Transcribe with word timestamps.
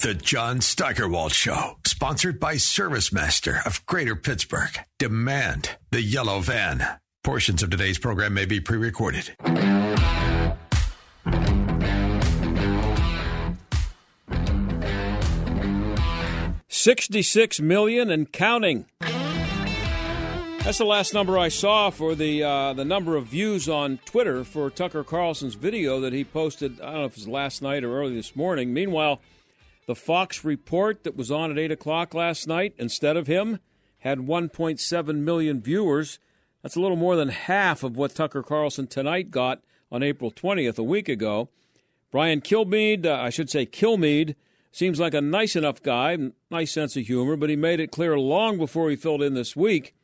The 0.00 0.14
John 0.14 0.62
Steigerwald 0.62 1.32
Show, 1.32 1.76
sponsored 1.86 2.40
by 2.40 2.54
ServiceMaster 2.54 3.66
of 3.66 3.84
Greater 3.84 4.16
Pittsburgh. 4.16 4.70
Demand 4.98 5.76
the 5.90 6.00
yellow 6.00 6.40
van. 6.40 6.82
Portions 7.22 7.62
of 7.62 7.68
today's 7.68 7.98
program 7.98 8.32
may 8.32 8.46
be 8.46 8.60
pre 8.60 8.78
recorded. 8.78 9.36
66 16.68 17.60
million 17.60 18.10
and 18.10 18.32
counting. 18.32 18.86
That's 19.00 20.78
the 20.78 20.86
last 20.86 21.12
number 21.12 21.36
I 21.36 21.48
saw 21.48 21.90
for 21.90 22.14
the 22.14 22.42
uh, 22.42 22.72
the 22.72 22.86
number 22.86 23.16
of 23.16 23.26
views 23.26 23.68
on 23.68 23.98
Twitter 24.06 24.44
for 24.44 24.70
Tucker 24.70 25.04
Carlson's 25.04 25.56
video 25.56 26.00
that 26.00 26.14
he 26.14 26.24
posted. 26.24 26.80
I 26.80 26.86
don't 26.86 26.94
know 26.94 27.04
if 27.04 27.12
it 27.12 27.18
was 27.18 27.28
last 27.28 27.60
night 27.60 27.84
or 27.84 28.00
early 28.00 28.14
this 28.14 28.34
morning. 28.34 28.72
Meanwhile, 28.72 29.20
the 29.90 29.96
Fox 29.96 30.44
report 30.44 31.02
that 31.02 31.16
was 31.16 31.32
on 31.32 31.50
at 31.50 31.58
eight 31.58 31.72
o'clock 31.72 32.14
last 32.14 32.46
night 32.46 32.74
instead 32.78 33.16
of 33.16 33.26
him 33.26 33.58
had 33.98 34.20
1.7 34.20 35.16
million 35.16 35.60
viewers. 35.60 36.20
That's 36.62 36.76
a 36.76 36.80
little 36.80 36.96
more 36.96 37.16
than 37.16 37.30
half 37.30 37.82
of 37.82 37.96
what 37.96 38.14
Tucker 38.14 38.44
Carlson 38.44 38.86
tonight 38.86 39.32
got 39.32 39.64
on 39.90 40.04
April 40.04 40.30
20th, 40.30 40.78
a 40.78 40.84
week 40.84 41.08
ago. 41.08 41.48
Brian 42.12 42.40
Kilmeade, 42.40 43.04
uh, 43.04 43.14
I 43.14 43.30
should 43.30 43.50
say 43.50 43.66
Kilmeade, 43.66 44.36
seems 44.70 45.00
like 45.00 45.12
a 45.12 45.20
nice 45.20 45.56
enough 45.56 45.82
guy, 45.82 46.16
nice 46.52 46.70
sense 46.70 46.96
of 46.96 47.04
humor, 47.04 47.34
but 47.34 47.50
he 47.50 47.56
made 47.56 47.80
it 47.80 47.90
clear 47.90 48.16
long 48.16 48.58
before 48.58 48.90
he 48.90 48.94
filled 48.94 49.24
in 49.24 49.34
this 49.34 49.56
week 49.56 49.96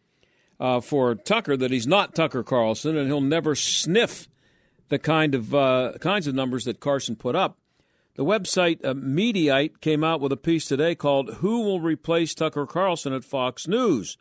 uh, 0.58 0.80
for 0.80 1.14
Tucker 1.14 1.56
that 1.56 1.70
he's 1.70 1.86
not 1.86 2.12
Tucker 2.12 2.42
Carlson 2.42 2.96
and 2.96 3.06
he'll 3.06 3.20
never 3.20 3.54
sniff 3.54 4.26
the 4.88 4.98
kind 4.98 5.36
of 5.36 5.54
uh, 5.54 5.92
kinds 6.00 6.26
of 6.26 6.34
numbers 6.34 6.64
that 6.64 6.80
Carlson 6.80 7.14
put 7.14 7.36
up. 7.36 7.56
The 8.16 8.24
website 8.24 8.82
uh, 8.82 8.94
Mediaite 8.94 9.82
came 9.82 10.02
out 10.02 10.22
with 10.22 10.32
a 10.32 10.38
piece 10.38 10.64
today 10.64 10.94
called 10.94 11.34
"Who 11.36 11.60
Will 11.60 11.80
Replace 11.80 12.34
Tucker 12.34 12.66
Carlson 12.66 13.12
at 13.12 13.24
Fox 13.24 13.68
News." 13.68 14.16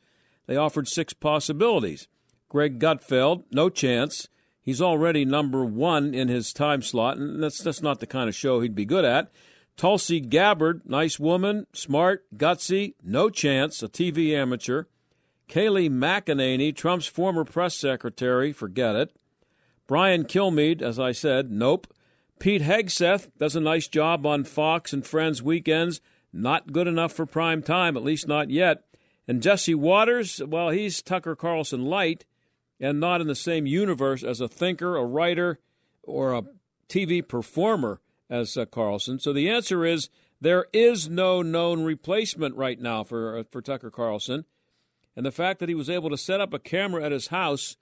They 0.48 0.58
offered 0.58 0.90
six 0.90 1.14
possibilities. 1.14 2.10
Greg 2.50 2.78
Gutfeld, 2.78 3.46
no 3.52 3.70
chance. 3.70 4.28
He's 4.62 4.82
already 4.82 5.24
number 5.24 5.64
one 5.64 6.14
in 6.14 6.28
his 6.28 6.52
time 6.52 6.82
slot, 6.82 7.18
and 7.18 7.42
that's 7.42 7.64
that's 7.64 7.82
not 7.82 8.02
the 8.02 8.08
kind 8.08 8.28
of 8.28 8.36
show 8.36 8.60
he'd 8.60 8.76
be 8.76 8.84
good 8.86 9.06
at. 9.06 9.32
Tulsi 9.78 10.20
Gabbard, 10.20 10.82
nice 10.86 11.18
woman, 11.18 11.66
smart, 11.72 12.26
gutsy, 12.36 12.96
no 13.02 13.30
chance, 13.30 13.82
a 13.82 13.88
TV 13.88 14.32
amateur. 14.36 14.86
Kayleigh 15.48 15.90
McEnany, 15.90 16.76
Trump's 16.76 17.08
former 17.08 17.46
press 17.46 17.78
secretary, 17.78 18.52
forget 18.52 18.96
it. 18.96 19.16
Brian 19.88 20.26
Kilmeade, 20.26 20.82
as 20.82 21.00
I 21.00 21.12
said, 21.12 21.52
nope. 21.52 21.88
Pete 22.39 22.61
Hegseth 22.61 23.30
does 23.38 23.55
a 23.55 23.61
nice 23.61 23.88
job 23.88 24.25
on 24.25 24.44
Fox 24.44 24.94
and 24.94 25.05
Friends 25.05 25.41
weekends, 25.41 26.02
not 26.33 26.73
good 26.73 26.88
enough 26.88 27.14
for 27.14 27.25
prime 27.25 27.61
time, 27.61 27.95
at 27.95 28.03
least 28.03 28.28
not 28.28 28.50
yet. 28.50 28.83
And 29.28 29.41
Jesse 29.41 29.75
Watters, 29.75 30.41
well, 30.45 30.69
he's 30.69 31.02
Tucker 31.02 31.36
Carlson 31.36 31.86
light 31.86 32.25
and 32.80 33.00
not 33.00 33.22
in 33.22 33.28
the 33.28 33.35
same 33.35 33.66
universe 33.66 34.24
as 34.24 34.41
a 34.41 34.47
thinker, 34.47 34.97
a 34.97 35.06
writer, 35.06 35.59
or 36.03 36.34
a 36.34 36.44
TV 36.90 37.25
performer 37.28 38.01
as 38.29 38.57
uh, 38.57 38.66
Carlson. 38.66 39.19
So 39.19 39.34
the 39.34 39.50
answer 39.50 39.85
is 39.85 40.09
there 40.41 40.66
is 40.74 41.09
no 41.09 41.41
known 41.41 41.84
replacement 41.84 42.56
right 42.56 42.79
now 42.79 43.03
for 43.03 43.40
uh, 43.40 43.44
for 43.50 43.62
Tucker 43.62 43.90
Carlson. 43.90 44.45
And 45.16 45.25
the 45.25 45.31
fact 45.31 45.59
that 45.59 45.69
he 45.69 45.75
was 45.75 45.90
able 45.90 46.09
to 46.09 46.18
set 46.18 46.41
up 46.41 46.53
a 46.53 46.59
camera 46.59 47.03
at 47.03 47.13
his 47.13 47.28
house 47.28 47.78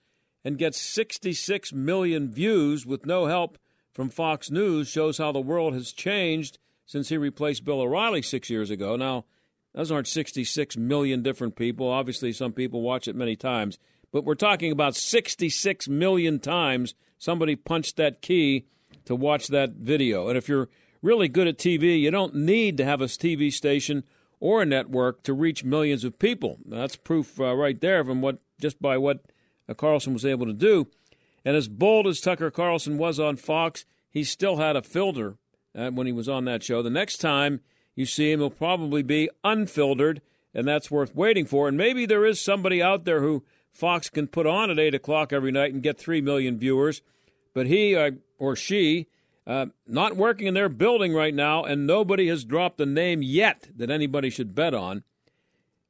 and 0.46 0.58
get 0.58 0.76
66 0.76 1.74
million 1.74 2.32
views 2.32 2.86
with 2.86 3.06
no 3.06 3.26
help 3.26 3.58
from 3.94 4.10
Fox 4.10 4.50
News 4.50 4.88
shows 4.88 5.18
how 5.18 5.32
the 5.32 5.40
world 5.40 5.74
has 5.74 5.92
changed 5.92 6.58
since 6.86 7.10
he 7.10 7.18
replaced 7.18 7.64
Bill 7.64 7.82
O'Reilly 7.82 8.22
six 8.22 8.50
years 8.50 8.70
ago. 8.70 8.96
Now, 8.96 9.26
those 9.74 9.92
aren't 9.92 10.08
66 10.08 10.78
million 10.78 11.24
different 11.24 11.56
people. 11.56 11.90
Obviously, 11.90 12.32
some 12.32 12.54
people 12.54 12.82
watch 12.82 13.08
it 13.08 13.16
many 13.16 13.36
times, 13.36 13.80
but 14.12 14.24
we're 14.24 14.36
talking 14.36 14.72
about 14.72 14.96
66 14.96 15.88
million 15.88 16.40
times 16.40 16.94
somebody 17.18 17.56
punched 17.56 17.96
that 17.98 18.22
key 18.22 18.66
to 19.06 19.16
watch 19.16 19.48
that 19.48 19.72
video. 19.72 20.28
And 20.28 20.38
if 20.38 20.48
you're 20.48 20.70
really 21.02 21.28
good 21.28 21.48
at 21.48 21.58
TV, 21.58 22.00
you 22.00 22.12
don't 22.12 22.36
need 22.36 22.78
to 22.78 22.86
have 22.86 23.02
a 23.02 23.06
TV 23.06 23.52
station 23.52 24.04
or 24.40 24.62
a 24.62 24.66
network 24.66 25.24
to 25.24 25.34
reach 25.34 25.64
millions 25.64 26.04
of 26.04 26.20
people. 26.20 26.60
That's 26.66 26.96
proof 26.96 27.40
uh, 27.40 27.56
right 27.56 27.80
there 27.80 28.04
from 28.04 28.22
what 28.22 28.40
just 28.60 28.82
by 28.82 28.98
what 28.98 29.26
uh, 29.68 29.74
Carlson 29.74 30.14
was 30.14 30.26
able 30.26 30.46
to 30.46 30.54
do. 30.54 30.88
And 31.46 31.56
as 31.56 31.68
bold 31.68 32.08
as 32.08 32.20
Tucker 32.20 32.52
Carlson 32.52 32.98
was 32.98 33.20
on 33.20 33.36
Fox, 33.36 33.86
he 34.10 34.24
still 34.24 34.58
had 34.58 34.76
a 34.76 34.82
filter 34.82 35.38
uh, 35.76 35.90
when 35.90 36.08
he 36.08 36.14
was 36.14 36.30
on 36.30 36.46
that 36.46 36.64
show. 36.64 36.82
The 36.82 36.90
next 36.90 37.18
time 37.18 37.62
you 37.96 38.06
see 38.06 38.32
him, 38.32 38.40
he'll 38.40 38.50
probably 38.50 39.04
be 39.04 39.30
unfiltered, 39.44 40.22
and 40.54 40.68
that's 40.68 40.92
worth 40.92 41.16
waiting 41.16 41.46
for. 41.46 41.68
And 41.68 41.78
maybe 41.78 42.06
there 42.06 42.26
is 42.26 42.40
somebody 42.40 42.82
out 42.82 43.06
there 43.06 43.22
who 43.22 43.44
Fox 43.72 44.10
can 44.10 44.28
put 44.28 44.48
on 44.48 44.70
at 44.70 44.80
8 44.80 44.96
o'clock 44.96 45.34
every 45.34 45.52
night 45.52 45.74
and 45.74 45.84
get 45.84 45.98
3 45.98 46.22
million 46.22 46.58
viewers. 46.58 47.02
But 47.54 47.68
he 47.68 47.96
uh, 47.96 48.12
or 48.40 48.56
she 48.56 49.08
uh, 49.46 49.68
not 49.88 50.16
working 50.16 50.48
in 50.48 50.54
their 50.54 50.70
building 50.70 51.14
right 51.14 51.34
now, 51.34 51.64
and 51.64 51.86
nobody 51.86 52.28
has 52.28 52.46
dropped 52.46 52.80
a 52.80 52.86
name 52.86 53.22
yet 53.22 53.68
that 53.76 53.90
anybody 53.90 54.30
should 54.30 54.56
bet 54.56 54.74
on. 54.74 55.04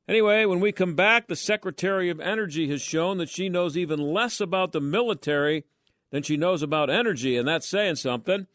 Anyway, 0.07 0.43
when 0.45 0.59
we 0.59 0.71
come 0.71 0.95
back, 0.95 1.27
the 1.27 1.35
Secretary 1.35 2.09
of 2.09 2.19
Energy 2.19 2.69
has 2.69 2.81
shown 2.81 3.17
that 3.19 3.29
she 3.29 3.47
knows 3.47 3.77
even 3.77 3.99
less 3.99 4.41
about 4.41 4.73
the 4.73 4.81
military 4.81 5.63
than 6.11 6.23
she 6.23 6.35
knows 6.35 6.61
about 6.61 6.89
energy, 6.89 7.37
and 7.37 7.47
that's 7.47 7.67
saying 7.67 7.95
something. 7.95 8.47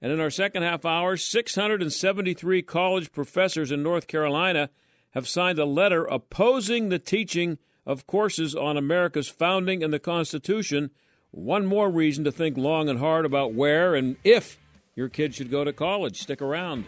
And 0.00 0.12
in 0.12 0.20
our 0.20 0.30
second 0.30 0.62
half 0.62 0.84
hour, 0.84 1.16
673 1.16 2.62
college 2.62 3.12
professors 3.12 3.70
in 3.70 3.82
North 3.82 4.06
Carolina 4.06 4.70
have 5.10 5.28
signed 5.28 5.58
a 5.58 5.64
letter 5.64 6.04
opposing 6.04 6.88
the 6.88 6.98
teaching 6.98 7.58
of 7.86 8.06
courses 8.06 8.54
on 8.54 8.76
America's 8.76 9.28
founding 9.28 9.82
and 9.82 9.92
the 9.92 9.98
Constitution 9.98 10.90
one 11.30 11.66
more 11.66 11.90
reason 11.90 12.24
to 12.24 12.32
think 12.32 12.56
long 12.56 12.88
and 12.88 12.98
hard 12.98 13.26
about 13.26 13.52
where 13.52 13.94
and 13.94 14.16
if 14.24 14.58
your 14.94 15.08
kid 15.08 15.34
should 15.34 15.50
go 15.50 15.64
to 15.64 15.72
college. 15.72 16.20
Stick 16.22 16.40
around. 16.40 16.86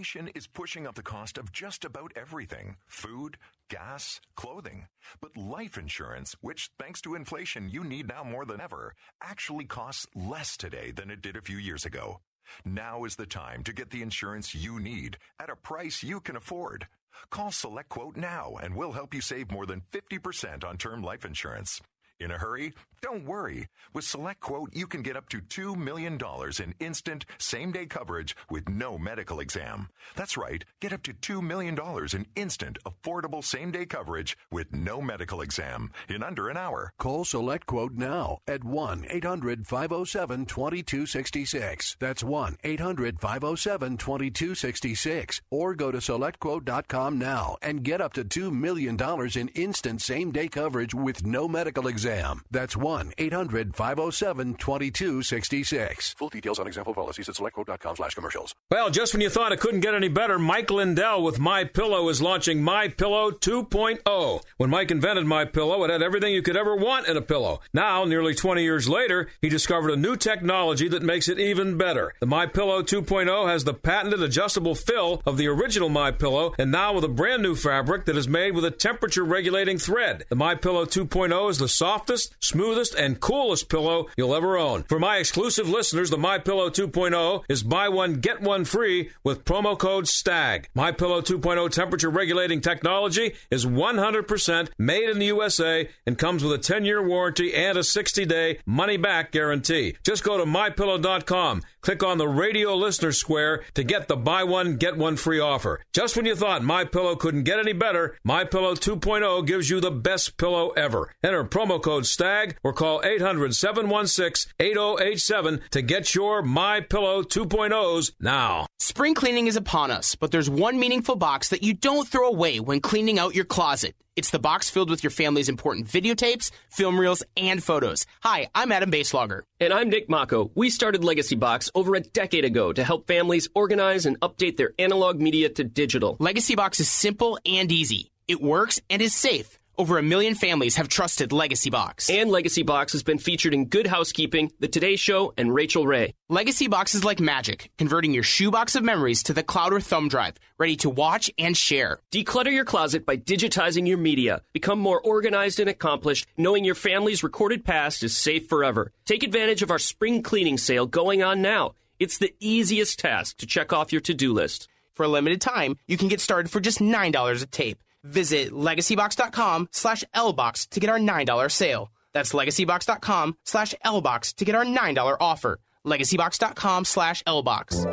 Inflation 0.00 0.28
is 0.34 0.46
pushing 0.46 0.86
up 0.86 0.94
the 0.94 1.02
cost 1.02 1.36
of 1.36 1.52
just 1.52 1.84
about 1.84 2.10
everything 2.16 2.76
food, 2.86 3.36
gas, 3.68 4.18
clothing. 4.34 4.86
But 5.20 5.36
life 5.36 5.76
insurance, 5.76 6.34
which 6.40 6.70
thanks 6.78 7.02
to 7.02 7.14
inflation 7.14 7.68
you 7.68 7.84
need 7.84 8.08
now 8.08 8.24
more 8.24 8.46
than 8.46 8.62
ever, 8.62 8.94
actually 9.22 9.66
costs 9.66 10.06
less 10.14 10.56
today 10.56 10.90
than 10.90 11.10
it 11.10 11.20
did 11.20 11.36
a 11.36 11.42
few 11.42 11.58
years 11.58 11.84
ago. 11.84 12.20
Now 12.64 13.04
is 13.04 13.16
the 13.16 13.26
time 13.26 13.62
to 13.64 13.74
get 13.74 13.90
the 13.90 14.00
insurance 14.00 14.54
you 14.54 14.80
need 14.80 15.18
at 15.38 15.50
a 15.50 15.54
price 15.54 16.02
you 16.02 16.20
can 16.20 16.36
afford. 16.36 16.86
Call 17.28 17.50
SelectQuote 17.50 18.16
now 18.16 18.54
and 18.62 18.74
we'll 18.74 18.92
help 18.92 19.12
you 19.12 19.20
save 19.20 19.50
more 19.50 19.66
than 19.66 19.82
50% 19.92 20.64
on 20.64 20.78
term 20.78 21.02
life 21.02 21.26
insurance. 21.26 21.78
In 22.18 22.30
a 22.30 22.38
hurry? 22.38 22.72
Don't 23.02 23.24
worry. 23.24 23.68
With 23.94 24.04
SelectQuote, 24.04 24.74
you 24.74 24.86
can 24.86 25.00
get 25.00 25.16
up 25.16 25.30
to 25.30 25.38
$2 25.38 25.74
million 25.74 26.18
in 26.62 26.74
instant, 26.80 27.24
same 27.38 27.72
day 27.72 27.86
coverage 27.86 28.36
with 28.50 28.68
no 28.68 28.98
medical 28.98 29.40
exam. 29.40 29.88
That's 30.16 30.36
right, 30.36 30.62
get 30.80 30.92
up 30.92 31.02
to 31.04 31.14
$2 31.14 31.42
million 31.42 31.78
in 32.12 32.26
instant, 32.36 32.78
affordable 32.84 33.42
same 33.42 33.70
day 33.70 33.86
coverage 33.86 34.36
with 34.52 34.74
no 34.74 35.00
medical 35.00 35.40
exam 35.40 35.92
in 36.10 36.22
under 36.22 36.50
an 36.50 36.58
hour. 36.58 36.92
Call 36.98 37.24
SelectQuote 37.24 37.96
now 37.96 38.38
at 38.46 38.64
1 38.64 39.06
800 39.08 39.66
507 39.66 40.44
2266. 40.44 41.96
That's 41.98 42.22
1 42.22 42.58
800 42.62 43.18
507 43.18 43.96
2266. 43.96 45.40
Or 45.50 45.74
go 45.74 45.90
to 45.90 45.98
SelectQuote.com 45.98 47.18
now 47.18 47.56
and 47.62 47.82
get 47.82 48.02
up 48.02 48.12
to 48.12 48.24
$2 48.24 48.52
million 48.52 48.98
in 49.34 49.48
instant, 49.48 50.02
same 50.02 50.32
day 50.32 50.48
coverage 50.48 50.94
with 50.94 51.24
no 51.24 51.48
medical 51.48 51.86
exam. 51.86 52.42
That's 52.50 52.76
1 52.76 52.89
800 53.18 53.74
507 53.74 54.54
2266. 54.54 56.14
Full 56.14 56.28
details 56.28 56.58
on 56.58 56.66
example 56.66 56.94
policies 56.94 57.28
at 57.28 57.34
selectquote.com 57.34 57.96
slash 57.96 58.14
commercials. 58.14 58.54
Well, 58.70 58.90
just 58.90 59.12
when 59.12 59.20
you 59.20 59.30
thought 59.30 59.52
it 59.52 59.60
couldn't 59.60 59.80
get 59.80 59.94
any 59.94 60.08
better, 60.08 60.38
Mike 60.38 60.70
Lindell 60.70 61.22
with 61.22 61.38
My 61.38 61.64
Pillow 61.64 62.08
is 62.08 62.22
launching 62.22 62.62
My 62.62 62.88
Pillow 62.88 63.30
2.0. 63.30 64.42
When 64.56 64.70
Mike 64.70 64.90
invented 64.90 65.26
My 65.26 65.44
Pillow, 65.44 65.84
it 65.84 65.90
had 65.90 66.02
everything 66.02 66.32
you 66.32 66.42
could 66.42 66.56
ever 66.56 66.76
want 66.76 67.08
in 67.08 67.16
a 67.16 67.22
pillow. 67.22 67.60
Now, 67.72 68.04
nearly 68.04 68.34
20 68.34 68.62
years 68.62 68.88
later, 68.88 69.28
he 69.40 69.48
discovered 69.48 69.90
a 69.90 69.96
new 69.96 70.16
technology 70.16 70.88
that 70.88 71.02
makes 71.02 71.28
it 71.28 71.38
even 71.38 71.78
better. 71.78 72.14
The 72.20 72.26
My 72.26 72.46
Pillow 72.46 72.82
2.0 72.82 73.48
has 73.48 73.64
the 73.64 73.74
patented 73.74 74.22
adjustable 74.22 74.74
fill 74.74 75.22
of 75.26 75.36
the 75.36 75.48
original 75.48 75.88
My 75.88 76.10
Pillow, 76.10 76.54
and 76.58 76.70
now 76.70 76.92
with 76.94 77.04
a 77.04 77.08
brand 77.08 77.42
new 77.42 77.54
fabric 77.54 78.04
that 78.06 78.16
is 78.16 78.28
made 78.28 78.54
with 78.54 78.64
a 78.64 78.70
temperature 78.70 79.24
regulating 79.24 79.78
thread. 79.78 80.24
The 80.28 80.36
My 80.36 80.54
Pillow 80.54 80.84
2.0 80.84 81.50
is 81.50 81.58
the 81.58 81.68
softest, 81.68 82.34
smoothest, 82.40 82.79
and 82.80 83.20
coolest 83.20 83.68
pillow 83.68 84.08
you'll 84.16 84.34
ever 84.34 84.56
own. 84.56 84.84
For 84.84 84.98
my 84.98 85.18
exclusive 85.18 85.68
listeners, 85.68 86.10
the 86.10 86.16
My 86.16 86.38
Pillow 86.38 86.70
2.0 86.70 87.44
is 87.48 87.62
buy 87.62 87.88
one 87.88 88.14
get 88.14 88.40
one 88.40 88.64
free 88.64 89.10
with 89.22 89.44
promo 89.44 89.78
code 89.78 90.08
STAG. 90.08 90.68
My 90.74 90.90
Pillow 90.90 91.20
2.0 91.20 91.70
temperature 91.70 92.10
regulating 92.10 92.60
technology 92.60 93.34
is 93.50 93.66
100% 93.66 94.70
made 94.78 95.10
in 95.10 95.18
the 95.18 95.26
USA 95.26 95.88
and 96.06 96.16
comes 96.16 96.42
with 96.42 96.52
a 96.52 96.72
10-year 96.72 97.06
warranty 97.06 97.54
and 97.54 97.76
a 97.76 97.82
60-day 97.82 98.60
money-back 98.64 99.32
guarantee. 99.32 99.96
Just 100.04 100.24
go 100.24 100.38
to 100.38 100.44
mypillow.com, 100.44 101.62
click 101.80 102.02
on 102.02 102.18
the 102.18 102.28
radio 102.28 102.74
listener 102.74 103.12
square 103.12 103.62
to 103.74 103.82
get 103.82 104.08
the 104.08 104.16
buy 104.16 104.44
one 104.44 104.76
get 104.76 104.96
one 104.96 105.16
free 105.16 105.40
offer. 105.40 105.80
Just 105.92 106.16
when 106.16 106.26
you 106.26 106.36
thought 106.36 106.62
My 106.62 106.84
Pillow 106.84 107.16
couldn't 107.16 107.44
get 107.44 107.58
any 107.58 107.72
better, 107.72 108.18
My 108.24 108.44
Pillow 108.44 108.74
2.0 108.74 109.46
gives 109.46 109.70
you 109.70 109.80
the 109.80 109.90
best 109.90 110.36
pillow 110.36 110.70
ever. 110.70 111.12
Enter 111.22 111.44
promo 111.44 111.82
code 111.82 112.06
STAG 112.06 112.56
or 112.62 112.72
call 112.72 113.00
800-716-8087 113.02 115.70
to 115.70 115.82
get 115.82 116.14
your 116.14 116.42
My 116.42 116.80
Pillow 116.80 117.22
2.0s 117.22 118.12
now. 118.20 118.66
Spring 118.78 119.14
cleaning 119.14 119.46
is 119.46 119.56
upon 119.56 119.90
us, 119.90 120.14
but 120.14 120.30
there's 120.30 120.50
one 120.50 120.78
meaningful 120.78 121.16
box 121.16 121.48
that 121.50 121.62
you 121.62 121.74
don't 121.74 122.08
throw 122.08 122.28
away 122.28 122.60
when 122.60 122.80
cleaning 122.80 123.18
out 123.18 123.34
your 123.34 123.44
closet. 123.44 123.94
It's 124.16 124.30
the 124.30 124.40
box 124.40 124.68
filled 124.68 124.90
with 124.90 125.04
your 125.04 125.12
family's 125.12 125.48
important 125.48 125.86
videotapes, 125.86 126.50
film 126.68 126.98
reels, 126.98 127.22
and 127.36 127.62
photos. 127.62 128.06
Hi, 128.22 128.48
I'm 128.56 128.72
Adam 128.72 128.90
Baselogger. 128.90 129.42
And 129.60 129.72
I'm 129.72 129.88
Nick 129.88 130.08
Mako. 130.08 130.50
We 130.56 130.68
started 130.68 131.04
Legacy 131.04 131.36
Box 131.36 131.70
over 131.76 131.94
a 131.94 132.00
decade 132.00 132.44
ago 132.44 132.72
to 132.72 132.82
help 132.82 133.06
families 133.06 133.48
organize 133.54 134.06
and 134.06 134.18
update 134.18 134.56
their 134.56 134.72
analog 134.80 135.20
media 135.20 135.48
to 135.50 135.62
digital. 135.62 136.16
Legacy 136.18 136.56
Box 136.56 136.80
is 136.80 136.88
simple 136.88 137.38
and 137.46 137.70
easy. 137.70 138.10
It 138.26 138.42
works 138.42 138.80
and 138.90 139.00
is 139.00 139.14
safe. 139.14 139.59
Over 139.80 139.96
a 139.96 140.02
million 140.02 140.34
families 140.34 140.76
have 140.76 140.88
trusted 140.88 141.32
Legacy 141.32 141.70
Box. 141.70 142.10
And 142.10 142.30
Legacy 142.30 142.62
Box 142.62 142.92
has 142.92 143.02
been 143.02 143.16
featured 143.16 143.54
in 143.54 143.64
Good 143.64 143.86
Housekeeping, 143.86 144.52
The 144.60 144.68
Today 144.68 144.94
Show, 144.96 145.32
and 145.38 145.54
Rachael 145.54 145.86
Ray. 145.86 146.12
Legacy 146.28 146.68
Box 146.68 146.94
is 146.94 147.02
like 147.02 147.18
magic, 147.18 147.70
converting 147.78 148.12
your 148.12 148.22
shoebox 148.22 148.74
of 148.74 148.82
memories 148.82 149.22
to 149.22 149.32
the 149.32 149.42
cloud 149.42 149.72
or 149.72 149.80
thumb 149.80 150.08
drive, 150.08 150.34
ready 150.58 150.76
to 150.76 150.90
watch 150.90 151.30
and 151.38 151.56
share. 151.56 152.00
Declutter 152.12 152.52
your 152.52 152.66
closet 152.66 153.06
by 153.06 153.16
digitizing 153.16 153.88
your 153.88 153.96
media. 153.96 154.42
Become 154.52 154.80
more 154.80 155.00
organized 155.00 155.60
and 155.60 155.70
accomplished, 155.70 156.26
knowing 156.36 156.66
your 156.66 156.74
family's 156.74 157.24
recorded 157.24 157.64
past 157.64 158.02
is 158.02 158.14
safe 158.14 158.50
forever. 158.50 158.92
Take 159.06 159.22
advantage 159.22 159.62
of 159.62 159.70
our 159.70 159.78
spring 159.78 160.22
cleaning 160.22 160.58
sale 160.58 160.84
going 160.84 161.22
on 161.22 161.40
now. 161.40 161.72
It's 161.98 162.18
the 162.18 162.34
easiest 162.38 162.98
task 162.98 163.38
to 163.38 163.46
check 163.46 163.72
off 163.72 163.92
your 163.92 164.02
to 164.02 164.12
do 164.12 164.34
list. 164.34 164.68
For 164.92 165.04
a 165.04 165.08
limited 165.08 165.40
time, 165.40 165.78
you 165.86 165.96
can 165.96 166.08
get 166.08 166.20
started 166.20 166.50
for 166.50 166.60
just 166.60 166.80
$9 166.80 167.42
a 167.42 167.46
tape. 167.46 167.78
Visit 168.04 168.52
legacybox.com 168.52 169.68
slash 169.72 170.04
lbox 170.14 170.68
to 170.70 170.80
get 170.80 170.90
our 170.90 170.98
$9 170.98 171.50
sale. 171.50 171.90
That's 172.12 172.32
legacybox.com 172.32 173.36
slash 173.44 173.74
lbox 173.84 174.34
to 174.36 174.44
get 174.44 174.54
our 174.54 174.64
$9 174.64 175.16
offer. 175.20 175.58
legacybox.com 175.86 176.84
slash 176.84 177.22
lbox. 177.24 177.84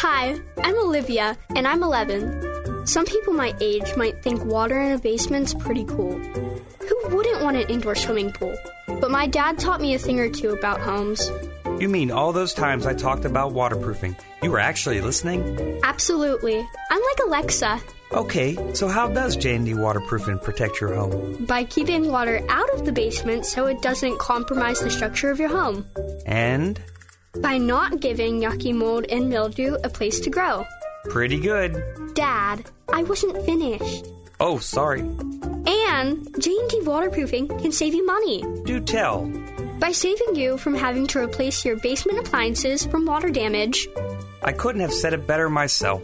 Hi, 0.00 0.40
I'm 0.62 0.78
Olivia, 0.78 1.36
and 1.56 1.66
I'm 1.66 1.82
11. 1.82 2.86
Some 2.86 3.04
people 3.04 3.32
my 3.32 3.54
age 3.60 3.96
might 3.96 4.22
think 4.22 4.44
water 4.44 4.80
in 4.80 4.92
a 4.92 4.98
basement's 4.98 5.52
pretty 5.54 5.84
cool. 5.84 6.18
Who 6.18 7.16
wouldn't 7.16 7.42
want 7.42 7.56
an 7.56 7.68
indoor 7.68 7.94
swimming 7.94 8.32
pool? 8.32 8.56
But 8.86 9.10
my 9.10 9.26
dad 9.26 9.58
taught 9.58 9.80
me 9.80 9.94
a 9.94 9.98
thing 9.98 10.18
or 10.20 10.30
two 10.30 10.50
about 10.50 10.80
homes. 10.80 11.30
You 11.78 11.88
mean 11.88 12.10
all 12.10 12.32
those 12.32 12.54
times 12.54 12.86
I 12.86 12.94
talked 12.94 13.24
about 13.24 13.52
waterproofing? 13.52 14.16
You 14.42 14.50
were 14.50 14.58
actually 14.58 15.00
listening? 15.00 15.80
Absolutely. 15.82 16.58
I'm 16.90 17.00
like 17.02 17.26
Alexa. 17.26 17.80
Okay, 18.12 18.56
so 18.72 18.88
how 18.88 19.06
does 19.06 19.36
J&D 19.36 19.74
waterproofing 19.74 20.38
protect 20.38 20.80
your 20.80 20.94
home? 20.94 21.44
By 21.44 21.64
keeping 21.64 22.10
water 22.10 22.42
out 22.48 22.72
of 22.72 22.86
the 22.86 22.92
basement 22.92 23.44
so 23.44 23.66
it 23.66 23.82
doesn't 23.82 24.18
compromise 24.18 24.80
the 24.80 24.90
structure 24.90 25.30
of 25.30 25.38
your 25.38 25.50
home. 25.50 25.84
And? 26.24 26.80
By 27.40 27.58
not 27.58 28.00
giving 28.00 28.40
yucky 28.40 28.74
mold 28.74 29.04
and 29.10 29.28
mildew 29.28 29.76
a 29.84 29.90
place 29.90 30.20
to 30.20 30.30
grow. 30.30 30.64
Pretty 31.10 31.38
good. 31.38 31.82
Dad, 32.14 32.64
I 32.90 33.02
wasn't 33.02 33.44
finished. 33.44 34.06
Oh, 34.40 34.58
sorry. 34.58 35.00
And 35.66 36.26
J&D 36.40 36.80
waterproofing 36.84 37.48
can 37.48 37.72
save 37.72 37.92
you 37.92 38.06
money. 38.06 38.42
Do 38.64 38.80
tell. 38.80 39.26
By 39.78 39.92
saving 39.92 40.34
you 40.34 40.56
from 40.56 40.74
having 40.74 41.06
to 41.08 41.18
replace 41.18 41.62
your 41.62 41.76
basement 41.76 42.20
appliances 42.20 42.86
from 42.86 43.04
water 43.04 43.28
damage. 43.28 43.86
I 44.42 44.52
couldn't 44.52 44.80
have 44.80 44.94
said 44.94 45.12
it 45.12 45.26
better 45.26 45.50
myself. 45.50 46.02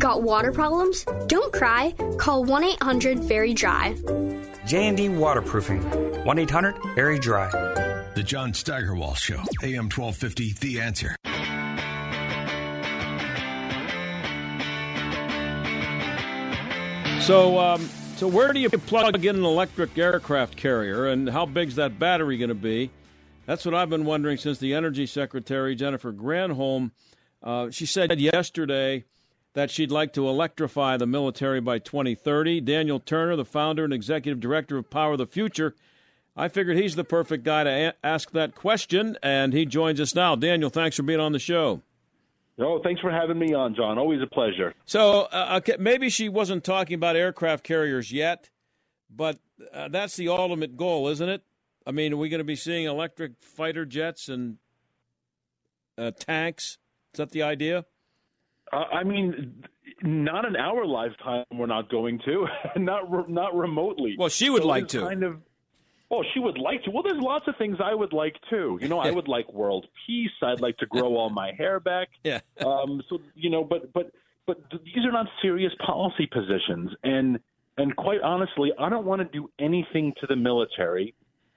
Got 0.00 0.22
water 0.22 0.50
problems? 0.50 1.04
Don't 1.26 1.52
cry. 1.52 1.92
Call 2.16 2.46
1-800-VERY-DRY. 2.46 3.96
J&D 4.66 5.10
Waterproofing. 5.10 5.82
1-800-VERY-DRY. 6.24 7.50
The 8.14 8.22
John 8.22 8.54
Steigerwald 8.54 9.18
Show. 9.18 9.42
AM 9.62 9.90
1250, 9.90 10.54
The 10.54 10.80
Answer. 10.80 11.16
So, 17.22 17.58
um, 17.58 17.82
so 18.16 18.26
where 18.26 18.54
do 18.54 18.60
you 18.60 18.70
plug 18.70 19.22
in 19.22 19.36
an 19.36 19.44
electric 19.44 19.98
aircraft 19.98 20.56
carrier, 20.56 21.08
and 21.08 21.28
how 21.28 21.44
big's 21.44 21.74
that 21.74 21.98
battery 21.98 22.38
going 22.38 22.48
to 22.48 22.54
be? 22.54 22.90
That's 23.44 23.66
what 23.66 23.74
I've 23.74 23.90
been 23.90 24.06
wondering 24.06 24.38
since 24.38 24.56
the 24.56 24.72
Energy 24.72 25.04
Secretary 25.04 25.74
Jennifer 25.74 26.10
Granholm. 26.10 26.92
Uh, 27.42 27.70
she 27.70 27.84
said 27.84 28.18
yesterday 28.18 29.04
that 29.54 29.70
she'd 29.70 29.90
like 29.90 30.12
to 30.12 30.28
electrify 30.28 30.96
the 30.96 31.06
military 31.06 31.60
by 31.60 31.78
2030. 31.78 32.60
Daniel 32.60 33.00
Turner, 33.00 33.36
the 33.36 33.44
founder 33.44 33.84
and 33.84 33.92
executive 33.92 34.40
director 34.40 34.76
of 34.76 34.90
Power 34.90 35.12
of 35.12 35.18
the 35.18 35.26
Future, 35.26 35.74
I 36.36 36.48
figured 36.48 36.76
he's 36.76 36.94
the 36.94 37.04
perfect 37.04 37.44
guy 37.44 37.64
to 37.64 37.70
a- 37.70 38.06
ask 38.06 38.30
that 38.30 38.54
question, 38.54 39.18
and 39.22 39.52
he 39.52 39.66
joins 39.66 40.00
us 40.00 40.14
now. 40.14 40.36
Daniel, 40.36 40.70
thanks 40.70 40.96
for 40.96 41.02
being 41.02 41.20
on 41.20 41.32
the 41.32 41.38
show. 41.38 41.82
Oh, 42.58 42.80
thanks 42.82 43.00
for 43.00 43.10
having 43.10 43.38
me 43.38 43.54
on, 43.54 43.74
John. 43.74 43.98
Always 43.98 44.20
a 44.22 44.26
pleasure. 44.26 44.74
So 44.84 45.22
uh, 45.32 45.58
okay, 45.58 45.76
maybe 45.78 46.10
she 46.10 46.28
wasn't 46.28 46.62
talking 46.62 46.94
about 46.94 47.16
aircraft 47.16 47.64
carriers 47.64 48.12
yet, 48.12 48.50
but 49.08 49.38
uh, 49.72 49.88
that's 49.88 50.16
the 50.16 50.28
ultimate 50.28 50.76
goal, 50.76 51.08
isn't 51.08 51.28
it? 51.28 51.42
I 51.86 51.92
mean, 51.92 52.12
are 52.12 52.18
we 52.18 52.28
going 52.28 52.38
to 52.38 52.44
be 52.44 52.56
seeing 52.56 52.84
electric 52.86 53.32
fighter 53.40 53.86
jets 53.86 54.28
and 54.28 54.58
uh, 55.96 56.10
tanks? 56.18 56.76
Is 57.14 57.18
that 57.18 57.30
the 57.30 57.42
idea? 57.42 57.86
Uh, 58.72 58.76
I 58.76 59.04
mean, 59.04 59.64
not 60.02 60.44
in 60.44 60.56
our 60.56 60.84
lifetime. 60.86 61.44
We're 61.52 61.66
not 61.66 61.90
going 61.90 62.20
to, 62.24 62.46
not 62.76 63.10
re- 63.10 63.24
not 63.28 63.54
remotely. 63.54 64.16
Well, 64.18 64.28
she 64.28 64.50
would 64.50 64.62
So 64.62 64.68
like 64.68 64.88
to. 64.88 65.00
Kind 65.00 65.22
of. 65.24 65.38
Well, 66.08 66.24
she 66.34 66.40
would 66.40 66.58
like 66.58 66.82
to. 66.84 66.90
Well, 66.90 67.04
there's 67.04 67.22
lots 67.22 67.46
of 67.46 67.54
things 67.56 67.76
I 67.84 67.94
would 67.94 68.12
like 68.12 68.34
too. 68.50 68.78
You 68.80 68.88
know, 68.88 68.98
I 68.98 69.10
would 69.12 69.28
like 69.28 69.52
world 69.52 69.86
peace. 70.06 70.30
I'd 70.42 70.60
like 70.60 70.76
to 70.78 70.86
grow 70.86 71.16
all 71.16 71.30
my 71.30 71.52
hair 71.56 71.78
back. 71.80 72.08
Yeah. 72.24 72.40
Um. 72.64 73.02
So 73.08 73.18
you 73.36 73.48
know, 73.50 73.62
but 73.64 73.92
but 73.92 74.10
but 74.46 74.58
these 74.84 75.04
are 75.04 75.12
not 75.12 75.26
serious 75.40 75.72
policy 75.84 76.26
positions, 76.26 76.90
and 77.04 77.38
and 77.78 77.94
quite 77.96 78.20
honestly, 78.22 78.72
I 78.78 78.88
don't 78.88 79.06
want 79.06 79.22
to 79.22 79.28
do 79.28 79.50
anything 79.60 80.12
to 80.20 80.26
the 80.26 80.34
military, 80.36 81.14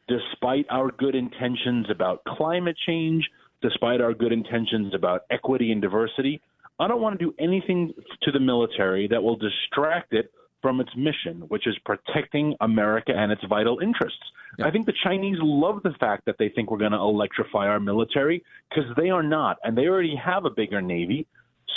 despite 0.07 0.67
our 0.69 0.91
good 0.91 1.15
intentions 1.15 1.87
about 1.89 2.23
climate 2.25 2.77
change, 2.85 3.27
despite 3.61 4.01
our 4.01 4.13
good 4.13 4.31
intentions 4.31 4.93
about 4.93 5.21
equity 5.31 5.71
and 5.71 5.81
diversity. 5.81 6.41
I 6.83 6.87
don't 6.87 7.01
want 7.01 7.17
to 7.19 7.25
do 7.25 7.33
anything 7.39 7.93
to 8.23 8.31
the 8.31 8.39
military 8.39 9.07
that 9.07 9.23
will 9.23 9.37
distract 9.37 10.13
it 10.13 10.31
from 10.61 10.79
its 10.79 10.91
mission, 10.95 11.41
which 11.49 11.67
is 11.67 11.77
protecting 11.85 12.55
America 12.61 13.11
and 13.15 13.31
its 13.31 13.43
vital 13.49 13.79
interests. 13.79 14.19
I 14.61 14.69
think 14.69 14.85
the 14.85 14.93
Chinese 15.03 15.37
love 15.39 15.81
the 15.83 15.93
fact 15.99 16.25
that 16.25 16.35
they 16.37 16.49
think 16.49 16.69
we're 16.69 16.77
going 16.77 16.91
to 16.91 16.97
electrify 16.99 17.67
our 17.67 17.79
military 17.79 18.43
because 18.69 18.85
they 18.95 19.09
are 19.09 19.23
not, 19.23 19.57
and 19.63 19.77
they 19.77 19.87
already 19.87 20.15
have 20.15 20.45
a 20.45 20.49
bigger 20.49 20.81
navy, 20.81 21.25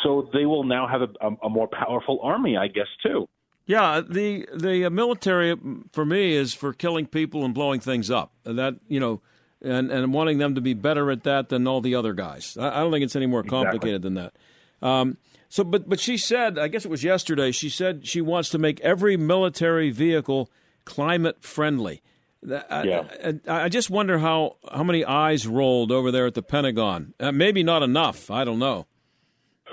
so 0.02 0.28
they 0.34 0.44
will 0.44 0.64
now 0.64 0.86
have 0.86 1.02
a, 1.02 1.08
a, 1.20 1.46
a 1.46 1.48
more 1.48 1.68
powerful 1.68 2.20
army, 2.22 2.56
I 2.56 2.68
guess, 2.68 2.86
too. 3.02 3.28
Yeah, 3.66 4.00
the 4.00 4.46
the 4.54 4.84
uh, 4.84 4.90
military 4.90 5.56
mm, 5.56 5.84
for 5.92 6.04
me 6.04 6.34
is 6.34 6.54
for 6.54 6.72
killing 6.72 7.06
people 7.06 7.44
and 7.44 7.52
blowing 7.52 7.80
things 7.80 8.10
up. 8.10 8.32
That 8.44 8.76
you 8.86 9.00
know, 9.00 9.22
and 9.60 9.90
and 9.90 10.14
wanting 10.14 10.38
them 10.38 10.54
to 10.54 10.60
be 10.60 10.75
better 10.75 11.10
at 11.10 11.25
that 11.25 11.48
than 11.48 11.66
all 11.66 11.80
the 11.80 11.96
other 11.96 12.12
guys. 12.12 12.56
I, 12.56 12.68
I 12.68 12.80
don't 12.80 12.92
think 12.92 13.04
it's 13.04 13.16
any 13.16 13.26
more 13.26 13.42
complicated 13.42 14.02
than 14.02 14.14
that. 14.14 14.34
Um, 14.83 15.16
so, 15.49 15.64
but 15.64 15.88
but 15.88 16.00
she 16.00 16.16
said, 16.16 16.59
I 16.59 16.68
guess 16.68 16.85
it 16.85 16.90
was 16.90 17.04
yesterday. 17.04 17.50
She 17.50 17.68
said 17.68 18.06
she 18.06 18.21
wants 18.21 18.49
to 18.50 18.59
make 18.59 18.80
every 18.80 19.16
military 19.16 19.90
vehicle 19.90 20.50
climate 20.85 21.42
friendly. 21.42 22.02
Yeah. 22.47 23.04
I, 23.49 23.64
I, 23.64 23.68
just 23.68 23.90
wonder 23.90 24.18
how, 24.18 24.56
how 24.73 24.85
many 24.85 25.04
eyes 25.04 25.47
rolled 25.47 25.90
over 25.90 26.12
there 26.12 26.26
at 26.26 26.35
the 26.35 26.42
Pentagon. 26.42 27.14
Uh, 27.18 27.33
maybe 27.33 27.64
not 27.64 27.83
enough. 27.83 28.30
I 28.30 28.45
don't 28.45 28.61
know. 28.61 28.87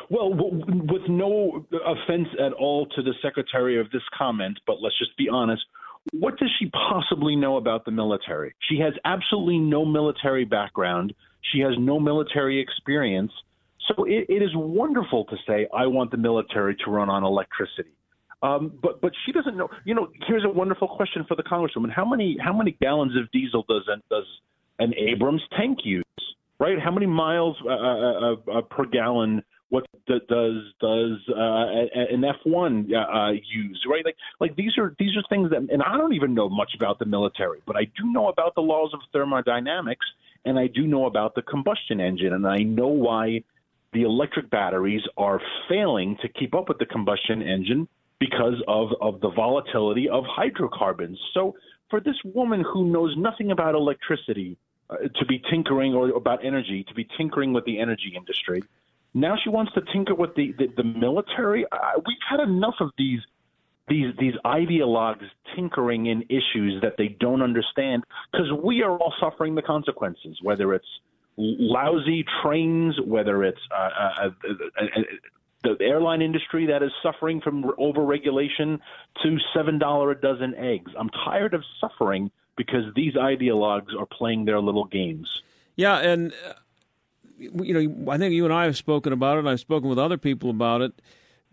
Well, 0.09 0.33
with 0.33 1.07
no 1.07 1.65
offense 1.85 2.27
at 2.39 2.53
all 2.53 2.87
to 2.87 3.01
the 3.01 3.13
secretary 3.21 3.79
of 3.79 3.89
this 3.91 4.01
comment, 4.17 4.59
but 4.65 4.81
let's 4.81 4.97
just 4.97 5.15
be 5.17 5.29
honest. 5.29 5.63
What 6.11 6.37
does 6.37 6.49
she 6.59 6.69
possibly 6.69 7.35
know 7.35 7.57
about 7.57 7.85
the 7.85 7.91
military? 7.91 8.53
She 8.69 8.79
has 8.79 8.93
absolutely 9.05 9.59
no 9.59 9.85
military 9.85 10.45
background. 10.45 11.13
She 11.51 11.59
has 11.59 11.73
no 11.79 11.99
military 11.99 12.59
experience. 12.59 13.31
So 13.87 14.05
it, 14.05 14.25
it 14.29 14.41
is 14.41 14.51
wonderful 14.55 15.25
to 15.25 15.35
say, 15.47 15.67
I 15.73 15.87
want 15.87 16.11
the 16.11 16.17
military 16.17 16.75
to 16.85 16.91
run 16.91 17.09
on 17.09 17.23
electricity. 17.23 17.91
Um, 18.43 18.77
but 18.81 18.99
but 18.99 19.13
she 19.25 19.31
doesn't 19.31 19.55
know. 19.55 19.69
You 19.85 19.95
know, 19.95 20.09
here's 20.27 20.43
a 20.43 20.49
wonderful 20.49 20.89
question 20.89 21.25
for 21.27 21.35
the 21.35 21.43
congresswoman: 21.43 21.91
How 21.91 22.03
many 22.03 22.37
how 22.43 22.51
many 22.51 22.77
gallons 22.81 23.15
of 23.17 23.31
diesel 23.31 23.63
does 23.69 23.83
an, 23.87 24.01
does 24.09 24.25
an 24.79 24.93
Abrams 24.95 25.41
tank 25.57 25.79
use? 25.85 26.03
Right? 26.59 26.77
How 26.77 26.91
many 26.91 27.05
miles 27.05 27.55
uh, 27.65 27.69
uh, 27.69 27.73
uh, 27.73 28.57
uh 28.57 28.61
per 28.63 28.85
gallon? 28.85 29.43
What 29.69 29.85
does 30.07 30.21
does 30.27 31.17
uh, 31.29 31.65
an 32.13 32.21
F1 32.45 32.93
uh, 32.93 33.31
use? 33.31 33.85
Right? 33.89 34.03
Like 34.03 34.17
like 34.41 34.55
these 34.57 34.77
are 34.77 34.93
these 34.99 35.15
are 35.15 35.23
things 35.29 35.49
that, 35.51 35.59
and 35.71 35.81
I 35.81 35.97
don't 35.97 36.13
even 36.13 36.33
know 36.33 36.49
much 36.49 36.73
about 36.75 36.99
the 36.99 37.05
military, 37.05 37.61
but 37.65 37.77
I 37.77 37.85
do 37.85 38.11
know 38.11 38.27
about 38.27 38.55
the 38.55 38.61
laws 38.61 38.91
of 38.93 38.99
thermodynamics, 39.13 40.05
and 40.43 40.59
I 40.59 40.67
do 40.67 40.85
know 40.85 41.05
about 41.05 41.33
the 41.33 41.43
combustion 41.43 42.01
engine, 42.01 42.33
and 42.33 42.45
I 42.45 42.57
know 42.57 42.87
why 42.87 43.43
the 43.93 44.03
electric 44.03 44.49
batteries 44.49 45.01
are 45.17 45.39
failing 45.69 46.17
to 46.21 46.29
keep 46.29 46.53
up 46.53 46.69
with 46.69 46.79
the 46.79 46.85
combustion 46.85 47.41
engine 47.41 47.87
because 48.19 48.61
of, 48.67 48.89
of 49.01 49.19
the 49.21 49.29
volatility 49.29 50.09
of 50.09 50.23
hydrocarbons. 50.27 51.19
So, 51.33 51.55
for 51.89 51.99
this 51.99 52.15
woman 52.23 52.61
who 52.61 52.85
knows 52.85 53.15
nothing 53.17 53.51
about 53.51 53.75
electricity 53.75 54.57
uh, 54.89 54.95
to 55.15 55.25
be 55.25 55.41
tinkering 55.49 55.93
or 55.93 56.09
about 56.09 56.43
energy, 56.43 56.83
to 56.87 56.93
be 56.93 57.07
tinkering 57.17 57.53
with 57.53 57.65
the 57.65 57.79
energy 57.79 58.13
industry, 58.15 58.63
now 59.13 59.35
she 59.41 59.49
wants 59.49 59.73
to 59.73 59.81
tinker 59.93 60.15
with 60.15 60.33
the, 60.35 60.53
the, 60.57 60.67
the 60.75 60.83
military. 60.83 61.65
Uh, 61.71 61.77
we've 62.07 62.17
had 62.27 62.39
enough 62.39 62.75
of 62.79 62.89
these 62.97 63.19
these 63.89 64.15
these 64.17 64.33
ideologues 64.45 65.25
tinkering 65.55 66.05
in 66.05 66.23
issues 66.29 66.81
that 66.81 66.95
they 66.97 67.09
don't 67.19 67.41
understand 67.41 68.03
because 68.31 68.47
we 68.63 68.81
are 68.81 68.97
all 68.97 69.13
suffering 69.19 69.55
the 69.55 69.61
consequences, 69.61 70.39
whether 70.41 70.73
it's 70.73 70.87
lousy 71.37 72.25
trains, 72.41 72.95
whether 73.03 73.43
it's 73.43 73.59
uh, 73.71 73.89
uh, 73.99 74.29
uh, 74.47 74.53
uh 74.81 75.01
the 75.63 75.77
airline 75.79 76.21
industry 76.21 76.65
that 76.67 76.83
is 76.83 76.91
suffering 77.01 77.39
from 77.41 77.63
overregulation 77.79 78.79
to 79.23 79.37
seven 79.55 79.79
dollar 79.79 80.11
a 80.11 80.19
dozen 80.19 80.53
eggs. 80.55 80.91
I'm 80.97 81.09
tired 81.09 81.53
of 81.53 81.63
suffering 81.79 82.31
because 82.55 82.93
these 82.95 83.13
ideologues 83.13 83.97
are 83.97 84.05
playing 84.05 84.45
their 84.45 84.59
little 84.59 84.85
games. 84.85 85.41
Yeah, 85.75 85.97
and 85.99 86.33
uh, 86.47 86.53
you 87.37 87.73
know, 87.73 88.11
I 88.11 88.17
think 88.17 88.33
you 88.33 88.45
and 88.45 88.53
I 88.53 88.65
have 88.65 88.77
spoken 88.77 89.13
about 89.13 89.37
it. 89.37 89.45
I've 89.45 89.59
spoken 89.59 89.89
with 89.89 89.99
other 89.99 90.17
people 90.17 90.49
about 90.49 90.81
it. 90.81 90.93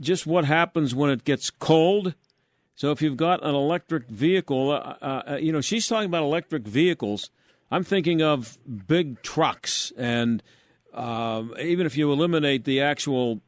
Just 0.01 0.27
what 0.27 0.45
happens 0.45 0.95
when 0.95 1.11
it 1.11 1.25
gets 1.25 1.51
cold. 1.51 2.15
So 2.75 2.91
if 2.91 3.03
you've 3.03 3.17
got 3.17 3.45
an 3.45 3.55
electric 3.55 4.09
vehicle, 4.09 4.71
uh, 4.71 4.97
uh, 5.01 5.23
uh 5.33 5.37
you 5.37 5.53
know, 5.53 5.61
she's 5.61 5.87
talking 5.87 6.07
about 6.07 6.23
electric 6.23 6.67
vehicles. 6.67 7.31
I'm 7.71 7.85
thinking 7.85 8.21
of 8.21 8.59
big 8.87 9.23
trucks, 9.23 9.93
and 9.97 10.43
um, 10.93 11.55
even 11.61 11.87
if 11.87 11.97
you 11.97 12.13
eliminate 12.13 12.65
the 12.65 12.81
actual 12.81 13.43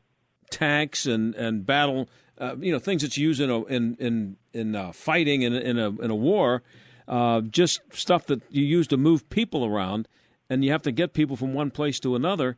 tanks 0.50 1.06
and 1.06 1.34
and 1.34 1.66
battle, 1.66 2.08
uh, 2.38 2.54
you 2.60 2.70
know, 2.70 2.78
things 2.78 3.02
that 3.02 3.16
you 3.16 3.26
use 3.26 3.40
in 3.40 3.50
a, 3.50 3.64
in 3.64 3.96
in 3.96 4.36
in 4.52 4.76
uh, 4.76 4.92
fighting 4.92 5.42
in 5.42 5.54
in 5.54 5.78
a 5.78 5.88
in 6.00 6.10
a 6.10 6.14
war, 6.14 6.62
uh, 7.08 7.40
just 7.40 7.80
stuff 7.92 8.26
that 8.26 8.42
you 8.48 8.64
use 8.64 8.86
to 8.88 8.96
move 8.96 9.28
people 9.28 9.64
around, 9.64 10.06
and 10.48 10.64
you 10.64 10.70
have 10.70 10.82
to 10.82 10.92
get 10.92 11.14
people 11.14 11.36
from 11.36 11.52
one 11.52 11.70
place 11.70 11.98
to 12.00 12.14
another. 12.14 12.56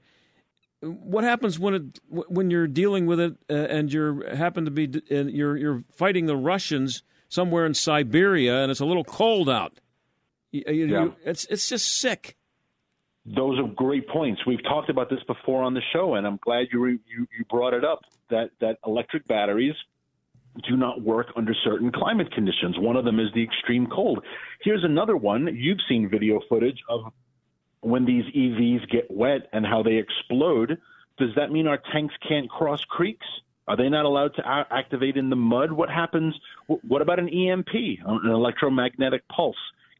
What 0.80 1.24
happens 1.24 1.58
when 1.58 1.74
it 1.74 2.00
when 2.10 2.50
you're 2.50 2.66
dealing 2.66 3.06
with 3.06 3.18
it 3.18 3.36
uh, 3.48 3.54
and 3.54 3.90
you're 3.90 4.36
happen 4.36 4.66
to 4.66 4.70
be 4.70 5.00
you're 5.08 5.56
you're 5.56 5.84
fighting 5.96 6.26
the 6.26 6.36
Russians 6.36 7.02
somewhere 7.30 7.64
in 7.64 7.72
Siberia 7.72 8.62
and 8.62 8.70
it's 8.70 8.80
a 8.80 8.84
little 8.84 9.04
cold 9.04 9.48
out? 9.48 9.80
You, 10.54 10.62
uh, 10.68 10.70
you, 10.70 10.86
yeah. 10.86 11.02
You, 11.04 11.14
it's 11.24 11.44
it's 11.46 11.68
just 11.68 12.00
sick. 12.00 12.36
Those 13.26 13.58
are 13.58 13.66
great 13.74 14.06
points. 14.08 14.42
We've 14.46 14.62
talked 14.62 14.88
about 14.88 15.10
this 15.10 15.18
before 15.26 15.62
on 15.62 15.74
the 15.74 15.80
show, 15.92 16.14
and 16.14 16.26
I'm 16.26 16.38
glad 16.42 16.66
you 16.72 16.80
re, 16.80 16.92
you, 16.92 17.26
you 17.36 17.44
brought 17.50 17.74
it 17.74 17.84
up. 17.84 18.00
That 18.30 18.50
that 18.60 18.78
electric 18.86 19.26
batteries 19.26 19.74
do 20.68 20.76
not 20.76 21.02
work 21.02 21.26
under 21.34 21.52
certain 21.64 21.90
climate 21.90 22.30
conditions. 22.32 22.78
One 22.78 22.96
of 22.96 23.04
them 23.04 23.18
is 23.18 23.26
the 23.34 23.42
extreme 23.42 23.88
cold. 23.88 24.24
Here's 24.62 24.84
another 24.84 25.16
one. 25.16 25.48
You've 25.52 25.80
seen 25.88 26.08
video 26.08 26.40
footage 26.48 26.78
of 26.88 27.12
when 27.80 28.04
these 28.04 28.24
EVs 28.32 28.88
get 28.88 29.10
wet 29.10 29.48
and 29.52 29.66
how 29.66 29.82
they 29.82 29.96
explode. 29.96 30.78
Does 31.18 31.30
that 31.34 31.50
mean 31.50 31.66
our 31.66 31.80
tanks 31.92 32.14
can't 32.26 32.48
cross 32.48 32.84
creeks? 32.84 33.26
Are 33.66 33.76
they 33.76 33.88
not 33.88 34.04
allowed 34.04 34.36
to 34.36 34.48
a- 34.48 34.66
activate 34.70 35.16
in 35.16 35.30
the 35.30 35.36
mud? 35.36 35.72
What 35.72 35.90
happens? 35.90 36.38
What 36.66 37.02
about 37.02 37.18
an 37.18 37.28
EMP, 37.28 37.74
an 38.06 38.30
electromagnetic 38.30 39.26
pulse? 39.26 39.56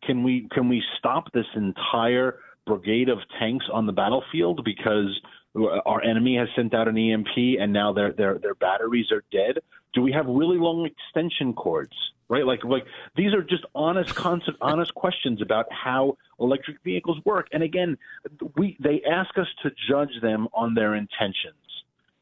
Can 0.06 0.22
we 0.22 0.48
can 0.50 0.68
we 0.68 0.82
stop 0.98 1.32
this 1.32 1.46
entire 1.54 2.38
brigade 2.66 3.08
of 3.08 3.18
tanks 3.38 3.66
on 3.72 3.86
the 3.86 3.92
battlefield 3.92 4.64
because 4.64 5.20
our 5.86 6.02
enemy 6.02 6.36
has 6.36 6.48
sent 6.56 6.74
out 6.74 6.88
an 6.88 6.98
EMP 6.98 7.60
and 7.60 7.72
now 7.72 7.92
their 7.92 8.12
their 8.12 8.38
their 8.38 8.54
batteries 8.54 9.10
are 9.12 9.24
dead? 9.30 9.58
Do 9.92 10.02
we 10.02 10.12
have 10.12 10.26
really 10.26 10.58
long 10.58 10.86
extension 10.86 11.54
cords? 11.54 11.92
Right, 12.28 12.46
like 12.46 12.64
like 12.64 12.86
these 13.16 13.34
are 13.34 13.42
just 13.42 13.64
honest 13.74 14.14
concept, 14.14 14.56
honest 14.60 14.94
questions 14.94 15.42
about 15.42 15.66
how 15.70 16.16
electric 16.40 16.82
vehicles 16.82 17.18
work. 17.24 17.48
And 17.52 17.62
again, 17.62 17.98
we 18.56 18.76
they 18.80 19.02
ask 19.08 19.36
us 19.36 19.46
to 19.62 19.70
judge 19.88 20.20
them 20.22 20.48
on 20.54 20.74
their 20.74 20.94
intentions. 20.94 21.54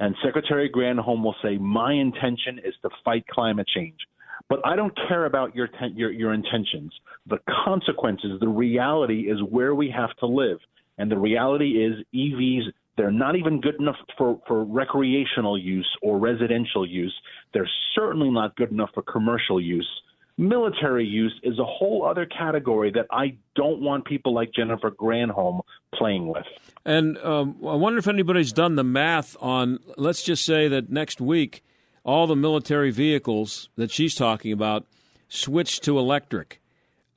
And 0.00 0.16
Secretary 0.24 0.68
Granholm 0.68 1.22
will 1.22 1.36
say, 1.40 1.56
"My 1.56 1.92
intention 1.92 2.58
is 2.58 2.74
to 2.82 2.90
fight 3.04 3.24
climate 3.28 3.68
change." 3.68 4.00
But 4.48 4.60
I 4.64 4.76
don't 4.76 4.96
care 5.08 5.26
about 5.26 5.54
your, 5.54 5.68
ten- 5.68 5.96
your 5.96 6.10
your 6.10 6.32
intentions. 6.32 6.92
The 7.26 7.38
consequences, 7.64 8.40
the 8.40 8.48
reality 8.48 9.30
is 9.30 9.38
where 9.48 9.74
we 9.74 9.90
have 9.90 10.14
to 10.18 10.26
live, 10.26 10.58
and 10.98 11.10
the 11.10 11.18
reality 11.18 11.84
is 11.84 12.04
EVs. 12.14 12.72
They're 12.98 13.10
not 13.10 13.36
even 13.36 13.62
good 13.62 13.76
enough 13.76 13.96
for, 14.18 14.38
for 14.46 14.64
recreational 14.64 15.56
use 15.56 15.88
or 16.02 16.18
residential 16.18 16.86
use. 16.86 17.14
They're 17.54 17.70
certainly 17.94 18.28
not 18.30 18.54
good 18.54 18.70
enough 18.70 18.90
for 18.92 19.02
commercial 19.02 19.58
use. 19.58 19.88
Military 20.36 21.06
use 21.06 21.32
is 21.42 21.58
a 21.58 21.64
whole 21.64 22.06
other 22.06 22.26
category 22.26 22.90
that 22.92 23.06
I 23.10 23.36
don't 23.54 23.80
want 23.80 24.04
people 24.04 24.34
like 24.34 24.52
Jennifer 24.52 24.90
Granholm 24.90 25.60
playing 25.94 26.26
with. 26.26 26.44
And 26.84 27.16
um, 27.18 27.56
I 27.66 27.74
wonder 27.74 27.98
if 27.98 28.08
anybody's 28.08 28.52
done 28.52 28.76
the 28.76 28.84
math 28.84 29.36
on, 29.40 29.78
let's 29.96 30.22
just 30.22 30.44
say 30.44 30.68
that 30.68 30.90
next 30.90 31.20
week 31.20 31.62
all 32.04 32.26
the 32.26 32.36
military 32.36 32.90
vehicles 32.90 33.68
that 33.76 33.90
she's 33.90 34.14
talking 34.14 34.52
about 34.52 34.86
switch 35.28 35.80
to 35.80 35.98
electric. 35.98 36.60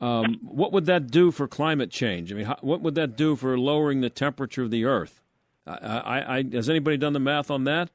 Um, 0.02 0.40
what 0.42 0.72
would 0.72 0.86
that 0.86 1.10
do 1.10 1.32
for 1.32 1.48
climate 1.48 1.90
change? 1.90 2.32
I 2.32 2.36
mean, 2.36 2.46
how, 2.46 2.58
what 2.62 2.82
would 2.82 2.96
that 2.96 3.16
do 3.16 3.36
for 3.36 3.58
lowering 3.58 4.02
the 4.02 4.10
temperature 4.10 4.64
of 4.64 4.72
the 4.72 4.86
Earth? 4.86 5.22
I, 5.66 5.72
I, 5.74 6.38
I, 6.38 6.44
has 6.54 6.70
anybody 6.70 6.98
done 6.98 7.14
the 7.14 7.20
math 7.20 7.50
on 7.50 7.64
that? 7.64 7.90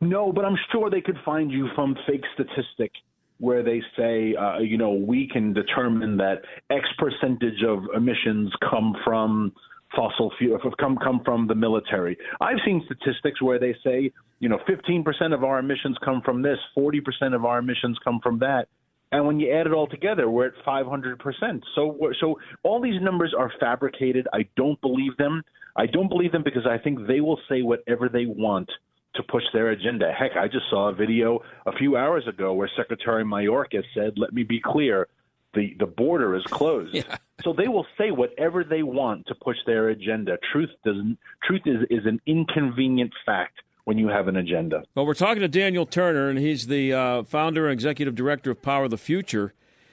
No, 0.00 0.30
but 0.32 0.44
I'm 0.44 0.56
sure 0.70 0.90
they 0.90 1.00
could 1.00 1.18
find 1.24 1.50
you 1.50 1.68
from 1.74 1.96
fake 2.06 2.24
statistic 2.34 2.92
where 3.38 3.62
they 3.62 3.82
say, 3.96 4.34
uh, 4.34 4.58
you 4.58 4.78
know, 4.78 4.92
we 4.92 5.28
can 5.28 5.52
determine 5.52 6.16
that 6.18 6.42
X 6.70 6.84
percentage 6.98 7.62
of 7.66 7.84
emissions 7.94 8.52
come 8.68 8.94
from 9.04 9.52
fossil 9.96 10.30
fuel 10.38 10.58
come 10.78 10.96
come 11.02 11.20
from 11.24 11.46
the 11.46 11.54
military. 11.54 12.16
I've 12.40 12.58
seen 12.64 12.84
statistics 12.84 13.42
where 13.42 13.58
they 13.58 13.74
say, 13.82 14.12
you 14.38 14.48
know, 14.48 14.58
15% 14.68 15.34
of 15.34 15.42
our 15.42 15.58
emissions 15.58 15.96
come 16.04 16.20
from 16.24 16.42
this, 16.42 16.58
40% 16.76 17.34
of 17.34 17.44
our 17.44 17.58
emissions 17.58 17.98
come 18.04 18.20
from 18.22 18.38
that. 18.40 18.68
And 19.12 19.26
when 19.26 19.40
you 19.40 19.52
add 19.52 19.66
it 19.66 19.72
all 19.72 19.86
together, 19.86 20.28
we're 20.28 20.48
at 20.48 20.52
500%. 20.66 21.62
So 21.74 21.98
so 22.20 22.38
all 22.62 22.80
these 22.80 23.00
numbers 23.00 23.34
are 23.36 23.50
fabricated. 23.58 24.26
I 24.32 24.46
don't 24.56 24.80
believe 24.80 25.16
them. 25.16 25.42
I 25.76 25.86
don't 25.86 26.08
believe 26.08 26.32
them 26.32 26.42
because 26.44 26.66
I 26.66 26.78
think 26.78 27.06
they 27.06 27.20
will 27.20 27.38
say 27.48 27.62
whatever 27.62 28.08
they 28.08 28.26
want 28.26 28.68
to 29.14 29.22
push 29.22 29.44
their 29.52 29.70
agenda. 29.70 30.12
Heck, 30.12 30.32
I 30.36 30.46
just 30.46 30.68
saw 30.70 30.88
a 30.88 30.94
video 30.94 31.40
a 31.66 31.72
few 31.72 31.96
hours 31.96 32.26
ago 32.28 32.52
where 32.52 32.70
Secretary 32.76 33.24
Mayorkas 33.24 33.84
said, 33.94 34.18
"Let 34.18 34.32
me 34.32 34.42
be 34.42 34.60
clear, 34.60 35.08
the 35.56 35.74
the 35.78 35.86
border 35.86 36.36
is 36.36 36.44
closed. 36.44 36.94
Yeah. 37.06 37.16
So 37.44 37.52
they 37.52 37.68
will 37.68 37.86
say 37.98 38.10
whatever 38.10 38.64
they 38.64 38.82
want 38.82 39.26
to 39.26 39.34
push 39.34 39.58
their 39.66 39.88
agenda. 39.88 40.38
Truth 40.52 40.70
doesn't. 40.84 41.18
Truth 41.42 41.62
is 41.66 41.76
is 41.90 42.06
an 42.06 42.20
inconvenient 42.26 43.12
fact 43.26 43.60
when 43.84 43.98
you 43.98 44.08
have 44.08 44.26
an 44.28 44.36
agenda. 44.36 44.82
Well, 44.94 45.06
we're 45.06 45.14
talking 45.14 45.42
to 45.42 45.48
Daniel 45.48 45.86
Turner, 45.86 46.28
and 46.28 46.38
he's 46.38 46.66
the 46.66 46.92
uh, 46.92 47.22
founder 47.24 47.66
and 47.66 47.72
executive 47.72 48.14
director 48.14 48.50
of 48.50 48.62
Power 48.62 48.84
of 48.84 48.90
the 48.90 48.98
Future. 48.98 49.52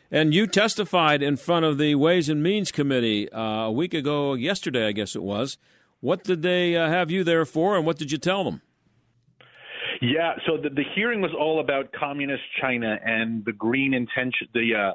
And 0.10 0.34
you 0.34 0.48
testified 0.48 1.22
in 1.22 1.38
front 1.38 1.66
of 1.66 1.78
the 1.78 1.96
Ways 1.96 2.30
and 2.30 2.42
Means 2.42 2.72
Committee 2.72 3.32
uh, 3.32 3.42
a 3.42 3.72
week 3.72 3.94
ago, 3.94 4.36
yesterday, 4.36 4.88
I 4.88 4.92
guess 4.92 5.16
it 5.16 5.24
was. 5.24 5.58
What 6.02 6.24
did 6.24 6.42
they 6.44 6.76
uh, 6.76 6.88
have 6.88 7.12
you 7.12 7.24
there 7.24 7.46
for, 7.46 7.76
and 7.76 7.86
what 7.86 7.98
did 7.98 8.12
you 8.12 8.18
tell 8.18 8.44
them? 8.44 8.62
Yeah, 10.02 10.34
so 10.46 10.58
the, 10.58 10.70
the 10.70 10.84
hearing 10.96 11.22
was 11.22 11.32
all 11.38 11.60
about 11.60 11.92
communist 11.94 12.44
China 12.60 12.98
and 13.06 13.46
the 13.46 13.54
green 13.54 13.94
intention, 13.94 14.48
the 14.54 14.76
uh, 14.76 14.94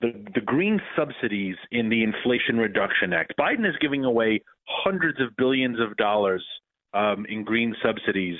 the, 0.00 0.12
the 0.34 0.40
green 0.40 0.80
subsidies 0.96 1.56
in 1.70 1.88
the 1.88 2.02
Inflation 2.02 2.56
Reduction 2.56 3.12
Act. 3.12 3.34
Biden 3.38 3.68
is 3.68 3.74
giving 3.80 4.04
away 4.04 4.40
hundreds 4.66 5.20
of 5.20 5.36
billions 5.36 5.78
of 5.80 5.96
dollars 5.96 6.44
um, 6.94 7.26
in 7.28 7.44
green 7.44 7.74
subsidies. 7.84 8.36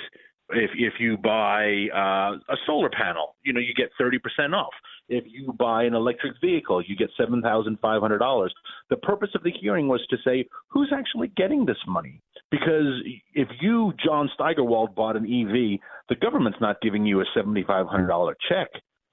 If 0.50 0.70
if 0.78 0.94
you 0.98 1.18
buy 1.18 1.88
uh, 1.94 2.38
a 2.50 2.56
solar 2.66 2.88
panel, 2.88 3.36
you 3.44 3.52
know 3.52 3.60
you 3.60 3.74
get 3.74 3.90
thirty 3.98 4.18
percent 4.18 4.54
off. 4.54 4.72
If 5.10 5.24
you 5.26 5.52
buy 5.58 5.84
an 5.84 5.94
electric 5.94 6.34
vehicle, 6.40 6.82
you 6.82 6.96
get 6.96 7.10
seven 7.18 7.42
thousand 7.42 7.78
five 7.82 8.00
hundred 8.00 8.18
dollars. 8.18 8.54
The 8.88 8.96
purpose 8.96 9.28
of 9.34 9.42
the 9.42 9.52
hearing 9.60 9.88
was 9.88 10.00
to 10.08 10.16
say 10.24 10.46
who's 10.68 10.90
actually 10.94 11.28
getting 11.36 11.66
this 11.66 11.76
money. 11.86 12.22
Because 12.50 13.02
if 13.34 13.48
you, 13.60 13.92
John 14.02 14.30
Steigerwald, 14.32 14.94
bought 14.94 15.16
an 15.16 15.24
EV, 15.24 15.80
the 16.08 16.16
government's 16.18 16.60
not 16.62 16.80
giving 16.80 17.04
you 17.04 17.20
a 17.20 17.24
seventy 17.34 17.62
five 17.62 17.86
hundred 17.86 18.06
dollar 18.06 18.34
check 18.48 18.68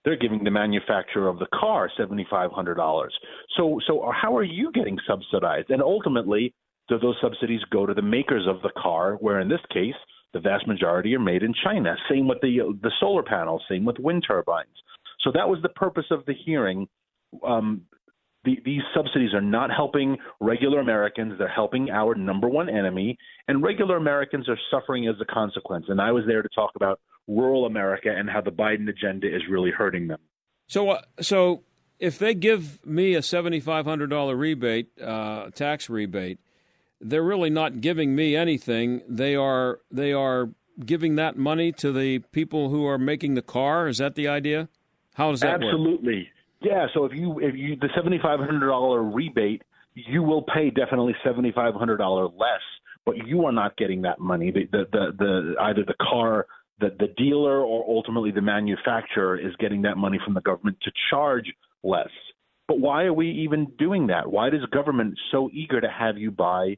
they're 0.06 0.16
giving 0.16 0.44
the 0.44 0.52
manufacturer 0.52 1.28
of 1.28 1.40
the 1.40 1.48
car 1.54 1.90
seventy 1.98 2.26
five 2.30 2.52
hundred 2.52 2.76
dollars. 2.76 3.14
So 3.58 3.80
so 3.88 4.10
how 4.22 4.38
are 4.38 4.44
you 4.44 4.72
getting 4.72 4.98
subsidized? 5.08 5.72
And 5.72 5.82
ultimately, 5.82 6.54
do 6.88 7.00
those 7.00 7.18
subsidies 7.22 7.62
go 7.72 7.86
to 7.86 7.94
the 7.94 8.02
makers 8.02 8.48
of 8.48 8.62
the 8.62 8.72
car? 8.78 9.16
Where 9.16 9.40
in 9.40 9.50
this 9.50 9.60
case, 9.74 9.96
the 10.34 10.40
vast 10.40 10.68
majority 10.68 11.16
are 11.16 11.20
made 11.20 11.44
in 11.44 11.54
China. 11.64 11.96
Same 12.10 12.28
with 12.28 12.40
the 12.42 12.78
the 12.82 12.92
solar 13.00 13.24
panels. 13.24 13.64
Same 13.68 13.84
with 13.84 13.98
wind 14.00 14.24
turbines. 14.28 14.70
So 15.22 15.32
that 15.34 15.50
was 15.50 15.60
the 15.64 15.70
purpose 15.70 16.06
of 16.12 16.24
the 16.28 16.34
hearing. 16.46 16.88
Um, 17.44 17.82
the, 18.44 18.60
these 18.64 18.84
subsidies 18.94 19.34
are 19.34 19.42
not 19.42 19.72
helping 19.72 20.18
regular 20.40 20.80
Americans. 20.80 21.34
They're 21.40 21.48
helping 21.48 21.90
our 21.90 22.14
number 22.14 22.48
one 22.48 22.70
enemy, 22.70 23.18
and 23.48 23.64
regular 23.64 23.98
Americans 23.98 24.48
are 24.48 24.60
suffering 24.70 25.08
as 25.08 25.16
a 25.20 25.26
consequence. 25.26 25.86
And 25.90 26.00
I 26.00 26.12
was 26.12 26.26
there 26.28 26.44
to 26.44 26.50
talk 26.54 26.72
about 26.76 27.00
rural 27.28 27.66
America 27.66 28.10
and 28.16 28.30
how 28.30 28.42
the 28.42 28.52
Biden 28.52 28.88
agenda 28.90 29.34
is 29.34 29.42
really 29.50 29.72
hurting 29.72 30.08
them. 30.08 30.20
So, 30.68 30.90
uh, 30.92 31.02
so 31.22 31.64
if 32.00 32.20
they 32.20 32.34
give 32.34 32.86
me 32.86 33.14
a 33.16 33.22
seventy-five 33.22 33.86
hundred 33.86 34.10
dollar 34.10 34.36
rebate, 34.36 34.90
uh, 35.02 35.50
tax 35.52 35.90
rebate, 35.90 36.40
they're 37.02 37.24
really 37.24 37.50
not 37.50 37.82
giving 37.82 38.16
me 38.16 38.36
anything. 38.36 39.02
They 39.08 39.36
are 39.36 39.80
they 39.92 40.14
are 40.14 40.50
giving 40.86 41.16
that 41.16 41.38
money 41.38 41.72
to 41.72 41.92
the 41.92 42.20
people 42.32 42.70
who 42.70 42.86
are 42.86 42.98
making 42.98 43.36
the 43.36 43.42
car. 43.42 43.88
Is 43.88 44.00
that 44.00 44.16
the 44.16 44.28
idea? 44.28 44.68
How 45.14 45.32
does 45.32 45.40
that 45.42 45.64
Absolutely. 45.64 46.18
work? 46.18 46.28
Yeah. 46.62 46.88
So 46.94 47.06
if 47.06 47.14
you 47.14 47.40
if 47.40 47.56
you 47.56 47.76
the 47.76 47.90
seventy-five 47.96 48.40
hundred 48.40 48.68
dollar 48.68 49.04
rebate, 49.04 49.62
you 49.94 50.24
will 50.24 50.42
pay 50.42 50.70
definitely 50.70 51.16
seventy-five 51.24 51.76
hundred 51.76 51.98
dollar 51.98 52.26
less, 52.26 52.62
but 53.06 53.16
you 53.26 53.46
are 53.46 53.52
not 53.52 53.78
getting 53.78 54.02
that 54.02 54.20
money. 54.20 54.52
The, 54.52 54.68
the 54.72 54.86
the 54.92 55.12
the 55.18 55.56
either 55.62 55.84
the 55.86 55.96
car 56.02 56.48
that 56.80 56.98
the 56.98 57.08
dealer 57.18 57.62
or 57.62 57.86
ultimately 57.88 58.32
the 58.32 58.42
manufacturer 58.42 59.38
is 59.38 59.56
getting 59.60 59.84
that 59.84 59.98
money 59.98 60.20
from 60.24 60.34
the 60.34 60.42
government 60.42 60.78
to 60.82 60.92
charge 61.10 61.52
less. 61.84 62.10
But 62.68 62.80
why 62.80 63.04
are 63.04 63.14
we 63.14 63.30
even 63.30 63.68
doing 63.78 64.08
that? 64.08 64.30
Why 64.30 64.48
is 64.48 64.66
government 64.72 65.18
so 65.32 65.50
eager 65.54 65.80
to 65.80 65.90
have 65.90 66.18
you 66.18 66.32
buy 66.32 66.78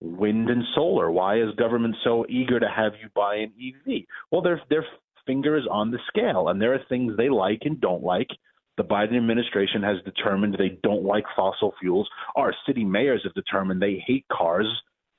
wind 0.00 0.50
and 0.50 0.64
solar? 0.74 1.10
Why 1.10 1.40
is 1.40 1.54
government 1.56 1.96
so 2.02 2.26
eager 2.28 2.58
to 2.58 2.68
have 2.68 2.92
you 3.00 3.08
buy 3.14 3.36
an 3.36 3.52
EV? 3.60 4.02
Well, 4.30 4.42
their 4.42 4.60
their 4.68 4.84
finger 5.26 5.56
is 5.56 5.64
on 5.70 5.90
the 5.90 5.98
scale, 6.08 6.48
and 6.48 6.60
there 6.60 6.74
are 6.74 6.80
things 6.88 7.16
they 7.16 7.28
like 7.28 7.60
and 7.62 7.80
don't 7.80 8.02
like. 8.02 8.28
The 8.76 8.84
Biden 8.84 9.16
administration 9.16 9.82
has 9.82 9.98
determined 10.04 10.54
they 10.54 10.78
don't 10.82 11.04
like 11.04 11.24
fossil 11.36 11.74
fuels. 11.78 12.08
Our 12.36 12.54
city 12.66 12.84
mayors 12.84 13.22
have 13.24 13.34
determined 13.34 13.80
they 13.80 14.02
hate 14.04 14.26
cars 14.32 14.66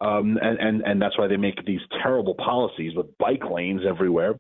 um, 0.04 0.38
and, 0.42 0.60
and 0.60 0.82
and 0.82 1.02
that's 1.02 1.18
why 1.18 1.28
they 1.28 1.38
make 1.38 1.66
these 1.66 1.80
terrible 2.02 2.36
policies 2.36 2.94
with 2.96 3.18
bike 3.18 3.44
lanes 3.50 3.82
everywhere. 3.88 4.36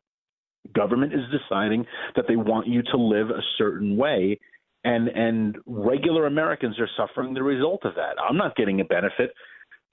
Government 0.74 1.14
is 1.14 1.22
deciding 1.32 1.86
that 2.16 2.26
they 2.28 2.36
want 2.36 2.68
you 2.68 2.82
to 2.84 2.98
live 2.98 3.30
a 3.30 3.42
certain 3.58 3.96
way, 3.96 4.40
and 4.84 5.08
and 5.08 5.58
regular 5.66 6.26
Americans 6.26 6.78
are 6.80 6.90
suffering 6.98 7.34
the 7.34 7.44
result 7.44 7.86
of 7.86 7.96
that. 7.96 8.16
I'm 8.22 8.38
not 8.38 8.56
getting 8.56 8.82
a 8.82 8.86
benefit 8.86 9.32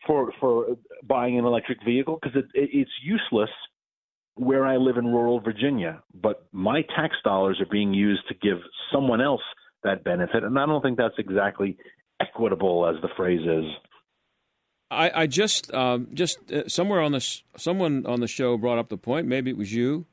for 0.06 0.32
for 0.40 0.76
buying 1.04 1.38
an 1.38 1.44
electric 1.44 1.78
vehicle 1.84 2.18
because 2.20 2.36
it, 2.36 2.46
it, 2.54 2.70
it's 2.72 2.90
useless 3.02 3.50
where 4.34 4.66
I 4.66 4.76
live 4.76 4.96
in 4.96 5.06
rural 5.06 5.40
Virginia. 5.40 6.02
But 6.14 6.46
my 6.52 6.82
tax 6.96 7.14
dollars 7.22 7.60
are 7.60 7.70
being 7.70 7.92
used 7.92 8.26
to 8.28 8.34
give 8.34 8.58
someone 8.92 9.20
else 9.20 9.42
that 9.84 10.02
benefit, 10.02 10.42
and 10.42 10.58
I 10.58 10.66
don't 10.66 10.82
think 10.82 10.98
that's 10.98 11.18
exactly 11.18 11.76
equitable, 12.20 12.86
as 12.88 13.00
the 13.02 13.08
phrase 13.16 13.40
is. 13.40 13.64
I, 14.90 15.22
I 15.22 15.26
just 15.26 15.72
um, 15.72 16.08
just 16.12 16.38
uh, 16.52 16.68
somewhere 16.68 17.00
on 17.00 17.12
this 17.12 17.42
someone 17.56 18.06
on 18.06 18.20
the 18.20 18.26
show 18.26 18.56
brought 18.56 18.78
up 18.78 18.88
the 18.88 18.96
point. 18.96 19.26
Maybe 19.26 19.50
it 19.50 19.56
was 19.56 19.72
you 19.72 20.06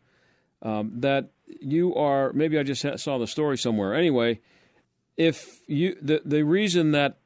um, 0.61 0.91
that 0.95 1.31
you 1.59 1.95
are. 1.95 2.31
Maybe 2.33 2.59
I 2.59 2.63
just 2.63 2.85
saw 2.99 3.17
the 3.17 3.27
story 3.27 3.57
somewhere. 3.57 3.95
Anyway, 3.95 4.39
if 5.15 5.61
you 5.67 5.97
the 6.01 6.21
the 6.23 6.43
reason 6.43 6.91
that 6.91 7.17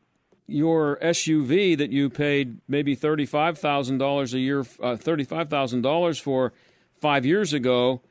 your 0.48 0.98
SUV 1.02 1.78
that 1.78 1.92
you 1.92 2.10
paid 2.10 2.60
maybe 2.68 2.96
thirty 2.96 3.26
five 3.26 3.58
thousand 3.58 3.98
dollars 3.98 4.34
a 4.34 4.40
year, 4.40 4.66
uh, 4.82 4.96
thirty 4.96 5.26
five 5.26 5.50
thousand 5.50 5.82
dollars 5.82 6.20
for 6.20 6.54
five 7.02 7.26
years 7.26 7.52
ago, 7.52 8.02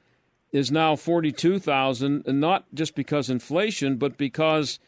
is 0.52 0.70
now 0.70 0.96
forty 0.96 1.32
two 1.32 1.58
thousand, 1.58 2.26
and 2.26 2.40
not 2.40 2.66
just 2.74 2.94
because 2.94 3.30
inflation, 3.30 3.96
but 3.96 4.18
because 4.18 4.78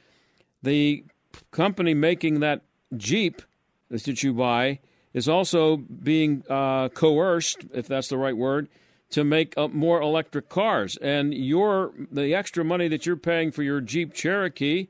the 0.62 1.05
company 1.51 1.95
making 1.95 2.41
that 2.41 2.61
Jeep 2.95 3.41
that 4.00 4.22
you 4.22 4.33
buy 4.33 4.81
is 5.12 5.28
also 5.28 5.76
being 5.76 6.42
uh, 6.48 6.88
coerced, 6.88 7.64
if 7.74 7.87
that's 7.87 8.09
the 8.09 8.16
right 8.16 8.37
word, 8.37 8.68
to 9.11 9.24
make 9.24 9.55
more 9.72 10.00
electric 10.00 10.48
cars. 10.48 10.96
And 10.96 11.35
your 11.35 11.92
the 12.11 12.35
extra 12.35 12.64
money 12.64 12.88
that 12.88 13.05
you're 13.07 13.16
paying 13.16 13.52
for 13.52 13.62
your 13.62 13.81
Jeep 13.81 14.14
Cherokee 14.14 14.88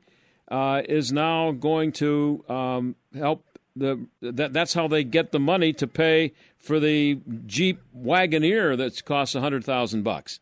uh, 0.49 0.81
is 0.87 1.11
now 1.11 1.51
going 1.51 1.91
to 1.93 2.43
um, 2.47 2.95
help 3.13 3.43
the 3.75 4.05
that 4.21 4.53
that's 4.53 4.73
how 4.73 4.87
they 4.87 5.03
get 5.03 5.31
the 5.31 5.39
money 5.39 5.73
to 5.73 5.87
pay 5.87 6.31
for 6.57 6.79
the 6.79 7.19
Jeep 7.45 7.81
Wagoneer 7.95 8.77
that's 8.77 9.01
costs 9.01 9.35
a 9.35 9.41
hundred 9.41 9.65
thousand 9.65 10.03
bucks. 10.03 10.39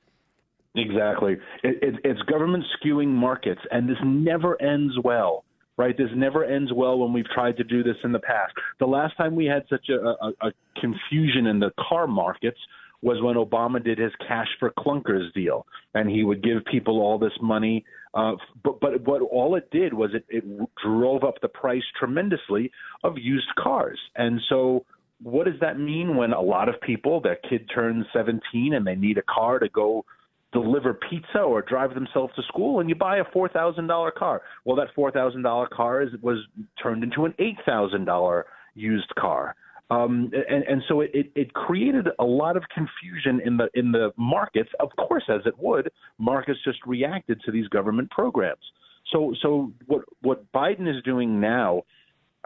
Exactly, 0.75 1.33
it, 1.63 1.83
it, 1.83 1.95
it's 2.05 2.21
government 2.21 2.63
skewing 2.77 3.09
markets, 3.09 3.61
and 3.71 3.89
this 3.89 3.97
never 4.03 4.61
ends 4.61 4.93
well 5.03 5.43
right? 5.81 5.97
This 5.97 6.09
never 6.15 6.45
ends 6.45 6.71
well 6.71 6.99
when 6.99 7.11
we've 7.11 7.29
tried 7.33 7.57
to 7.57 7.63
do 7.63 7.81
this 7.81 7.95
in 8.03 8.11
the 8.11 8.19
past. 8.19 8.53
The 8.79 8.85
last 8.85 9.17
time 9.17 9.35
we 9.35 9.45
had 9.45 9.63
such 9.67 9.89
a, 9.89 9.95
a, 9.95 10.49
a 10.49 10.51
confusion 10.79 11.47
in 11.47 11.59
the 11.59 11.71
car 11.89 12.05
markets 12.05 12.59
was 13.01 13.19
when 13.23 13.35
Obama 13.35 13.83
did 13.83 13.97
his 13.97 14.11
cash 14.27 14.47
for 14.59 14.69
clunkers 14.77 15.33
deal, 15.33 15.65
and 15.95 16.07
he 16.07 16.23
would 16.23 16.43
give 16.43 16.63
people 16.71 16.99
all 17.01 17.17
this 17.17 17.33
money. 17.41 17.83
Uh, 18.13 18.33
but 18.63 18.79
but 18.79 19.01
what 19.07 19.23
all 19.23 19.55
it 19.55 19.71
did 19.71 19.91
was 19.91 20.11
it, 20.13 20.23
it 20.29 20.43
drove 20.85 21.23
up 21.23 21.41
the 21.41 21.47
price 21.47 21.81
tremendously 21.97 22.69
of 23.03 23.17
used 23.17 23.49
cars, 23.57 23.97
and 24.15 24.39
so 24.49 24.85
what 25.23 25.45
does 25.45 25.59
that 25.61 25.79
mean 25.79 26.15
when 26.15 26.31
a 26.31 26.41
lot 26.41 26.69
of 26.69 26.79
people 26.81 27.21
their 27.21 27.37
kid 27.49 27.69
turns 27.73 28.05
17 28.13 28.73
and 28.73 28.85
they 28.85 28.95
need 28.95 29.17
a 29.17 29.23
car 29.23 29.59
to 29.59 29.69
go 29.69 30.03
deliver 30.51 30.93
pizza 30.93 31.39
or 31.39 31.61
drive 31.61 31.93
themselves 31.93 32.33
to 32.35 32.41
school 32.43 32.79
and 32.79 32.89
you 32.89 32.95
buy 32.95 33.17
a 33.17 33.23
four 33.31 33.47
thousand 33.49 33.87
dollar 33.87 34.11
car. 34.11 34.41
Well 34.65 34.75
that 34.77 34.87
four 34.95 35.11
thousand 35.11 35.43
dollar 35.43 35.67
car 35.67 36.01
is 36.01 36.09
was 36.21 36.37
turned 36.81 37.03
into 37.03 37.25
an 37.25 37.33
eight 37.39 37.57
thousand 37.65 38.05
dollar 38.05 38.45
used 38.75 39.13
car. 39.15 39.55
Um, 39.89 40.31
and, 40.49 40.63
and 40.63 40.81
so 40.87 41.01
it, 41.01 41.11
it, 41.13 41.31
it 41.35 41.53
created 41.53 42.07
a 42.17 42.23
lot 42.23 42.55
of 42.55 42.63
confusion 42.73 43.41
in 43.45 43.57
the 43.57 43.69
in 43.73 43.91
the 43.91 44.11
markets. 44.17 44.69
Of 44.79 44.89
course 44.97 45.23
as 45.29 45.41
it 45.45 45.57
would 45.57 45.91
markets 46.17 46.59
just 46.63 46.79
reacted 46.85 47.41
to 47.45 47.51
these 47.51 47.67
government 47.67 48.09
programs. 48.11 48.63
So 49.11 49.33
so 49.41 49.71
what 49.87 50.01
what 50.21 50.51
biden 50.53 50.87
is 50.87 51.01
doing 51.03 51.39
now 51.39 51.83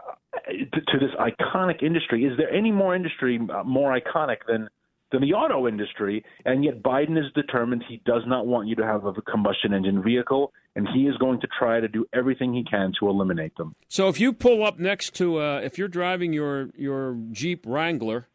uh, 0.00 0.12
to, 0.50 0.80
to 0.80 0.98
this 0.98 1.10
iconic 1.20 1.82
industry 1.82 2.24
is 2.24 2.36
there 2.36 2.50
any 2.50 2.70
more 2.70 2.94
industry 2.94 3.40
uh, 3.54 3.62
more 3.64 3.98
iconic 3.98 4.38
than 4.48 4.68
than 5.12 5.20
the 5.20 5.32
auto 5.32 5.68
industry, 5.68 6.24
and 6.44 6.64
yet 6.64 6.82
Biden 6.82 7.18
is 7.18 7.32
determined 7.34 7.84
he 7.88 8.02
does 8.04 8.22
not 8.26 8.46
want 8.46 8.68
you 8.68 8.74
to 8.76 8.84
have 8.84 9.04
a 9.04 9.12
combustion 9.22 9.72
engine 9.72 10.02
vehicle, 10.02 10.52
and 10.74 10.88
he 10.94 11.02
is 11.06 11.16
going 11.18 11.40
to 11.40 11.48
try 11.58 11.80
to 11.80 11.88
do 11.88 12.06
everything 12.12 12.52
he 12.52 12.64
can 12.64 12.92
to 13.00 13.08
eliminate 13.08 13.56
them. 13.56 13.74
So 13.88 14.08
if 14.08 14.18
you 14.18 14.32
pull 14.32 14.64
up 14.64 14.78
next 14.78 15.14
to, 15.16 15.40
uh, 15.40 15.60
if 15.60 15.78
you're 15.78 15.88
driving 15.88 16.32
your 16.32 16.70
your 16.76 17.18
Jeep 17.30 17.64
Wrangler 17.66 18.26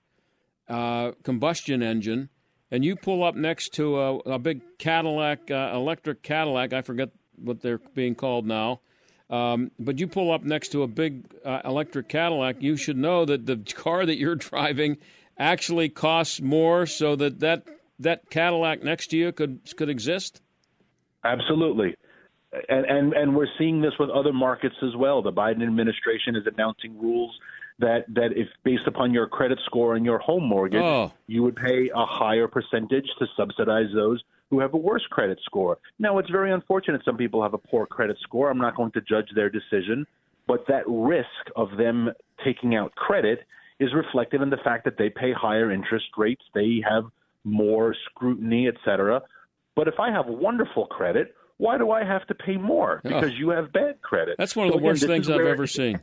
uh, 0.70 1.12
combustion 1.24 1.84
engine, 1.84 2.30
and 2.72 2.86
you 2.86 2.96
pull 2.96 3.24
up 3.24 3.36
next 3.36 3.74
to 3.74 4.00
a, 4.00 4.18
a 4.20 4.40
big 4.40 4.62
Cadillac, 4.78 5.52
uh, 5.52 5.72
electric 5.74 6.24
Cadillac, 6.24 6.72
I 6.72 6.82
forget 6.82 7.10
what 7.36 7.62
they're 7.62 7.82
being 7.94 8.16
called 8.16 8.46
now. 8.46 8.80
Um, 9.30 9.72
but 9.80 10.00
you 10.00 10.08
pull 10.08 10.32
up 10.32 10.44
next 10.44 10.70
to 10.70 10.84
a 10.84 10.88
big 10.88 11.34
uh, 11.46 11.62
electric 11.64 12.10
Cadillac, 12.10 12.62
you 12.62 12.76
should 12.76 12.98
know 12.98 13.24
that 13.26 13.46
the 13.46 13.58
car 13.74 14.06
that 14.06 14.18
you're 14.18 14.36
driving 14.50 14.98
actually 15.38 15.90
costs 15.90 16.42
more 16.42 16.86
so 16.86 17.16
that 17.16 17.40
that, 17.40 17.68
that 18.00 18.30
Cadillac 18.30 18.84
next 18.84 19.08
to 19.08 19.18
you 19.18 19.32
could 19.32 19.60
could 19.76 19.90
exist? 19.90 20.42
Absolutely. 21.24 21.96
And, 22.68 22.86
and 22.86 23.14
and 23.14 23.36
we're 23.36 23.48
seeing 23.58 23.82
this 23.82 23.94
with 24.00 24.10
other 24.10 24.34
markets 24.34 24.76
as 24.84 24.96
well. 24.98 25.22
The 25.22 25.32
Biden 25.32 25.64
administration 25.64 26.36
is 26.36 26.44
announcing 26.46 27.00
rules 27.00 27.32
that 27.80 28.06
that 28.10 28.32
if 28.36 28.48
based 28.64 28.88
upon 28.88 29.14
your 29.14 29.28
credit 29.28 29.60
score 29.66 29.96
and 29.96 30.06
your 30.06 30.20
home 30.20 30.44
mortgage, 30.48 30.82
oh. 30.82 31.12
you 31.28 31.44
would 31.44 31.56
pay 31.56 31.90
a 31.94 32.06
higher 32.06 32.48
percentage 32.48 33.08
to 33.20 33.26
subsidize 33.38 33.88
those 33.94 34.22
who 34.50 34.60
have 34.60 34.74
a 34.74 34.78
worse 34.78 35.06
credit 35.10 35.40
score. 35.46 35.78
Now, 35.98 36.18
it's 36.18 36.30
very 36.30 36.52
unfortunate 36.52 37.02
some 37.06 37.18
people 37.18 37.42
have 37.42 37.54
a 37.54 37.58
poor 37.58 37.86
credit 37.86 38.18
score. 38.22 38.52
I'm 38.52 38.58
not 38.58 38.76
going 38.76 38.92
to 38.92 39.02
judge 39.02 39.30
their 39.34 39.50
decision, 39.50 40.06
but 40.46 40.66
that 40.68 40.84
risk 40.88 41.28
of 41.56 41.78
them 41.78 42.10
taking 42.44 42.76
out 42.76 42.94
credit 42.96 43.40
is 43.82 43.94
reflected 43.94 44.42
in 44.42 44.50
the 44.52 44.58
fact 44.58 44.86
that 44.86 44.98
they 44.98 45.10
pay 45.10 45.34
higher 45.34 45.72
interest 45.72 46.06
rates, 46.16 46.44
they 46.54 46.82
have 46.88 47.06
more 47.44 47.96
scrutiny, 48.06 48.68
et 48.68 48.76
cetera. 48.86 49.22
But 49.76 49.88
if 49.88 50.00
I 50.00 50.12
have 50.12 50.28
wonderful 50.28 50.86
credit, 50.86 51.36
why 51.58 51.80
do 51.80 51.90
I 51.90 52.04
have 52.04 52.26
to 52.28 52.36
pay 52.36 52.58
more? 52.58 53.02
Because 53.04 53.32
oh, 53.34 53.40
you 53.40 53.50
have 53.50 53.74
bad 53.74 54.02
credit. 54.02 54.36
That's 54.38 54.56
one 54.56 54.68
of 54.68 54.74
so 54.74 54.80
the 54.80 54.86
worst 54.86 55.06
things 55.06 55.30
I've 55.30 55.42
ever 55.42 55.66
seen. 55.66 56.00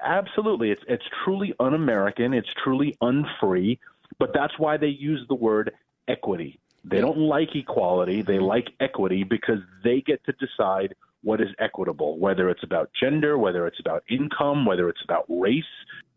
Absolutely. 0.00 0.70
It's 0.70 0.82
it's 0.86 1.04
truly 1.24 1.54
un 1.58 1.74
American, 1.74 2.34
it's 2.34 2.52
truly 2.62 2.96
unfree, 3.00 3.80
but 4.18 4.32
that's 4.32 4.58
why 4.58 4.76
they 4.76 4.88
use 4.88 5.24
the 5.28 5.34
word 5.34 5.72
equity. 6.06 6.60
They 6.84 7.00
don't 7.00 7.18
like 7.18 7.54
equality, 7.54 8.22
they 8.22 8.34
mm-hmm. 8.34 8.44
like 8.44 8.68
equity 8.80 9.24
because 9.24 9.58
they 9.82 10.00
get 10.00 10.24
to 10.26 10.32
decide 10.32 10.94
what 11.22 11.40
is 11.40 11.48
equitable, 11.58 12.18
whether 12.18 12.48
it's 12.48 12.62
about 12.62 12.90
gender, 12.98 13.36
whether 13.36 13.66
it's 13.66 13.80
about 13.80 14.04
income, 14.08 14.64
whether 14.64 14.88
it's 14.88 15.02
about 15.02 15.24
race, 15.28 15.64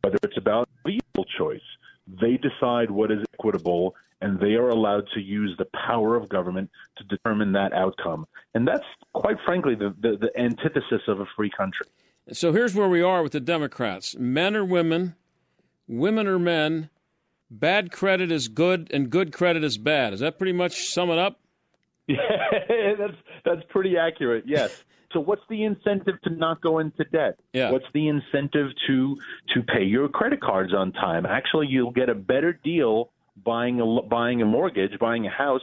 whether 0.02 0.18
it's 0.24 0.38
about 0.38 0.70
vehicle 0.86 1.26
choice. 1.38 1.62
They 2.08 2.38
decide 2.38 2.92
what 2.92 3.12
is 3.12 3.20
equitable, 3.34 3.96
and 4.22 4.40
they 4.40 4.54
are 4.54 4.70
allowed 4.70 5.08
to 5.14 5.20
use 5.20 5.56
the 5.58 5.68
power 5.88 6.16
of 6.16 6.30
government 6.30 6.70
to 6.98 7.04
determine 7.06 7.52
that 7.54 7.74
outcome. 7.74 8.26
And 8.54 8.68
that's, 8.68 8.86
quite 9.14 9.38
frankly, 9.46 9.76
the, 9.76 9.96
the, 10.02 10.18
the 10.18 10.40
antithesis 10.40 11.02
of 11.08 11.20
a 11.20 11.26
free 11.36 11.52
country. 11.56 11.88
So 12.32 12.52
here's 12.52 12.76
where 12.76 12.90
we 12.90 13.02
are 13.02 13.24
with 13.24 13.32
the 13.32 13.40
Democrats 13.40 14.16
men 14.18 14.56
are 14.56 14.66
women, 14.66 15.16
women 15.88 16.28
are 16.28 16.40
men, 16.40 16.90
bad 17.50 17.92
credit 17.92 18.32
is 18.32 18.48
good, 18.48 18.90
and 18.94 19.10
good 19.10 19.34
credit 19.34 19.64
is 19.64 19.78
bad. 19.78 20.12
Does 20.12 20.20
that 20.20 20.38
pretty 20.38 20.54
much 20.54 20.90
sum 20.90 21.10
it 21.10 21.18
up? 21.18 21.40
Yeah, 22.08 22.96
that's 22.98 23.18
that's 23.46 23.62
pretty 23.70 23.96
accurate. 23.98 24.44
Yes. 24.48 24.84
So 25.14 25.20
what's 25.20 25.42
the 25.50 25.64
incentive 25.64 26.22
to 26.24 26.30
not 26.30 26.62
go 26.62 26.80
into 26.80 27.04
debt? 27.06 27.40
Yeah. 27.54 27.72
What's 27.72 27.86
the 27.94 28.08
incentive 28.08 28.70
to 28.88 29.18
to 29.54 29.64
pay 29.64 29.84
your 29.84 30.08
credit 30.08 30.42
cards 30.42 30.74
on 30.74 30.92
time? 30.92 31.26
Actually, 31.26 31.68
you'll 31.68 31.92
get 31.92 32.10
a 32.10 32.16
better 32.16 32.54
deal 32.54 33.12
buying 33.44 33.80
a 33.80 34.02
buying 34.04 34.42
a 34.42 34.46
mortgage, 34.46 34.98
buying 35.00 35.26
a 35.26 35.30
house 35.30 35.62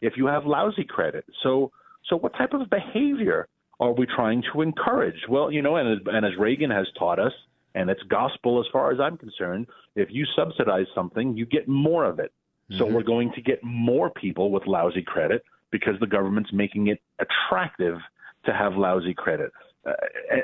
if 0.00 0.16
you 0.16 0.26
have 0.26 0.46
lousy 0.46 0.84
credit. 0.84 1.24
So 1.42 1.72
so 2.08 2.16
what 2.16 2.34
type 2.34 2.54
of 2.54 2.68
behavior 2.70 3.48
are 3.80 3.92
we 3.92 4.06
trying 4.06 4.42
to 4.52 4.62
encourage? 4.62 5.20
Well, 5.28 5.52
you 5.52 5.62
know, 5.62 5.76
and 5.76 6.00
as, 6.00 6.06
and 6.06 6.26
as 6.26 6.32
Reagan 6.38 6.70
has 6.70 6.86
taught 6.98 7.18
us, 7.18 7.32
and 7.74 7.88
it's 7.90 8.02
gospel 8.04 8.60
as 8.60 8.66
far 8.72 8.90
as 8.92 8.98
I'm 8.98 9.16
concerned, 9.16 9.66
if 9.94 10.08
you 10.10 10.26
subsidize 10.36 10.86
something, 10.94 11.36
you 11.36 11.46
get 11.46 11.68
more 11.68 12.04
of 12.04 12.18
it. 12.18 12.32
Mm-hmm. 12.70 12.78
So 12.78 12.86
we're 12.86 13.02
going 13.02 13.32
to 13.34 13.40
get 13.40 13.62
more 13.62 14.10
people 14.10 14.50
with 14.50 14.66
lousy 14.66 15.02
credit 15.02 15.42
because 15.70 15.94
the 16.00 16.06
government's 16.06 16.52
making 16.52 16.88
it 16.88 17.00
attractive 17.18 17.98
to 18.48 18.54
have 18.54 18.74
lousy 18.74 19.14
credit. 19.14 19.52
Uh, 19.86 19.92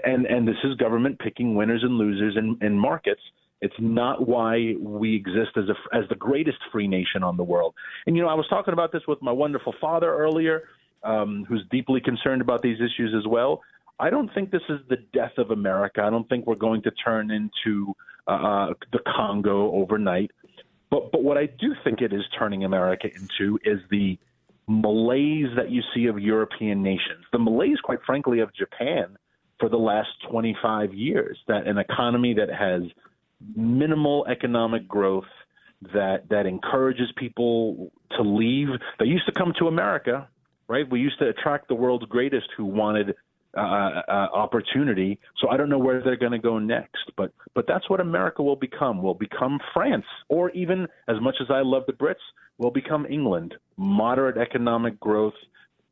and 0.04 0.26
and 0.26 0.46
this 0.46 0.56
is 0.64 0.74
government 0.76 1.18
picking 1.18 1.54
winners 1.54 1.82
and 1.82 1.98
losers 1.98 2.36
in, 2.36 2.56
in 2.60 2.78
markets. 2.78 3.20
It's 3.60 3.74
not 3.78 4.28
why 4.28 4.74
we 4.78 5.16
exist 5.16 5.56
as 5.56 5.64
a 5.68 5.96
as 5.96 6.08
the 6.08 6.14
greatest 6.14 6.58
free 6.70 6.86
nation 6.86 7.22
on 7.22 7.36
the 7.36 7.44
world. 7.44 7.74
And 8.06 8.16
you 8.16 8.22
know, 8.22 8.28
I 8.28 8.34
was 8.34 8.46
talking 8.48 8.72
about 8.72 8.92
this 8.92 9.02
with 9.08 9.20
my 9.22 9.32
wonderful 9.32 9.74
father 9.80 10.14
earlier, 10.14 10.64
um, 11.02 11.44
who's 11.48 11.64
deeply 11.70 12.00
concerned 12.00 12.42
about 12.42 12.62
these 12.62 12.76
issues 12.76 13.14
as 13.16 13.26
well. 13.26 13.62
I 13.98 14.10
don't 14.10 14.32
think 14.34 14.50
this 14.50 14.62
is 14.68 14.80
the 14.88 14.98
death 15.12 15.32
of 15.38 15.50
America. 15.50 16.02
I 16.02 16.10
don't 16.10 16.28
think 16.28 16.46
we're 16.46 16.56
going 16.56 16.82
to 16.82 16.90
turn 17.04 17.30
into 17.30 17.94
uh, 18.28 18.30
uh 18.30 18.74
the 18.92 19.00
Congo 19.16 19.72
overnight. 19.72 20.30
But 20.90 21.10
but 21.10 21.22
what 21.22 21.38
I 21.38 21.46
do 21.46 21.74
think 21.82 22.00
it 22.00 22.12
is 22.12 22.22
turning 22.38 22.64
America 22.64 23.08
into 23.08 23.58
is 23.64 23.80
the 23.90 24.18
malaise 24.66 25.48
that 25.56 25.70
you 25.70 25.82
see 25.94 26.06
of 26.06 26.18
European 26.18 26.82
nations, 26.82 27.24
the 27.32 27.38
malaise, 27.38 27.78
quite 27.82 28.00
frankly, 28.06 28.40
of 28.40 28.54
Japan 28.54 29.16
for 29.60 29.68
the 29.68 29.76
last 29.76 30.08
25 30.30 30.94
years, 30.94 31.38
that 31.48 31.66
an 31.66 31.78
economy 31.78 32.34
that 32.34 32.48
has 32.48 32.82
minimal 33.56 34.26
economic 34.26 34.88
growth, 34.88 35.24
that 35.92 36.28
that 36.30 36.46
encourages 36.46 37.12
people 37.16 37.92
to 38.16 38.22
leave. 38.22 38.68
They 38.98 39.06
used 39.06 39.26
to 39.26 39.32
come 39.32 39.52
to 39.58 39.68
America, 39.68 40.28
right? 40.66 40.88
We 40.88 41.00
used 41.00 41.18
to 41.18 41.28
attract 41.28 41.68
the 41.68 41.74
world's 41.74 42.06
greatest 42.06 42.48
who 42.56 42.64
wanted 42.64 43.14
uh, 43.56 43.60
uh, 43.60 44.28
opportunity. 44.34 45.18
So 45.40 45.48
I 45.48 45.56
don't 45.56 45.68
know 45.68 45.78
where 45.78 46.02
they're 46.02 46.16
going 46.16 46.32
to 46.32 46.38
go 46.38 46.58
next, 46.58 47.10
but 47.16 47.32
but 47.54 47.66
that's 47.68 47.88
what 47.88 48.00
America 48.00 48.42
will 48.42 48.56
become. 48.56 49.02
Will 49.02 49.14
become 49.14 49.58
France, 49.72 50.06
or 50.28 50.50
even 50.50 50.86
as 51.08 51.16
much 51.20 51.36
as 51.40 51.48
I 51.50 51.60
love 51.62 51.84
the 51.86 51.92
Brits, 51.92 52.14
will 52.58 52.70
become 52.70 53.06
England. 53.06 53.54
Moderate 53.76 54.38
economic 54.38 54.98
growth, 55.00 55.34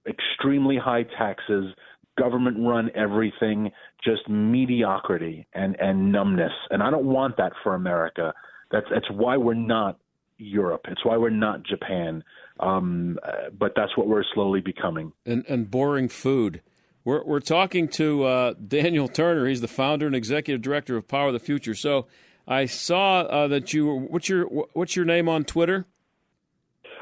extremely 0.07 0.77
high 0.77 1.05
taxes, 1.19 1.75
government 2.19 2.57
run 2.61 2.91
everything, 2.95 3.71
just 4.05 4.29
mediocrity 4.29 5.47
and 5.55 5.77
and 5.81 6.13
numbness. 6.13 6.53
And 6.71 6.83
I 6.83 6.91
don't 6.91 7.07
want 7.07 7.37
that 7.37 7.53
for 7.63 7.75
America. 7.75 8.35
That's 8.71 8.87
that's 8.93 9.11
why 9.11 9.37
we're 9.37 9.55
not 9.55 9.99
Europe. 10.39 10.83
It's 10.89 11.05
why 11.05 11.17
we're 11.17 11.31
not 11.31 11.63
Japan. 11.65 12.25
Um, 12.61 13.19
uh, 13.23 13.51
but 13.59 13.73
that's 13.77 13.97
what 13.97 14.09
we're 14.09 14.25
slowly 14.35 14.61
becoming. 14.61 15.13
And 15.25 15.45
and 15.49 15.71
boring 15.71 16.09
food. 16.09 16.61
We're, 17.05 17.25
we're 17.25 17.41
talking 17.41 17.89
to 17.89 18.25
uh, 18.25 18.55
Daniel 18.55 19.09
Turner. 19.09 19.47
He's 19.47 19.61
the 19.61 19.69
founder 19.69 20.07
and 20.07 20.15
executive 20.15 20.63
director 20.63 20.97
of 20.97 21.09
Power 21.09 21.29
of 21.29 21.33
the 21.33 21.41
Future. 21.41 21.75
So 21.75 22.07
I 22.47 22.67
saw 22.67 23.21
uh, 23.21 23.49
that 23.49 23.73
you. 23.73 23.93
What's 23.93 24.29
your 24.29 24.47
What's 24.73 24.97
your 24.97 25.05
name 25.05 25.29
on 25.29 25.45
Twitter? 25.45 25.87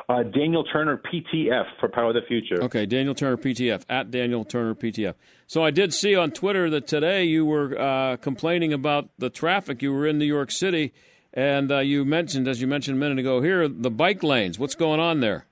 Uh, 0.09 0.25
Daniel 0.25 0.65
Turner 0.65 0.97
PTF 0.97 1.67
for 1.79 1.89
Power 1.89 2.09
of 2.09 2.15
the 2.15 2.23
Future. 2.27 2.61
Okay, 2.65 2.85
Daniel 2.85 3.15
Turner 3.15 3.37
PTF 3.37 3.85
at 3.89 4.11
Daniel 4.11 4.45
Turner 4.45 4.75
PTF. 4.75 5.15
So 5.47 5.63
I 5.63 5.71
did 5.71 5.95
see 5.95 6.17
on 6.17 6.33
Twitter 6.33 6.69
that 6.71 6.89
today 6.89 7.23
you 7.23 7.47
were 7.47 7.79
uh, 7.79 8.17
complaining 8.17 8.73
about 8.73 9.11
the 9.19 9.31
traffic. 9.31 9.83
You 9.83 9.93
were 9.93 10.09
in 10.09 10.19
New 10.19 10.25
York 10.25 10.51
City, 10.51 10.93
and 11.33 11.71
uh, 11.71 11.79
you 11.79 12.05
mentioned, 12.05 12.49
as 12.49 12.61
you 12.61 12.67
mentioned 12.67 12.97
a 12.97 13.01
minute 13.01 13.21
ago, 13.21 13.41
here 13.41 13.69
the 13.69 13.91
bike 13.91 14.25
lanes. 14.25 14.59
What's 14.59 14.75
going 14.75 14.99
on 14.99 15.21
there? 15.21 15.47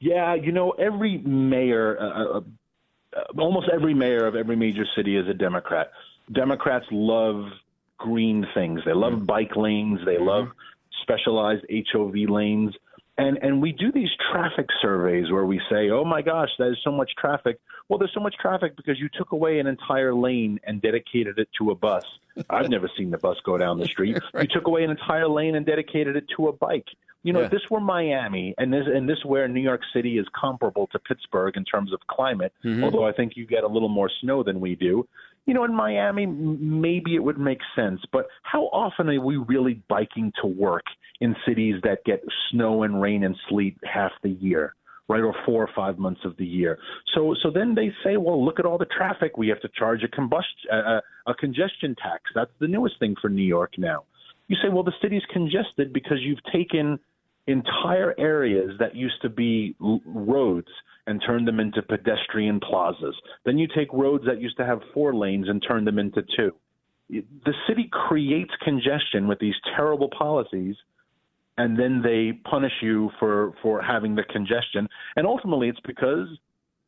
Yeah, 0.00 0.34
you 0.34 0.52
know, 0.52 0.70
every 0.70 1.18
mayor, 1.18 1.98
uh, 2.00 2.04
uh, 2.04 2.38
uh, 2.38 2.40
almost 3.38 3.68
every 3.72 3.94
mayor 3.94 4.26
of 4.26 4.34
every 4.34 4.56
major 4.56 4.84
city 4.96 5.16
is 5.16 5.28
a 5.28 5.34
Democrat. 5.34 5.90
Democrats 6.32 6.86
love 6.90 7.46
green 7.96 8.46
things. 8.54 8.80
They 8.84 8.94
love 8.94 9.14
mm-hmm. 9.14 9.24
bike 9.24 9.56
lanes. 9.56 10.00
They 10.04 10.18
love 10.18 10.46
mm-hmm. 10.46 11.02
specialized 11.02 11.64
HOV 11.92 12.14
lanes. 12.28 12.74
And 13.16 13.36
and 13.42 13.60
we 13.60 13.72
do 13.72 13.90
these 13.90 14.10
traffic 14.30 14.66
surveys 14.80 15.30
where 15.32 15.44
we 15.44 15.60
say, 15.68 15.90
"Oh 15.90 16.04
my 16.04 16.22
gosh, 16.22 16.50
there's 16.58 16.80
so 16.84 16.92
much 16.92 17.10
traffic." 17.18 17.58
Well, 17.88 17.98
there's 17.98 18.14
so 18.14 18.20
much 18.20 18.36
traffic 18.36 18.76
because 18.76 19.00
you 19.00 19.08
took 19.12 19.32
away 19.32 19.58
an 19.58 19.66
entire 19.66 20.14
lane 20.14 20.60
and 20.64 20.80
dedicated 20.80 21.38
it 21.38 21.48
to 21.58 21.72
a 21.72 21.74
bus. 21.74 22.04
I've 22.48 22.68
never 22.68 22.88
seen 22.96 23.10
the 23.10 23.18
bus 23.18 23.36
go 23.44 23.58
down 23.58 23.80
the 23.80 23.86
street. 23.92 24.18
You 24.34 24.46
took 24.46 24.68
away 24.68 24.84
an 24.84 24.90
entire 24.90 25.26
lane 25.26 25.56
and 25.56 25.66
dedicated 25.66 26.14
it 26.14 26.26
to 26.36 26.48
a 26.48 26.52
bike. 26.52 26.86
You 27.22 27.32
know, 27.32 27.40
yeah. 27.40 27.46
if 27.46 27.50
this 27.50 27.62
were 27.70 27.80
Miami, 27.80 28.54
and 28.58 28.72
this 28.72 28.84
and 28.86 29.08
this 29.08 29.18
where 29.24 29.48
New 29.48 29.60
York 29.60 29.80
City 29.92 30.18
is 30.18 30.26
comparable 30.38 30.86
to 30.92 30.98
Pittsburgh 30.98 31.56
in 31.56 31.64
terms 31.64 31.92
of 31.92 32.00
climate, 32.08 32.52
mm-hmm. 32.64 32.84
although 32.84 33.06
I 33.06 33.12
think 33.12 33.32
you 33.36 33.46
get 33.46 33.64
a 33.64 33.68
little 33.68 33.88
more 33.88 34.10
snow 34.20 34.42
than 34.42 34.60
we 34.60 34.76
do. 34.76 35.06
You 35.46 35.54
know, 35.54 35.64
in 35.64 35.74
Miami, 35.74 36.26
maybe 36.26 37.14
it 37.14 37.24
would 37.24 37.38
make 37.38 37.60
sense, 37.74 38.00
but 38.12 38.26
how 38.42 38.64
often 38.64 39.08
are 39.08 39.20
we 39.20 39.36
really 39.36 39.82
biking 39.88 40.32
to 40.42 40.46
work 40.46 40.84
in 41.20 41.34
cities 41.46 41.76
that 41.84 42.04
get 42.04 42.22
snow 42.50 42.82
and 42.82 43.00
rain 43.00 43.24
and 43.24 43.34
sleet 43.48 43.76
half 43.84 44.12
the 44.22 44.30
year? 44.30 44.74
right, 45.08 45.22
or 45.22 45.34
four 45.46 45.62
or 45.62 45.70
five 45.74 45.98
months 45.98 46.20
of 46.24 46.36
the 46.36 46.44
year. 46.44 46.78
So, 47.14 47.34
so 47.42 47.50
then 47.50 47.74
they 47.74 47.90
say, 48.04 48.18
well, 48.18 48.44
look 48.44 48.58
at 48.58 48.66
all 48.66 48.76
the 48.76 48.84
traffic. 48.84 49.38
We 49.38 49.48
have 49.48 49.60
to 49.62 49.68
charge 49.74 50.02
a 50.02 50.08
combustion, 50.08 50.70
uh, 50.70 51.00
a 51.26 51.34
congestion 51.34 51.96
tax. 51.96 52.24
That's 52.34 52.50
the 52.60 52.68
newest 52.68 52.98
thing 52.98 53.16
for 53.20 53.30
New 53.30 53.42
York 53.42 53.72
now. 53.78 54.04
You 54.48 54.56
say, 54.62 54.68
well, 54.70 54.82
the 54.82 54.92
city's 55.00 55.22
congested 55.32 55.92
because 55.92 56.18
you've 56.20 56.42
taken 56.52 56.98
entire 57.46 58.14
areas 58.18 58.72
that 58.78 58.94
used 58.94 59.20
to 59.22 59.28
be 59.28 59.74
roads 59.78 60.68
and 61.06 61.22
turned 61.26 61.48
them 61.48 61.60
into 61.60 61.80
pedestrian 61.82 62.60
plazas. 62.60 63.14
Then 63.44 63.58
you 63.58 63.66
take 63.74 63.92
roads 63.92 64.24
that 64.26 64.40
used 64.40 64.56
to 64.58 64.66
have 64.66 64.80
four 64.92 65.14
lanes 65.14 65.48
and 65.48 65.62
turn 65.66 65.84
them 65.84 65.98
into 65.98 66.22
two. 66.36 66.52
The 67.08 67.54
city 67.66 67.88
creates 67.90 68.50
congestion 68.62 69.28
with 69.28 69.38
these 69.38 69.54
terrible 69.74 70.10
policies 70.10 70.76
and 71.58 71.78
then 71.78 72.00
they 72.02 72.32
punish 72.48 72.72
you 72.80 73.10
for 73.18 73.52
for 73.62 73.82
having 73.82 74.14
the 74.14 74.22
congestion 74.22 74.88
and 75.16 75.26
ultimately 75.26 75.68
it's 75.68 75.80
because 75.84 76.28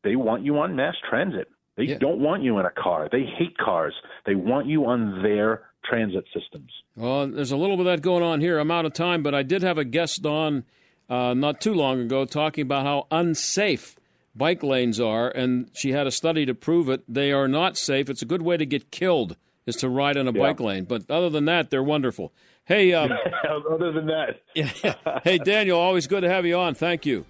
they 0.03 0.15
want 0.15 0.43
you 0.43 0.57
on 0.57 0.75
mass 0.75 0.95
transit 1.07 1.49
they 1.77 1.83
yeah. 1.83 1.97
don't 1.99 2.19
want 2.19 2.41
you 2.41 2.57
in 2.57 2.65
a 2.65 2.71
car 2.71 3.07
they 3.11 3.25
hate 3.37 3.55
cars 3.57 3.93
they 4.25 4.35
want 4.35 4.65
you 4.65 4.85
on 4.85 5.21
their 5.21 5.63
transit 5.83 6.25
systems 6.33 6.71
well 6.95 7.27
there's 7.27 7.51
a 7.51 7.57
little 7.57 7.77
bit 7.77 7.85
of 7.85 7.93
that 7.93 8.01
going 8.01 8.23
on 8.23 8.41
here 8.41 8.59
i'm 8.59 8.71
out 8.71 8.85
of 8.85 8.93
time 8.93 9.23
but 9.23 9.33
i 9.33 9.43
did 9.43 9.61
have 9.61 9.77
a 9.77 9.85
guest 9.85 10.25
on 10.25 10.63
uh, 11.09 11.33
not 11.33 11.59
too 11.59 11.73
long 11.73 11.99
ago 11.99 12.25
talking 12.25 12.61
about 12.61 12.85
how 12.85 13.07
unsafe 13.11 13.95
bike 14.35 14.63
lanes 14.63 14.99
are 14.99 15.29
and 15.29 15.69
she 15.73 15.91
had 15.91 16.07
a 16.07 16.11
study 16.11 16.45
to 16.45 16.53
prove 16.53 16.89
it 16.89 17.03
they 17.07 17.31
are 17.31 17.47
not 17.47 17.77
safe 17.77 18.09
it's 18.09 18.21
a 18.21 18.25
good 18.25 18.41
way 18.41 18.57
to 18.57 18.65
get 18.65 18.91
killed 18.91 19.35
is 19.65 19.75
to 19.75 19.89
ride 19.89 20.17
in 20.17 20.27
a 20.27 20.31
yeah. 20.31 20.39
bike 20.39 20.59
lane 20.59 20.85
but 20.85 21.09
other 21.09 21.29
than 21.29 21.45
that 21.45 21.69
they're 21.69 21.83
wonderful 21.83 22.31
Hey, 22.65 22.93
um, 22.93 23.11
other 23.69 23.91
than 23.91 24.05
that, 24.07 24.41
yeah. 24.55 25.19
Hey, 25.23 25.37
Daniel, 25.37 25.79
always 25.79 26.07
good 26.07 26.21
to 26.21 26.29
have 26.29 26.45
you 26.45 26.57
on. 26.57 26.75
Thank 26.75 27.05
you. 27.05 27.25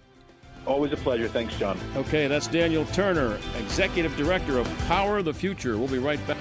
Always 0.68 0.92
a 0.92 0.98
pleasure. 0.98 1.28
Thanks, 1.28 1.56
John. 1.56 1.80
Okay, 1.96 2.28
that's 2.28 2.48
Daniel 2.48 2.86
Turner, 2.86 3.40
Executive 3.58 4.16
Director 4.16 4.60
of 4.60 4.68
Power 4.88 5.18
of 5.18 5.26
the 5.26 5.34
Future. 5.34 5.78
We'll 5.78 5.88
be 5.88 5.98
right 5.98 6.20
back. 6.28 6.38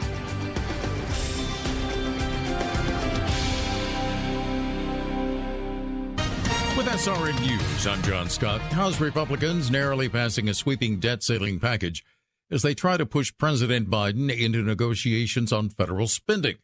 SRN 7.01 7.41
News, 7.41 7.87
I'm 7.87 8.03
John 8.03 8.29
Scott. 8.29 8.61
House 8.61 9.01
Republicans 9.01 9.71
narrowly 9.71 10.11
passing 10.11 10.51
a 10.51 10.55
sweeping 10.55 11.01
debt 11.01 11.23
ceiling 11.23 11.59
package 11.59 12.05
as 12.51 12.61
they 12.61 12.75
try 12.75 12.99
to 12.99 13.07
push 13.07 13.33
President 13.39 13.89
Biden 13.89 14.31
into 14.31 14.63
negotiations 14.63 15.51
on 15.51 15.71
federal 15.71 16.09
spending, 16.09 16.57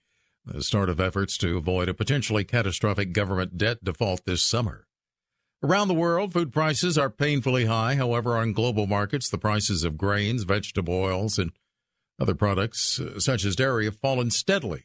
the 0.44 0.62
start 0.62 0.90
of 0.90 1.00
efforts 1.00 1.38
to 1.38 1.56
avoid 1.56 1.88
a 1.88 1.94
potentially 1.94 2.44
catastrophic 2.44 3.14
government 3.14 3.56
debt 3.56 3.82
default 3.82 4.26
this 4.26 4.42
summer. 4.42 4.86
Around 5.62 5.88
the 5.88 5.94
world, 5.94 6.34
food 6.34 6.52
prices 6.52 6.98
are 6.98 7.08
painfully 7.08 7.64
high. 7.64 7.94
However, 7.94 8.36
on 8.36 8.52
global 8.52 8.86
markets, 8.86 9.30
the 9.30 9.38
prices 9.38 9.84
of 9.84 9.96
grains, 9.96 10.42
vegetable 10.42 10.92
oils, 10.92 11.38
and 11.38 11.52
other 12.20 12.34
products, 12.34 13.00
uh, 13.00 13.18
such 13.20 13.46
as 13.46 13.56
dairy, 13.56 13.86
have 13.86 13.96
fallen 13.96 14.30
steadily. 14.30 14.84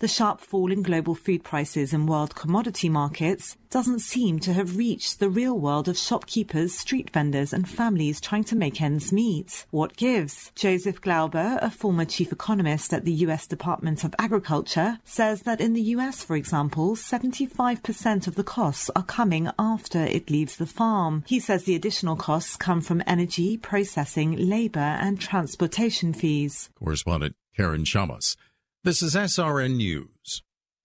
The 0.00 0.06
sharp 0.06 0.40
fall 0.40 0.70
in 0.70 0.82
global 0.82 1.16
food 1.16 1.42
prices 1.42 1.92
and 1.92 2.08
world 2.08 2.36
commodity 2.36 2.88
markets 2.88 3.56
doesn't 3.68 3.98
seem 3.98 4.38
to 4.40 4.52
have 4.52 4.76
reached 4.76 5.18
the 5.18 5.28
real 5.28 5.58
world 5.58 5.88
of 5.88 5.98
shopkeepers, 5.98 6.72
street 6.72 7.10
vendors, 7.10 7.52
and 7.52 7.68
families 7.68 8.20
trying 8.20 8.44
to 8.44 8.54
make 8.54 8.80
ends 8.80 9.10
meet. 9.10 9.66
What 9.70 9.96
gives? 9.96 10.52
Joseph 10.54 11.00
Glauber, 11.00 11.58
a 11.60 11.68
former 11.68 12.04
chief 12.04 12.30
economist 12.30 12.94
at 12.94 13.04
the 13.04 13.12
U.S. 13.26 13.48
Department 13.48 14.04
of 14.04 14.14
Agriculture, 14.20 15.00
says 15.02 15.42
that 15.42 15.60
in 15.60 15.72
the 15.72 15.82
U.S., 15.96 16.22
for 16.22 16.36
example, 16.36 16.94
75% 16.94 18.28
of 18.28 18.36
the 18.36 18.44
costs 18.44 18.90
are 18.94 19.02
coming 19.02 19.50
after 19.58 20.04
it 20.04 20.30
leaves 20.30 20.56
the 20.56 20.66
farm. 20.66 21.24
He 21.26 21.40
says 21.40 21.64
the 21.64 21.74
additional 21.74 22.14
costs 22.14 22.56
come 22.56 22.82
from 22.82 23.02
energy, 23.04 23.56
processing, 23.56 24.36
labor, 24.48 24.78
and 24.78 25.20
transportation 25.20 26.12
fees. 26.12 26.70
Correspondent 26.78 27.34
Karen 27.56 27.82
Shamas. 27.82 28.36
This 28.88 29.02
is 29.02 29.14
SRN 29.16 29.76
News. 29.76 30.42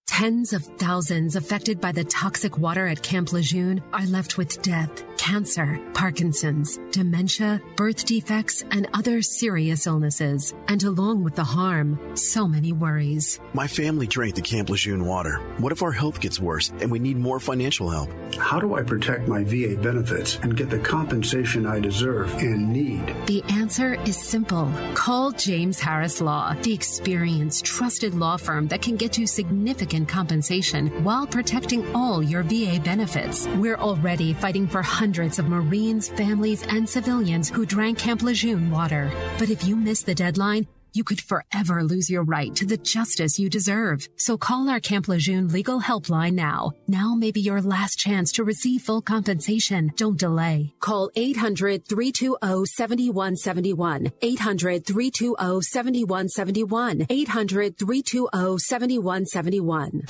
Tens 0.08 0.52
of 0.52 0.66
thousands 0.78 1.38
affected 1.38 1.80
by 1.80 1.94
the 1.94 2.04
toxic 2.04 2.58
water 2.58 2.86
at 2.86 3.02
Camp 3.02 3.32
Lejeune 3.32 3.82
are 3.94 4.06
left 4.08 4.38
with 4.38 4.62
death, 4.62 5.06
cancer, 5.24 5.80
Parkinson's, 5.94 6.78
dementia, 6.92 7.62
birth 7.78 8.04
defects, 8.04 8.62
and 8.72 8.90
other 8.94 9.22
serious 9.22 9.88
illnesses. 9.88 10.54
And 10.68 10.84
along 10.84 11.24
with 11.24 11.38
the 11.38 11.46
harm, 11.46 11.98
so 12.18 12.46
many 12.46 12.74
worries. 12.74 13.40
My 13.54 13.66
family 13.66 14.06
drank 14.06 14.36
the 14.36 14.42
Camp 14.42 14.70
Lejeune 14.70 15.06
water. 15.06 15.36
What 15.60 15.72
if 15.72 15.82
our 15.82 15.94
health 15.94 16.20
gets 16.20 16.42
worse 16.42 16.74
and 16.82 16.92
we 16.92 17.00
need 17.00 17.16
more 17.16 17.40
financial 17.40 17.90
help? 17.90 18.10
How 18.36 18.60
do 18.60 18.76
I 18.76 18.84
protect 18.84 19.30
my 19.30 19.46
VA 19.46 19.78
benefits 19.82 20.40
and 20.44 20.58
get 20.58 20.70
the 20.70 20.80
compensation 20.80 21.66
I 21.66 21.80
deserve 21.80 22.30
and 22.40 22.74
need? 22.74 23.16
The 23.28 23.44
answer 23.44 23.94
is 24.04 24.18
simple. 24.18 24.70
Call 24.94 25.32
James 25.32 25.80
Harris 25.80 26.20
Law, 26.20 26.54
the 26.64 26.74
experienced, 26.74 27.64
trusted 27.64 28.14
law 28.14 28.36
firm 28.36 28.68
that 28.68 28.82
can 28.82 28.98
get 28.98 29.18
you 29.18 29.26
significant 29.26 30.10
compensation 30.10 30.88
while 31.06 31.26
protecting 31.26 31.96
all 31.96 32.22
your 32.22 32.44
VA 32.44 32.82
benefits. 32.84 33.48
We're 33.56 33.78
already 33.78 34.34
fighting 34.34 34.68
for 34.68 34.82
hundreds 34.82 35.13
of 35.14 35.48
Marines, 35.48 36.10
families, 36.10 36.66
and 36.70 36.90
civilians 36.90 37.50
who 37.50 37.68
drank 37.68 38.00
Camp 38.00 38.24
Lejeune 38.24 38.72
water. 38.72 39.12
But 39.38 39.52
if 39.52 39.64
you 39.64 39.76
miss 39.76 40.02
the 40.02 40.16
deadline, 40.16 40.66
you 40.94 41.04
could 41.04 41.22
forever 41.22 41.84
lose 41.84 42.10
your 42.10 42.24
right 42.24 42.56
to 42.56 42.66
the 42.66 42.78
justice 42.78 43.38
you 43.38 43.48
deserve. 43.48 44.08
So 44.18 44.38
call 44.38 44.70
our 44.70 44.80
Camp 44.80 45.08
Lejeune 45.08 45.50
legal 45.50 45.80
helpline 45.80 46.34
now. 46.34 46.72
Now 46.88 47.14
may 47.14 47.32
be 47.32 47.42
your 47.42 47.62
last 47.62 48.00
chance 48.00 48.32
to 48.34 48.44
receive 48.44 48.82
full 48.82 49.02
compensation. 49.02 49.92
Don't 49.98 50.18
delay. 50.18 50.74
Call 50.80 51.12
800 51.16 51.86
320 51.86 52.66
7171. 52.66 54.12
800 54.22 54.86
320 54.88 55.62
7171. 55.62 57.06
800 57.08 57.78
320 57.78 58.58
7171. 58.58 60.04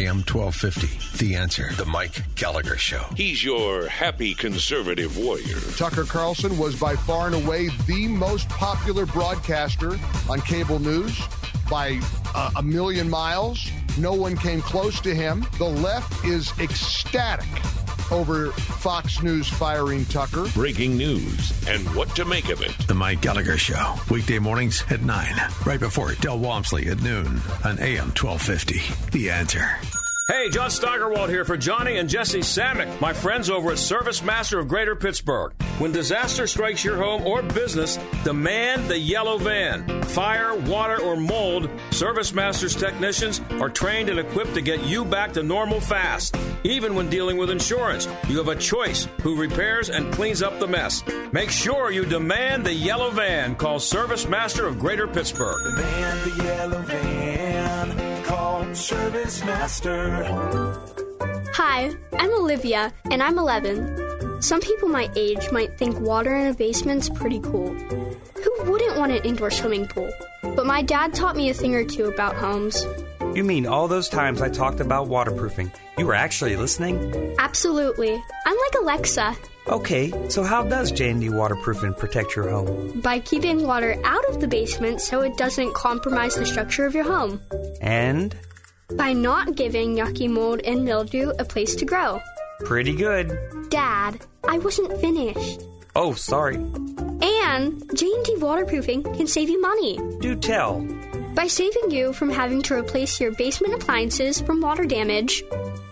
AM 0.00 0.24
1250, 0.24 1.18
The 1.18 1.34
Answer. 1.34 1.72
The 1.76 1.84
Mike 1.84 2.22
Gallagher 2.34 2.78
Show. 2.78 3.04
He's 3.18 3.44
your 3.44 3.86
happy 3.86 4.32
conservative 4.32 5.18
warrior. 5.18 5.60
Tucker 5.76 6.04
Carlson 6.04 6.56
was 6.56 6.74
by 6.74 6.96
far 6.96 7.26
and 7.26 7.34
away 7.34 7.68
the 7.86 8.08
most 8.08 8.48
popular 8.48 9.04
broadcaster 9.04 9.98
on 10.30 10.40
cable 10.40 10.78
news 10.78 11.20
by 11.70 12.00
uh, 12.34 12.50
a 12.56 12.62
million 12.62 13.08
miles. 13.08 13.70
No 13.98 14.12
one 14.12 14.36
came 14.36 14.60
close 14.60 15.00
to 15.00 15.14
him. 15.14 15.46
The 15.58 15.68
left 15.68 16.24
is 16.24 16.52
ecstatic 16.58 17.48
over 18.10 18.50
Fox 18.52 19.22
News 19.22 19.48
firing 19.48 20.04
Tucker. 20.06 20.46
Breaking 20.54 20.96
news 20.96 21.52
and 21.68 21.82
what 21.94 22.08
to 22.16 22.24
make 22.24 22.48
of 22.50 22.60
it. 22.60 22.76
The 22.86 22.94
Mike 22.94 23.20
Gallagher 23.20 23.56
Show. 23.56 23.94
Weekday 24.10 24.38
mornings 24.38 24.84
at 24.90 25.02
9, 25.02 25.34
right 25.64 25.80
before 25.80 26.14
Del 26.14 26.38
Walmsley 26.38 26.88
at 26.88 27.02
noon 27.02 27.40
on 27.64 27.78
AM 27.78 28.12
1250. 28.12 28.80
The 29.12 29.30
Answer. 29.30 29.99
Hey, 30.30 30.48
John 30.48 30.70
Steigerwald 30.70 31.28
here 31.28 31.44
for 31.44 31.56
Johnny 31.56 31.96
and 31.96 32.08
Jesse 32.08 32.38
Samick, 32.38 33.00
my 33.00 33.12
friends 33.12 33.50
over 33.50 33.72
at 33.72 33.78
Service 33.78 34.22
Master 34.22 34.60
of 34.60 34.68
Greater 34.68 34.94
Pittsburgh. 34.94 35.52
When 35.78 35.90
disaster 35.90 36.46
strikes 36.46 36.84
your 36.84 36.96
home 36.98 37.26
or 37.26 37.42
business, 37.42 37.98
demand 38.22 38.86
the 38.86 38.96
yellow 38.96 39.38
van. 39.38 40.04
Fire, 40.04 40.54
water, 40.54 41.02
or 41.02 41.16
mold, 41.16 41.68
Service 41.90 42.32
Master's 42.32 42.76
technicians 42.76 43.40
are 43.60 43.68
trained 43.68 44.08
and 44.08 44.20
equipped 44.20 44.54
to 44.54 44.60
get 44.60 44.84
you 44.84 45.04
back 45.04 45.32
to 45.32 45.42
normal 45.42 45.80
fast. 45.80 46.36
Even 46.62 46.94
when 46.94 47.10
dealing 47.10 47.36
with 47.36 47.50
insurance, 47.50 48.06
you 48.28 48.38
have 48.38 48.46
a 48.46 48.54
choice 48.54 49.08
who 49.22 49.34
repairs 49.34 49.90
and 49.90 50.12
cleans 50.12 50.42
up 50.42 50.60
the 50.60 50.68
mess. 50.68 51.02
Make 51.32 51.50
sure 51.50 51.90
you 51.90 52.04
demand 52.04 52.64
the 52.64 52.72
yellow 52.72 53.10
van. 53.10 53.56
Call 53.56 53.80
Service 53.80 54.28
Master 54.28 54.64
of 54.64 54.78
Greater 54.78 55.08
Pittsburgh. 55.08 55.74
Demand 55.74 56.20
the 56.30 56.44
yellow 56.44 56.82
van. 56.82 57.39
Call 58.60 58.74
Service 58.74 59.42
Master. 59.46 60.22
Hi, 61.54 61.90
I'm 62.18 62.34
Olivia, 62.34 62.92
and 63.10 63.22
I'm 63.22 63.38
11. 63.38 64.42
Some 64.42 64.60
people 64.60 64.86
my 64.88 65.10
age 65.16 65.50
might 65.50 65.78
think 65.78 65.98
water 65.98 66.36
in 66.36 66.46
a 66.48 66.54
basement's 66.54 67.08
pretty 67.08 67.40
cool. 67.40 67.72
Who 67.72 68.70
wouldn't 68.70 68.98
want 68.98 69.12
an 69.12 69.24
indoor 69.24 69.50
swimming 69.50 69.86
pool? 69.86 70.12
But 70.42 70.66
my 70.66 70.82
dad 70.82 71.14
taught 71.14 71.36
me 71.36 71.48
a 71.48 71.54
thing 71.54 71.74
or 71.74 71.84
two 71.84 72.04
about 72.04 72.36
homes. 72.36 72.86
You 73.34 73.44
mean 73.44 73.66
all 73.66 73.88
those 73.88 74.10
times 74.10 74.42
I 74.42 74.50
talked 74.50 74.80
about 74.80 75.08
waterproofing? 75.08 75.72
You 75.96 76.04
were 76.04 76.14
actually 76.14 76.56
listening? 76.56 77.34
Absolutely. 77.38 78.12
I'm 78.12 78.56
like 78.56 78.82
Alexa. 78.82 79.36
Okay, 79.68 80.12
so 80.28 80.42
how 80.42 80.64
does 80.64 80.92
J&D 80.92 81.30
waterproofing 81.30 81.94
protect 81.94 82.36
your 82.36 82.50
home? 82.50 83.00
By 83.00 83.20
keeping 83.20 83.66
water 83.66 83.96
out 84.04 84.24
of 84.28 84.40
the 84.40 84.48
basement 84.48 85.00
so 85.00 85.22
it 85.22 85.36
doesn't 85.38 85.74
compromise 85.74 86.34
the 86.34 86.44
structure 86.44 86.84
of 86.84 86.94
your 86.94 87.04
home. 87.04 87.40
And? 87.80 88.36
By 88.96 89.12
not 89.12 89.54
giving 89.54 89.96
yucky 89.96 90.28
mold 90.28 90.60
and 90.64 90.84
mildew 90.84 91.32
a 91.38 91.44
place 91.44 91.74
to 91.76 91.84
grow. 91.84 92.20
Pretty 92.64 92.94
good. 92.94 93.36
Dad, 93.70 94.20
I 94.46 94.58
wasn't 94.58 95.00
finished. 95.00 95.62
Oh, 95.96 96.14
sorry. 96.14 96.56
And 96.56 97.82
J&D 97.94 98.36
waterproofing 98.38 99.02
can 99.02 99.26
save 99.26 99.48
you 99.48 99.60
money. 99.60 99.98
Do 100.20 100.36
tell. 100.36 100.80
By 101.34 101.46
saving 101.46 101.90
you 101.90 102.12
from 102.12 102.30
having 102.30 102.62
to 102.62 102.74
replace 102.74 103.20
your 103.20 103.32
basement 103.32 103.74
appliances 103.74 104.40
from 104.40 104.60
water 104.60 104.84
damage. 104.84 105.42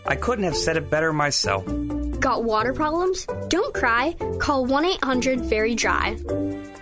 I 0.06 0.16
couldn't 0.16 0.44
have 0.44 0.56
said 0.56 0.76
it 0.76 0.90
better 0.90 1.12
myself. 1.12 1.64
Got 2.20 2.44
water 2.44 2.72
problems? 2.72 3.26
Don't 3.48 3.72
cry. 3.72 4.14
Call 4.40 4.66
1-800-VERY-DRY. 4.66 6.16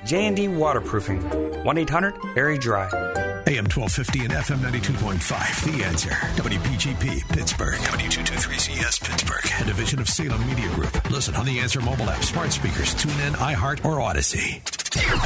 J&D 0.07 0.49
Waterproofing. 0.49 1.21
1-800-VERY-DRY. 1.21 3.13
AM 3.49 3.65
1250 3.67 4.25
and 4.25 4.33
FM 4.33 4.59
92.5. 4.59 5.79
The 5.79 5.85
Answer. 5.85 6.11
WPGP, 6.11 7.29
Pittsburgh. 7.29 7.79
W223CS, 7.79 9.05
Pittsburgh. 9.05 9.45
A 9.61 9.65
division 9.65 10.01
of 10.01 10.09
Salem 10.09 10.45
Media 10.49 10.69
Group. 10.75 11.11
Listen 11.11 11.37
on 11.37 11.47
the 11.47 11.61
Answer 11.61 11.81
mobile 11.81 12.11
app, 12.11 12.25
smart 12.25 12.53
speakers, 12.53 12.93
tune 12.95 13.13
in, 13.21 13.35
iHeart, 13.35 13.85
or 13.85 13.99
Audacy. 13.99 14.55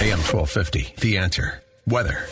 AM 0.00 0.18
1250. 0.18 0.94
The 1.00 1.16
Answer. 1.16 1.62
Weather. 1.86 2.26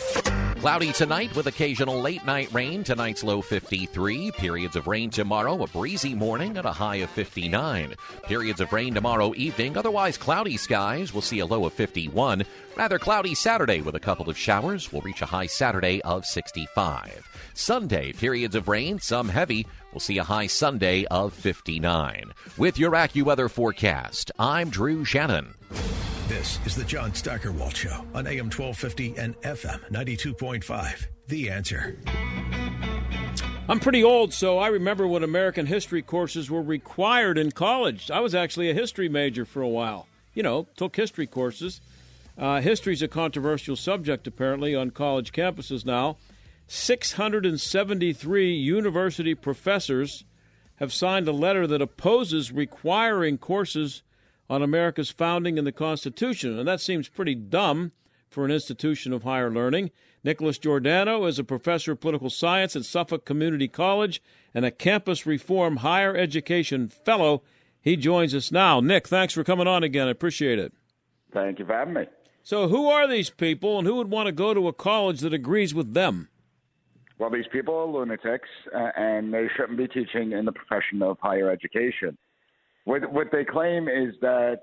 Cloudy 0.59 0.91
tonight 0.91 1.33
with 1.37 1.47
occasional 1.47 2.01
late 2.01 2.25
night 2.25 2.51
rain. 2.51 2.83
Tonight's 2.83 3.23
low 3.23 3.41
53. 3.41 4.31
Periods 4.31 4.75
of 4.75 4.87
rain 4.87 5.09
tomorrow. 5.09 5.63
A 5.63 5.67
breezy 5.67 6.13
morning 6.13 6.57
at 6.57 6.65
a 6.65 6.71
high 6.71 6.97
of 6.97 7.09
59. 7.11 7.95
Periods 8.23 8.59
of 8.59 8.73
rain 8.73 8.93
tomorrow 8.93 9.33
evening. 9.35 9.77
Otherwise 9.77 10.17
cloudy 10.17 10.57
skies. 10.57 11.13
We'll 11.13 11.21
see 11.21 11.39
a 11.39 11.45
low 11.45 11.63
of 11.65 11.71
51. 11.71 12.43
Rather 12.75 12.99
cloudy 12.99 13.35
Saturday 13.35 13.79
with 13.79 13.95
a 13.95 14.01
couple 14.01 14.29
of 14.29 14.37
showers. 14.37 14.91
We'll 14.91 15.01
reach 15.01 15.21
a 15.21 15.25
high 15.25 15.45
Saturday 15.45 16.01
of 16.01 16.25
65. 16.25 17.25
Sunday, 17.53 18.11
periods 18.11 18.55
of 18.55 18.67
rain, 18.67 18.99
some 18.99 19.29
heavy. 19.29 19.65
We'll 19.93 19.99
see 19.99 20.17
a 20.17 20.23
high 20.23 20.47
Sunday 20.47 21.05
of 21.05 21.33
59. 21.33 22.33
With 22.57 22.77
your 22.77 22.91
AccuWeather 22.91 23.49
forecast, 23.49 24.31
I'm 24.37 24.69
Drew 24.69 25.03
Shannon. 25.03 25.55
This 26.27 26.59
is 26.65 26.75
the 26.75 26.83
John 26.83 27.13
Steigerwald 27.13 27.75
Show 27.75 28.05
on 28.13 28.27
AM 28.27 28.51
1250 28.51 29.15
and 29.17 29.35
FM 29.41 29.79
92.5. 29.89 31.07
The 31.27 31.49
Answer. 31.49 31.97
I'm 33.67 33.79
pretty 33.79 34.03
old, 34.03 34.33
so 34.33 34.57
I 34.57 34.67
remember 34.67 35.07
when 35.07 35.23
American 35.23 35.65
history 35.65 36.01
courses 36.01 36.49
were 36.49 36.61
required 36.61 37.37
in 37.37 37.51
college. 37.51 38.09
I 38.09 38.19
was 38.19 38.33
actually 38.33 38.69
a 38.69 38.73
history 38.73 39.09
major 39.09 39.45
for 39.45 39.61
a 39.61 39.67
while. 39.67 40.07
You 40.33 40.43
know, 40.43 40.67
took 40.75 40.95
history 40.95 41.27
courses. 41.27 41.81
Uh, 42.37 42.61
history 42.61 42.93
is 42.93 43.01
a 43.01 43.07
controversial 43.07 43.75
subject, 43.75 44.25
apparently, 44.25 44.75
on 44.75 44.91
college 44.91 45.31
campuses 45.31 45.85
now. 45.85 46.17
673 46.71 48.53
university 48.53 49.33
professors 49.33 50.23
have 50.75 50.93
signed 50.93 51.27
a 51.27 51.31
letter 51.31 51.65
that 51.65 51.81
opposes 51.81 52.51
requiring 52.51 53.39
courses 53.39 54.03
on 54.47 54.61
America's 54.61 55.09
founding 55.09 55.57
and 55.57 55.65
the 55.65 55.71
Constitution. 55.71 56.59
And 56.59 56.67
that 56.67 56.79
seems 56.79 57.09
pretty 57.09 57.33
dumb 57.33 57.91
for 58.29 58.45
an 58.45 58.51
institution 58.51 59.13
of 59.13 59.23
higher 59.23 59.49
learning. 59.49 59.89
Nicholas 60.23 60.59
Giordano 60.59 61.25
is 61.25 61.39
a 61.39 61.43
professor 61.43 61.93
of 61.93 62.01
political 62.01 62.29
science 62.29 62.75
at 62.75 62.85
Suffolk 62.85 63.25
Community 63.25 63.67
College 63.67 64.21
and 64.53 64.63
a 64.63 64.69
Campus 64.69 65.25
Reform 65.25 65.77
Higher 65.77 66.15
Education 66.15 66.87
Fellow. 66.87 67.41
He 67.81 67.95
joins 67.95 68.35
us 68.35 68.51
now. 68.51 68.79
Nick, 68.79 69.07
thanks 69.07 69.33
for 69.33 69.43
coming 69.43 69.67
on 69.67 69.83
again. 69.83 70.07
I 70.07 70.11
appreciate 70.11 70.59
it. 70.59 70.71
Thank 71.31 71.57
you 71.57 71.65
for 71.65 71.73
having 71.73 71.95
me. 71.95 72.05
So, 72.43 72.67
who 72.67 72.87
are 72.89 73.07
these 73.07 73.31
people 73.31 73.79
and 73.79 73.87
who 73.87 73.95
would 73.95 74.11
want 74.11 74.27
to 74.27 74.31
go 74.31 74.53
to 74.53 74.67
a 74.67 74.73
college 74.73 75.21
that 75.21 75.33
agrees 75.33 75.73
with 75.73 75.95
them? 75.95 76.29
Well, 77.19 77.29
these 77.29 77.45
people 77.51 77.75
are 77.75 77.85
lunatics, 77.85 78.47
uh, 78.73 78.91
and 78.95 79.33
they 79.33 79.47
shouldn't 79.55 79.77
be 79.77 79.87
teaching 79.87 80.31
in 80.31 80.45
the 80.45 80.53
profession 80.53 81.01
of 81.01 81.17
higher 81.21 81.51
education. 81.51 82.17
What, 82.85 83.11
what 83.11 83.27
they 83.31 83.43
claim 83.43 83.89
is 83.89 84.15
that 84.21 84.61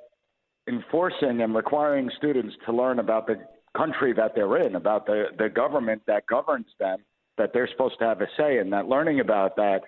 enforcing 0.67 1.43
and 1.43 1.55
requiring 1.55 2.11
students 2.17 2.57
to 2.65 2.73
learn 2.73 2.99
about 2.99 3.27
the 3.27 3.37
country 3.77 4.15
that 4.15 4.35
they're 4.35 4.67
in, 4.67 4.75
about 4.75 5.05
the, 5.05 5.27
the 5.39 5.51
government 5.51 6.03
that 6.07 6.27
governs 6.27 6.67
them, 6.81 6.99
that 7.37 7.51
they're 7.53 7.69
supposed 7.71 7.99
to 7.99 8.07
have 8.07 8.23
a 8.23 8.27
say 8.39 8.59
in, 8.59 8.71
that 8.71 8.89
learning 8.89 9.21
about 9.21 9.55
that 9.57 9.83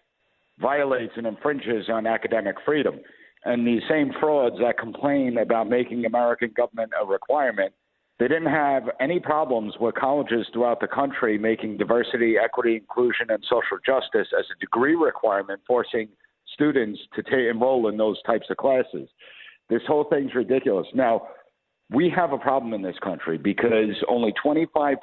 violates 0.61 1.13
and 1.17 1.27
infringes 1.27 1.89
on 1.89 2.07
academic 2.07 2.57
freedom. 2.67 3.01
And 3.45 3.67
these 3.67 3.83
same 3.89 4.13
frauds 4.21 4.57
that 4.61 4.79
complain 4.79 5.39
about 5.39 5.71
making 5.71 6.05
American 6.05 6.53
government 6.55 6.93
a 7.01 7.07
requirement 7.07 7.73
they 8.19 8.27
didn't 8.27 8.51
have 8.51 8.85
any 9.01 9.21
problems 9.21 9.75
with 9.81 9.95
colleges 9.95 10.47
throughout 10.53 10.81
the 10.81 10.89
country 10.89 11.39
making 11.39 11.77
diversity, 11.77 12.35
equity, 12.43 12.77
inclusion, 12.77 13.27
and 13.31 13.43
social 13.45 13.79
justice 13.85 14.29
as 14.37 14.45
a 14.55 14.59
degree 14.59 14.97
requirement, 14.97 15.61
forcing 15.67 16.09
students 16.53 16.99
to 17.15 17.23
t- 17.23 17.49
enroll 17.49 17.89
in 17.89 17.97
those 17.97 18.21
types 18.23 18.47
of 18.51 18.57
classes. 18.57 19.09
This 19.71 19.83
whole 19.87 20.05
thing's 20.05 20.35
ridiculous. 20.35 20.87
Now, 20.95 21.29
we 21.91 22.11
have 22.15 22.33
a 22.33 22.39
problem 22.39 22.75
in 22.75 22.83
this 22.83 22.99
country 23.03 23.39
because 23.39 23.95
only 24.09 24.35
25% 24.45 24.97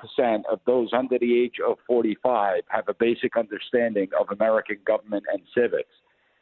of 0.52 0.60
those 0.66 0.90
under 0.94 1.18
the 1.18 1.42
age 1.44 1.56
of 1.66 1.78
45 1.88 2.64
have 2.68 2.90
a 2.90 2.94
basic 2.94 3.38
understanding 3.38 4.10
of 4.20 4.28
American 4.30 4.78
government 4.86 5.24
and 5.32 5.42
civics. 5.56 5.90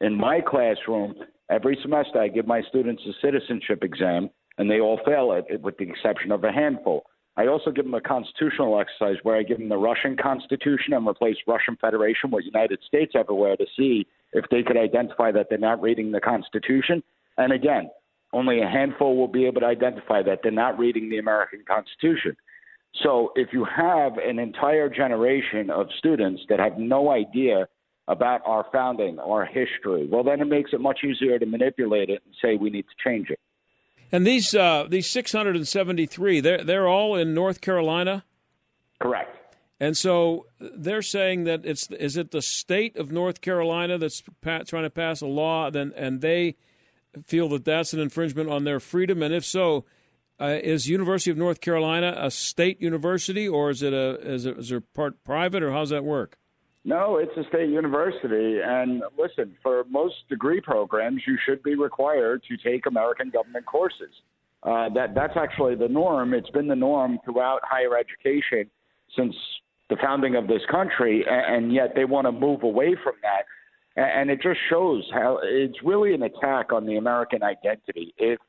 In 0.02 0.16
my 0.16 0.42
classroom, 0.42 1.14
every 1.50 1.78
semester 1.82 2.20
I 2.20 2.28
give 2.28 2.48
my 2.48 2.62
students 2.64 3.04
a 3.08 3.14
citizenship 3.22 3.84
exam 3.84 4.32
and 4.58 4.70
they 4.70 4.80
all 4.80 5.00
fail 5.06 5.32
it, 5.32 5.62
with 5.62 5.78
the 5.78 5.90
exception 5.90 6.32
of 6.32 6.44
a 6.44 6.52
handful. 6.52 7.06
I 7.36 7.48
also 7.48 7.72
give 7.72 7.86
them 7.86 7.96
a 7.96 8.02
constitutional 8.02 8.80
exercise 8.80 9.18
where 9.24 9.36
I 9.36 9.44
give 9.44 9.58
them 9.58 9.70
the 9.70 9.78
Russian 9.78 10.16
Constitution 10.16 10.94
and 10.94 11.08
replace 11.08 11.38
Russian 11.48 11.76
Federation 11.82 12.30
with 12.30 12.46
United 12.46 12.80
States 12.88 13.14
everywhere 13.16 13.56
to 13.58 13.66
see 13.76 14.06
if 14.34 14.46
they 14.52 14.62
could 14.62 14.78
identify 14.78 15.32
that 15.32 15.48
they're 15.50 15.58
not 15.58 15.82
reading 15.82 16.12
the 16.12 16.22
Constitution. 16.22 17.02
And 17.38 17.52
again, 17.52 17.90
only 18.34 18.62
a 18.62 18.68
handful 18.68 19.18
will 19.18 19.28
be 19.28 19.46
able 19.46 19.62
to 19.62 19.68
identify 19.68 20.22
that 20.24 20.40
they're 20.44 20.52
not 20.52 20.78
reading 20.78 21.10
the 21.10 21.18
American 21.18 21.64
Constitution. 21.68 22.36
So 23.02 23.32
if 23.36 23.50
you 23.52 23.66
have 23.66 24.18
an 24.18 24.38
entire 24.38 24.90
generation 24.90 25.72
of 25.72 25.88
students 25.98 26.44
that 26.50 26.60
have 26.60 26.78
no 26.78 27.10
idea 27.12 27.68
about 28.08 28.42
our 28.46 28.66
founding, 28.72 29.18
our 29.18 29.46
history, 29.46 30.08
well, 30.12 30.24
then 30.24 30.42
it 30.42 30.46
makes 30.46 30.72
it 30.74 30.82
much 30.82 31.00
easier 31.04 31.40
to 31.40 31.46
manipulate 31.46 32.10
it 32.10 32.22
and 32.26 32.36
say 32.42 32.58
we 32.58 32.70
need 32.70 32.84
to 32.84 33.10
change 33.10 33.30
it. 33.30 33.40
And 34.14 34.28
these 34.28 34.54
uh, 34.54 34.86
these 34.88 35.10
673, 35.10 36.40
they're 36.40 36.64
they're 36.64 36.88
all 36.88 37.16
in 37.16 37.34
North 37.34 37.62
Carolina. 37.62 38.24
Correct. 39.00 39.36
And 39.80 39.98
so 39.98 40.46
they're 40.60 41.02
saying 41.02 41.46
that 41.46 41.66
it's 41.66 41.90
is 41.90 42.16
it 42.16 42.30
the 42.30 42.44
state 42.44 42.96
of 42.96 43.12
North 43.12 43.42
Carolina 43.42 43.98
that's 43.98 44.22
pa- 44.42 44.62
trying 44.68 44.84
to 44.84 44.92
pass 44.92 45.22
a 45.22 45.26
law, 45.26 45.72
then 45.72 45.92
and 45.96 46.22
they 46.22 46.58
feel 47.26 47.50
that 47.50 47.66
that's 47.66 47.92
an 47.94 48.00
infringement 48.00 48.52
on 48.52 48.66
their 48.66 48.80
freedom, 48.80 49.24
and 49.24 49.34
if 49.34 49.44
so, 49.44 49.84
uh, 50.40 50.60
is 50.62 50.88
University 50.88 51.32
of 51.32 51.38
North 51.38 51.60
Carolina 51.60 52.16
a 52.16 52.30
state 52.30 52.80
university 52.80 53.50
or 53.50 53.72
is 53.72 53.82
it 53.82 53.94
a 53.94 54.20
is 54.22 54.46
it 54.46 54.60
is 54.60 54.72
it 54.72 54.94
part 54.94 55.24
private 55.24 55.64
or 55.64 55.72
how's 55.72 55.90
that 55.90 56.04
work? 56.04 56.38
No, 56.86 57.18
it's 57.18 57.32
a 57.38 57.48
state 57.48 57.70
university. 57.70 58.60
And 58.64 59.04
listen, 59.18 59.56
for 59.64 59.86
most 59.90 60.16
degree 60.30 60.60
programs, 60.60 61.22
you 61.26 61.38
should 61.46 61.64
be 61.64 61.76
required 61.76 62.44
to 62.50 62.58
take 62.58 62.86
American 62.86 63.30
government 63.30 63.66
courses. 63.66 64.12
Uh, 64.64 64.90
that 64.94 65.14
that's 65.16 65.36
actually 65.36 65.76
the 65.76 65.88
norm. 65.88 66.34
It's 66.34 66.50
been 66.50 66.68
the 66.68 66.76
norm 66.76 67.20
throughout 67.26 67.60
higher 67.64 67.98
education 67.98 68.70
since 69.16 69.36
the 69.90 69.98
founding 70.02 70.36
of 70.36 70.48
this 70.48 70.62
country, 70.72 71.26
and, 71.28 71.66
and 71.66 71.74
yet 71.74 71.94
they 71.96 72.06
want 72.06 72.28
to 72.28 72.32
move 72.32 72.64
away 72.64 72.96
from 73.02 73.16
that. 73.22 73.46
And 73.96 74.30
it 74.30 74.42
just 74.42 74.60
shows 74.70 75.08
how 75.14 75.40
it's 75.44 75.78
really 75.84 76.14
an 76.14 76.24
attack 76.24 76.74
on 76.74 76.86
the 76.86 76.98
American 76.98 77.44
identity. 77.44 78.14
If 78.18 78.40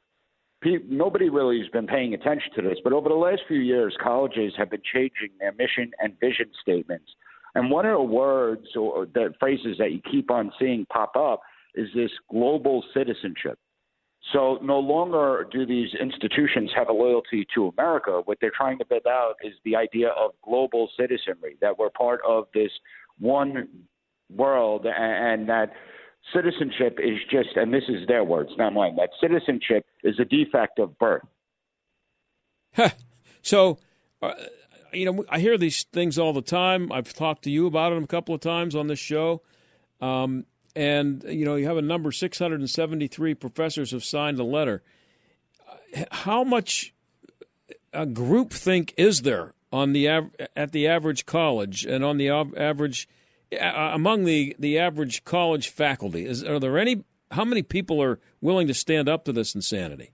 nobody 0.88 1.28
really 1.28 1.60
has 1.60 1.68
been 1.68 1.86
paying 1.86 2.14
attention 2.14 2.50
to 2.56 2.62
this, 2.62 2.78
but 2.82 2.92
over 2.92 3.08
the 3.08 3.14
last 3.14 3.42
few 3.46 3.58
years, 3.58 3.94
colleges 4.02 4.54
have 4.56 4.70
been 4.70 4.82
changing 4.92 5.30
their 5.38 5.52
mission 5.52 5.90
and 6.00 6.18
vision 6.18 6.50
statements 6.62 7.10
and 7.54 7.70
one 7.70 7.86
of 7.86 7.92
the 7.92 8.02
words 8.02 8.66
or 8.76 9.06
the 9.06 9.32
phrases 9.38 9.76
that 9.78 9.92
you 9.92 10.00
keep 10.10 10.30
on 10.30 10.52
seeing 10.58 10.86
pop 10.86 11.16
up 11.16 11.40
is 11.74 11.88
this 11.94 12.10
global 12.30 12.84
citizenship. 12.92 13.58
So 14.32 14.58
no 14.62 14.78
longer 14.78 15.46
do 15.52 15.66
these 15.66 15.90
institutions 16.00 16.70
have 16.74 16.88
a 16.88 16.92
loyalty 16.92 17.46
to 17.54 17.72
America. 17.76 18.22
What 18.24 18.38
they're 18.40 18.52
trying 18.56 18.78
to 18.78 18.84
build 18.84 19.06
out 19.06 19.34
is 19.44 19.52
the 19.64 19.76
idea 19.76 20.08
of 20.08 20.32
global 20.42 20.88
citizenry, 20.98 21.56
that 21.60 21.78
we're 21.78 21.90
part 21.90 22.20
of 22.26 22.46
this 22.54 22.70
one 23.18 23.68
world 24.34 24.86
and 24.86 25.48
that 25.48 25.72
citizenship 26.32 26.98
is 27.02 27.18
just, 27.30 27.50
and 27.56 27.72
this 27.72 27.84
is 27.88 28.06
their 28.08 28.24
words, 28.24 28.50
not 28.56 28.72
mine, 28.72 28.96
that 28.96 29.10
citizenship 29.20 29.84
is 30.02 30.18
a 30.18 30.24
defect 30.24 30.78
of 30.78 30.98
birth. 30.98 31.22
so, 33.42 33.78
uh, 34.22 34.32
you 34.94 35.04
know, 35.04 35.24
I 35.28 35.38
hear 35.40 35.58
these 35.58 35.84
things 35.84 36.18
all 36.18 36.32
the 36.32 36.42
time. 36.42 36.90
I've 36.92 37.12
talked 37.12 37.42
to 37.44 37.50
you 37.50 37.66
about 37.66 37.90
them 37.90 38.04
a 38.04 38.06
couple 38.06 38.34
of 38.34 38.40
times 38.40 38.74
on 38.74 38.86
this 38.86 38.98
show. 38.98 39.42
Um, 40.00 40.46
and, 40.76 41.22
you 41.24 41.44
know, 41.44 41.56
you 41.56 41.66
have 41.66 41.76
a 41.76 41.82
number 41.82 42.10
673 42.10 43.34
professors 43.34 43.92
have 43.92 44.04
signed 44.04 44.38
a 44.38 44.44
letter. 44.44 44.82
How 46.10 46.42
much 46.42 46.94
a 47.92 48.06
group 48.06 48.52
think 48.52 48.92
is 48.96 49.22
there 49.22 49.54
on 49.72 49.92
the 49.92 50.08
at 50.08 50.72
the 50.72 50.88
average 50.88 51.26
college 51.26 51.84
and 51.84 52.04
on 52.04 52.16
the 52.16 52.28
average 52.28 53.08
among 53.60 54.24
the, 54.24 54.56
the 54.58 54.78
average 54.78 55.24
college 55.24 55.68
faculty? 55.68 56.26
Is 56.26 56.42
are 56.42 56.58
there 56.58 56.76
any 56.78 57.04
how 57.30 57.44
many 57.44 57.62
people 57.62 58.02
are 58.02 58.18
willing 58.40 58.66
to 58.66 58.74
stand 58.74 59.08
up 59.08 59.24
to 59.26 59.32
this 59.32 59.54
insanity? 59.54 60.10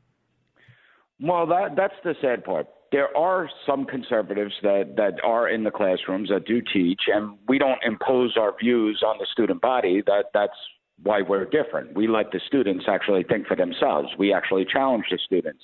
Well, 1.18 1.46
that 1.46 1.76
that's 1.76 1.94
the 2.04 2.14
sad 2.20 2.44
part 2.44 2.66
there 2.92 3.16
are 3.16 3.48
some 3.66 3.84
conservatives 3.84 4.54
that, 4.62 4.94
that 4.96 5.14
are 5.24 5.48
in 5.48 5.62
the 5.62 5.70
classrooms 5.70 6.28
that 6.30 6.44
do 6.44 6.60
teach, 6.72 7.02
and 7.12 7.38
we 7.48 7.58
don't 7.58 7.78
impose 7.84 8.36
our 8.36 8.52
views 8.60 9.02
on 9.06 9.16
the 9.18 9.26
student 9.32 9.60
body. 9.60 10.02
That 10.06 10.26
that's 10.34 10.56
why 11.02 11.22
we're 11.22 11.44
different. 11.44 11.94
We 11.94 12.08
let 12.08 12.32
the 12.32 12.40
students 12.46 12.84
actually 12.88 13.22
think 13.24 13.46
for 13.46 13.56
themselves. 13.56 14.08
We 14.18 14.34
actually 14.34 14.66
challenge 14.70 15.04
the 15.10 15.18
students. 15.24 15.62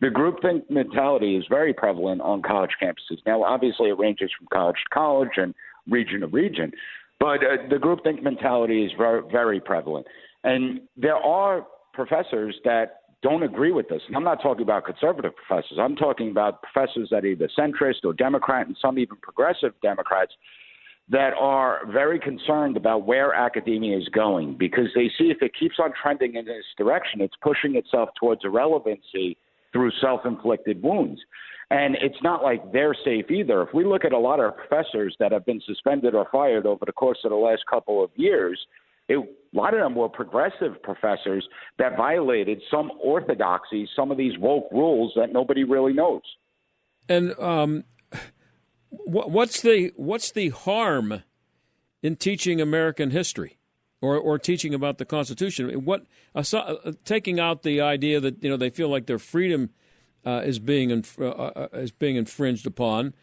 The 0.00 0.06
groupthink 0.06 0.70
mentality 0.70 1.36
is 1.36 1.44
very 1.48 1.74
prevalent 1.74 2.20
on 2.20 2.42
college 2.42 2.70
campuses. 2.80 3.18
Now, 3.26 3.42
obviously, 3.42 3.88
it 3.88 3.98
ranges 3.98 4.30
from 4.38 4.46
college 4.52 4.76
to 4.76 4.94
college 4.94 5.36
and 5.36 5.54
region 5.88 6.20
to 6.20 6.28
region, 6.28 6.70
but 7.18 7.42
uh, 7.42 7.68
the 7.68 7.76
groupthink 7.76 8.22
mentality 8.22 8.84
is 8.84 8.92
very, 8.96 9.22
very 9.30 9.60
prevalent. 9.60 10.06
And 10.44 10.82
there 10.96 11.16
are 11.16 11.66
professors 11.92 12.54
that 12.64 13.00
don't 13.22 13.42
agree 13.42 13.72
with 13.72 13.88
this. 13.88 14.02
And 14.06 14.16
I'm 14.16 14.24
not 14.24 14.40
talking 14.40 14.62
about 14.62 14.84
conservative 14.84 15.32
professors. 15.34 15.78
I'm 15.80 15.96
talking 15.96 16.30
about 16.30 16.62
professors 16.62 17.08
that 17.10 17.24
are 17.24 17.28
either 17.28 17.50
centrist 17.58 18.04
or 18.04 18.12
Democrat 18.12 18.66
and 18.66 18.76
some 18.80 18.98
even 18.98 19.16
progressive 19.16 19.72
Democrats 19.82 20.32
that 21.10 21.32
are 21.38 21.80
very 21.90 22.20
concerned 22.20 22.76
about 22.76 23.06
where 23.06 23.32
academia 23.32 23.96
is 23.96 24.08
going 24.08 24.56
because 24.58 24.86
they 24.94 25.10
see 25.18 25.30
if 25.30 25.38
it 25.40 25.52
keeps 25.58 25.76
on 25.82 25.90
trending 26.00 26.34
in 26.34 26.44
this 26.44 26.64
direction, 26.76 27.20
it's 27.20 27.34
pushing 27.42 27.76
itself 27.76 28.10
towards 28.20 28.44
irrelevancy 28.44 29.36
through 29.72 29.90
self 30.00 30.20
inflicted 30.24 30.82
wounds. 30.82 31.20
And 31.70 31.96
it's 32.00 32.22
not 32.22 32.42
like 32.42 32.72
they're 32.72 32.96
safe 33.04 33.30
either. 33.30 33.62
If 33.62 33.74
we 33.74 33.84
look 33.84 34.04
at 34.04 34.12
a 34.12 34.18
lot 34.18 34.40
of 34.40 34.56
professors 34.56 35.14
that 35.18 35.32
have 35.32 35.44
been 35.44 35.60
suspended 35.66 36.14
or 36.14 36.26
fired 36.32 36.66
over 36.66 36.84
the 36.86 36.92
course 36.92 37.18
of 37.24 37.30
the 37.30 37.36
last 37.36 37.62
couple 37.70 38.02
of 38.02 38.10
years, 38.14 38.58
it, 39.08 39.16
a 39.18 39.56
lot 39.56 39.74
of 39.74 39.80
them 39.80 39.94
were 39.94 40.08
progressive 40.08 40.82
professors 40.82 41.46
that 41.78 41.96
violated 41.96 42.60
some 42.70 42.90
orthodoxy, 43.02 43.88
some 43.96 44.10
of 44.10 44.18
these 44.18 44.38
woke 44.38 44.68
rules 44.70 45.12
that 45.16 45.32
nobody 45.32 45.64
really 45.64 45.92
knows. 45.92 46.22
And 47.08 47.38
um, 47.38 47.84
what's 48.90 49.62
the 49.62 49.92
what's 49.96 50.30
the 50.30 50.50
harm 50.50 51.22
in 52.02 52.16
teaching 52.16 52.60
American 52.60 53.10
history 53.10 53.58
or, 54.02 54.16
or 54.16 54.38
teaching 54.38 54.74
about 54.74 54.98
the 54.98 55.06
Constitution? 55.06 55.70
What 55.84 56.04
uh, 56.34 56.42
uh, 56.52 56.92
taking 57.04 57.40
out 57.40 57.62
the 57.62 57.80
idea 57.80 58.20
that 58.20 58.42
you 58.42 58.50
know 58.50 58.58
they 58.58 58.70
feel 58.70 58.90
like 58.90 59.06
their 59.06 59.18
freedom 59.18 59.70
uh, 60.26 60.42
is 60.44 60.58
being 60.58 60.90
inf- 60.90 61.18
uh, 61.18 61.30
uh, 61.30 61.68
is 61.72 61.90
being 61.90 62.16
infringed 62.16 62.66
upon. 62.66 63.14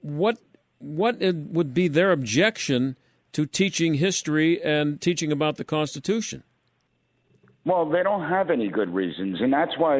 What 0.00 0.38
what 0.78 1.18
would 1.20 1.74
be 1.74 1.88
their 1.88 2.12
objection 2.12 2.96
to 3.32 3.46
teaching 3.46 3.94
history 3.94 4.62
and 4.62 5.00
teaching 5.00 5.30
about 5.30 5.56
the 5.56 5.64
Constitution? 5.64 6.42
Well, 7.66 7.90
they 7.90 8.04
don't 8.04 8.28
have 8.28 8.50
any 8.50 8.68
good 8.68 8.94
reasons, 8.94 9.40
and 9.40 9.52
that's 9.52 9.76
why 9.76 9.98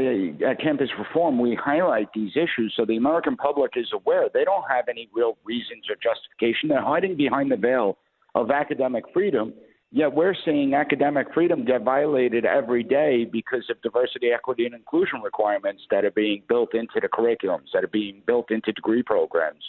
at 0.49 0.61
Campus 0.61 0.89
Reform 0.97 1.41
we 1.41 1.57
highlight 1.57 2.07
these 2.14 2.31
issues 2.37 2.72
so 2.77 2.85
the 2.85 2.97
American 2.97 3.37
public 3.37 3.72
is 3.74 3.89
aware. 3.93 4.29
They 4.33 4.45
don't 4.45 4.62
have 4.70 4.85
any 4.89 5.09
real 5.12 5.37
reasons 5.45 5.85
or 5.91 5.97
justification. 5.97 6.68
They're 6.68 6.81
hiding 6.81 7.16
behind 7.16 7.51
the 7.51 7.57
veil 7.57 7.99
of 8.37 8.53
academic 8.53 9.03
freedom, 9.12 9.53
yet 9.91 10.14
we're 10.14 10.37
seeing 10.45 10.74
academic 10.74 11.35
freedom 11.35 11.64
get 11.64 11.83
violated 11.83 12.45
every 12.45 12.85
day 12.85 13.24
because 13.24 13.64
of 13.68 13.83
diversity, 13.83 14.29
equity, 14.29 14.64
and 14.66 14.74
inclusion 14.74 15.20
requirements 15.20 15.83
that 15.91 16.05
are 16.05 16.12
being 16.12 16.45
built 16.49 16.72
into 16.72 17.01
the 17.03 17.09
curriculums, 17.09 17.72
that 17.74 17.83
are 17.83 17.89
being 17.89 18.22
built 18.29 18.53
into 18.53 18.70
degree 18.70 19.03
programs. 19.03 19.64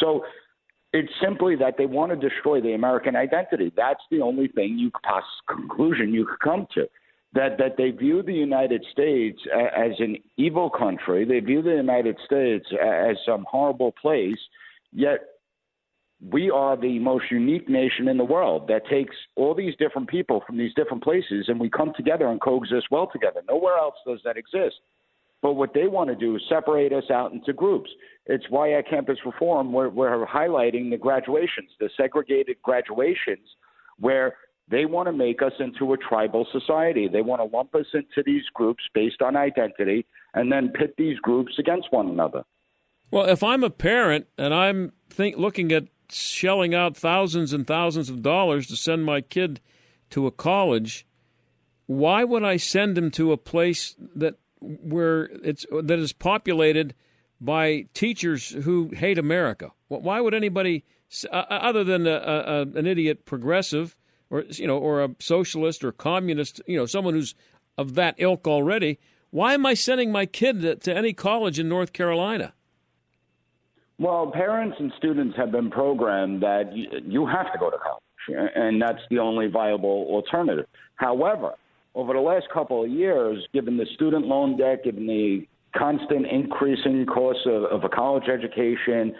So 0.00 0.24
it's 0.96 1.12
simply 1.22 1.56
that 1.56 1.74
they 1.76 1.86
want 1.86 2.10
to 2.18 2.28
destroy 2.28 2.60
the 2.60 2.72
American 2.72 3.16
identity. 3.16 3.70
That's 3.76 4.00
the 4.10 4.20
only 4.22 4.48
thing 4.48 4.78
you 4.78 4.90
pass 5.04 5.24
conclusion 5.46 6.12
you 6.14 6.24
could 6.24 6.40
come 6.40 6.66
to 6.74 6.88
that 7.34 7.58
that 7.58 7.76
they 7.76 7.90
view 7.90 8.22
the 8.22 8.32
United 8.32 8.84
States 8.90 9.38
as 9.54 9.92
an 9.98 10.16
evil 10.38 10.70
country. 10.70 11.24
They 11.24 11.40
view 11.40 11.60
the 11.60 11.74
United 11.74 12.16
States 12.24 12.66
as 12.82 13.16
some 13.26 13.44
horrible 13.48 13.92
place. 14.00 14.38
Yet 14.92 15.20
we 16.32 16.50
are 16.50 16.78
the 16.78 16.98
most 16.98 17.26
unique 17.30 17.68
nation 17.68 18.08
in 18.08 18.16
the 18.16 18.24
world 18.24 18.68
that 18.68 18.86
takes 18.86 19.14
all 19.34 19.54
these 19.54 19.76
different 19.76 20.08
people 20.08 20.42
from 20.46 20.56
these 20.56 20.72
different 20.74 21.02
places 21.02 21.44
and 21.48 21.60
we 21.60 21.68
come 21.68 21.92
together 21.94 22.28
and 22.28 22.40
coexist 22.40 22.86
well 22.90 23.10
together. 23.12 23.42
Nowhere 23.46 23.76
else 23.76 23.96
does 24.06 24.20
that 24.24 24.38
exist. 24.38 24.76
But 25.42 25.54
what 25.54 25.74
they 25.74 25.86
want 25.86 26.10
to 26.10 26.16
do 26.16 26.36
is 26.36 26.42
separate 26.48 26.92
us 26.92 27.10
out 27.10 27.32
into 27.32 27.52
groups. 27.52 27.90
It's 28.26 28.46
why 28.50 28.72
at 28.72 28.88
Campus 28.88 29.18
Reform 29.24 29.72
we're, 29.72 29.88
we're 29.88 30.26
highlighting 30.26 30.90
the 30.90 30.96
graduations, 30.96 31.70
the 31.78 31.90
segregated 31.96 32.56
graduations, 32.62 33.46
where 33.98 34.36
they 34.68 34.84
want 34.84 35.06
to 35.06 35.12
make 35.12 35.42
us 35.42 35.52
into 35.60 35.92
a 35.92 35.96
tribal 35.96 36.46
society. 36.50 37.08
They 37.08 37.22
want 37.22 37.40
to 37.40 37.56
lump 37.56 37.74
us 37.74 37.86
into 37.94 38.22
these 38.24 38.42
groups 38.54 38.82
based 38.94 39.22
on 39.22 39.36
identity 39.36 40.06
and 40.34 40.50
then 40.50 40.70
pit 40.70 40.94
these 40.98 41.18
groups 41.18 41.52
against 41.58 41.92
one 41.92 42.08
another. 42.08 42.42
Well, 43.10 43.26
if 43.28 43.42
I'm 43.42 43.62
a 43.62 43.70
parent 43.70 44.26
and 44.36 44.52
I'm 44.52 44.92
think, 45.08 45.36
looking 45.36 45.70
at 45.70 45.84
shelling 46.10 46.74
out 46.74 46.96
thousands 46.96 47.52
and 47.52 47.66
thousands 47.66 48.10
of 48.10 48.22
dollars 48.22 48.66
to 48.68 48.76
send 48.76 49.04
my 49.04 49.20
kid 49.20 49.60
to 50.10 50.26
a 50.26 50.32
college, 50.32 51.06
why 51.86 52.24
would 52.24 52.42
I 52.42 52.56
send 52.56 52.98
him 52.98 53.10
to 53.12 53.32
a 53.32 53.36
place 53.36 53.94
that 53.98 54.34
where 54.60 55.24
it's 55.42 55.66
that 55.70 55.98
is 55.98 56.12
populated 56.12 56.94
by 57.40 57.86
teachers 57.94 58.50
who 58.50 58.90
hate 58.94 59.18
America? 59.18 59.72
Why 59.88 60.20
would 60.20 60.34
anybody, 60.34 60.84
uh, 61.30 61.36
other 61.36 61.84
than 61.84 62.06
a, 62.06 62.10
a, 62.10 62.60
an 62.62 62.86
idiot 62.86 63.24
progressive, 63.24 63.96
or 64.30 64.44
you 64.50 64.66
know, 64.66 64.78
or 64.78 65.02
a 65.02 65.10
socialist 65.18 65.84
or 65.84 65.92
communist, 65.92 66.60
you 66.66 66.76
know, 66.76 66.86
someone 66.86 67.14
who's 67.14 67.34
of 67.78 67.94
that 67.94 68.14
ilk 68.18 68.46
already, 68.48 68.98
why 69.30 69.54
am 69.54 69.66
I 69.66 69.74
sending 69.74 70.10
my 70.10 70.26
kid 70.26 70.62
to, 70.62 70.76
to 70.76 70.96
any 70.96 71.12
college 71.12 71.58
in 71.58 71.68
North 71.68 71.92
Carolina? 71.92 72.54
Well, 73.98 74.30
parents 74.30 74.76
and 74.78 74.92
students 74.98 75.36
have 75.36 75.52
been 75.52 75.70
programmed 75.70 76.42
that 76.42 76.74
you, 76.74 76.88
you 77.06 77.26
have 77.26 77.52
to 77.52 77.58
go 77.58 77.70
to 77.70 77.78
college, 77.78 78.52
and 78.54 78.80
that's 78.80 79.00
the 79.10 79.18
only 79.18 79.46
viable 79.46 80.06
alternative. 80.10 80.66
However, 80.96 81.54
over 81.96 82.12
the 82.12 82.20
last 82.20 82.46
couple 82.52 82.84
of 82.84 82.90
years, 82.90 83.44
given 83.54 83.76
the 83.78 83.86
student 83.94 84.26
loan 84.26 84.56
debt, 84.56 84.84
given 84.84 85.06
the 85.06 85.48
constant 85.76 86.26
increasing 86.26 87.06
cost 87.06 87.40
of, 87.46 87.64
of 87.64 87.84
a 87.84 87.88
college 87.88 88.28
education, 88.28 89.14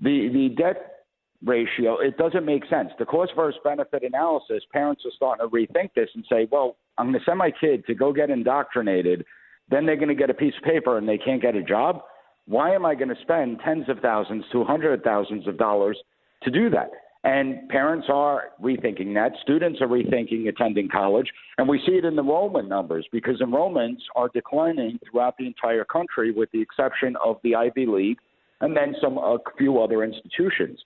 the 0.00 0.28
the 0.32 0.54
debt 0.56 1.04
ratio, 1.44 1.98
it 1.98 2.16
doesn't 2.16 2.44
make 2.44 2.64
sense. 2.68 2.90
The 2.98 3.04
cost 3.04 3.32
versus 3.36 3.60
benefit 3.62 4.02
analysis, 4.02 4.62
parents 4.72 5.02
are 5.04 5.12
starting 5.14 5.46
to 5.46 5.54
rethink 5.54 5.90
this 5.94 6.08
and 6.14 6.24
say, 6.28 6.48
well, 6.50 6.76
I'm 6.98 7.06
going 7.06 7.18
to 7.18 7.24
send 7.24 7.38
my 7.38 7.50
kid 7.50 7.86
to 7.86 7.94
go 7.94 8.12
get 8.12 8.30
indoctrinated. 8.30 9.24
Then 9.70 9.86
they're 9.86 9.96
going 9.96 10.08
to 10.08 10.14
get 10.14 10.28
a 10.30 10.34
piece 10.34 10.54
of 10.56 10.64
paper 10.64 10.98
and 10.98 11.08
they 11.08 11.16
can't 11.16 11.40
get 11.40 11.54
a 11.54 11.62
job. 11.62 12.02
Why 12.46 12.74
am 12.74 12.84
I 12.84 12.94
going 12.94 13.08
to 13.08 13.20
spend 13.22 13.60
tens 13.64 13.88
of 13.88 14.00
thousands 14.00 14.44
to 14.52 14.64
hundreds 14.64 15.00
of 15.00 15.04
thousands 15.04 15.46
of 15.46 15.56
dollars 15.56 15.98
to 16.42 16.50
do 16.50 16.68
that? 16.70 16.90
And 17.22 17.68
parents 17.68 18.06
are 18.10 18.52
rethinking 18.62 19.12
that. 19.14 19.32
Students 19.42 19.80
are 19.82 19.88
rethinking 19.88 20.48
attending 20.48 20.88
college. 20.88 21.30
And 21.58 21.68
we 21.68 21.78
see 21.86 21.92
it 21.92 22.04
in 22.04 22.18
enrollment 22.18 22.68
numbers 22.68 23.06
because 23.12 23.40
enrollments 23.40 24.00
are 24.16 24.30
declining 24.32 24.98
throughout 25.10 25.36
the 25.38 25.46
entire 25.46 25.84
country, 25.84 26.32
with 26.32 26.50
the 26.52 26.62
exception 26.62 27.16
of 27.22 27.36
the 27.44 27.54
Ivy 27.54 27.86
League 27.86 28.18
and 28.62 28.76
then 28.76 28.94
some 29.00 29.18
a 29.18 29.38
few 29.58 29.80
other 29.80 30.02
institutions 30.04 30.78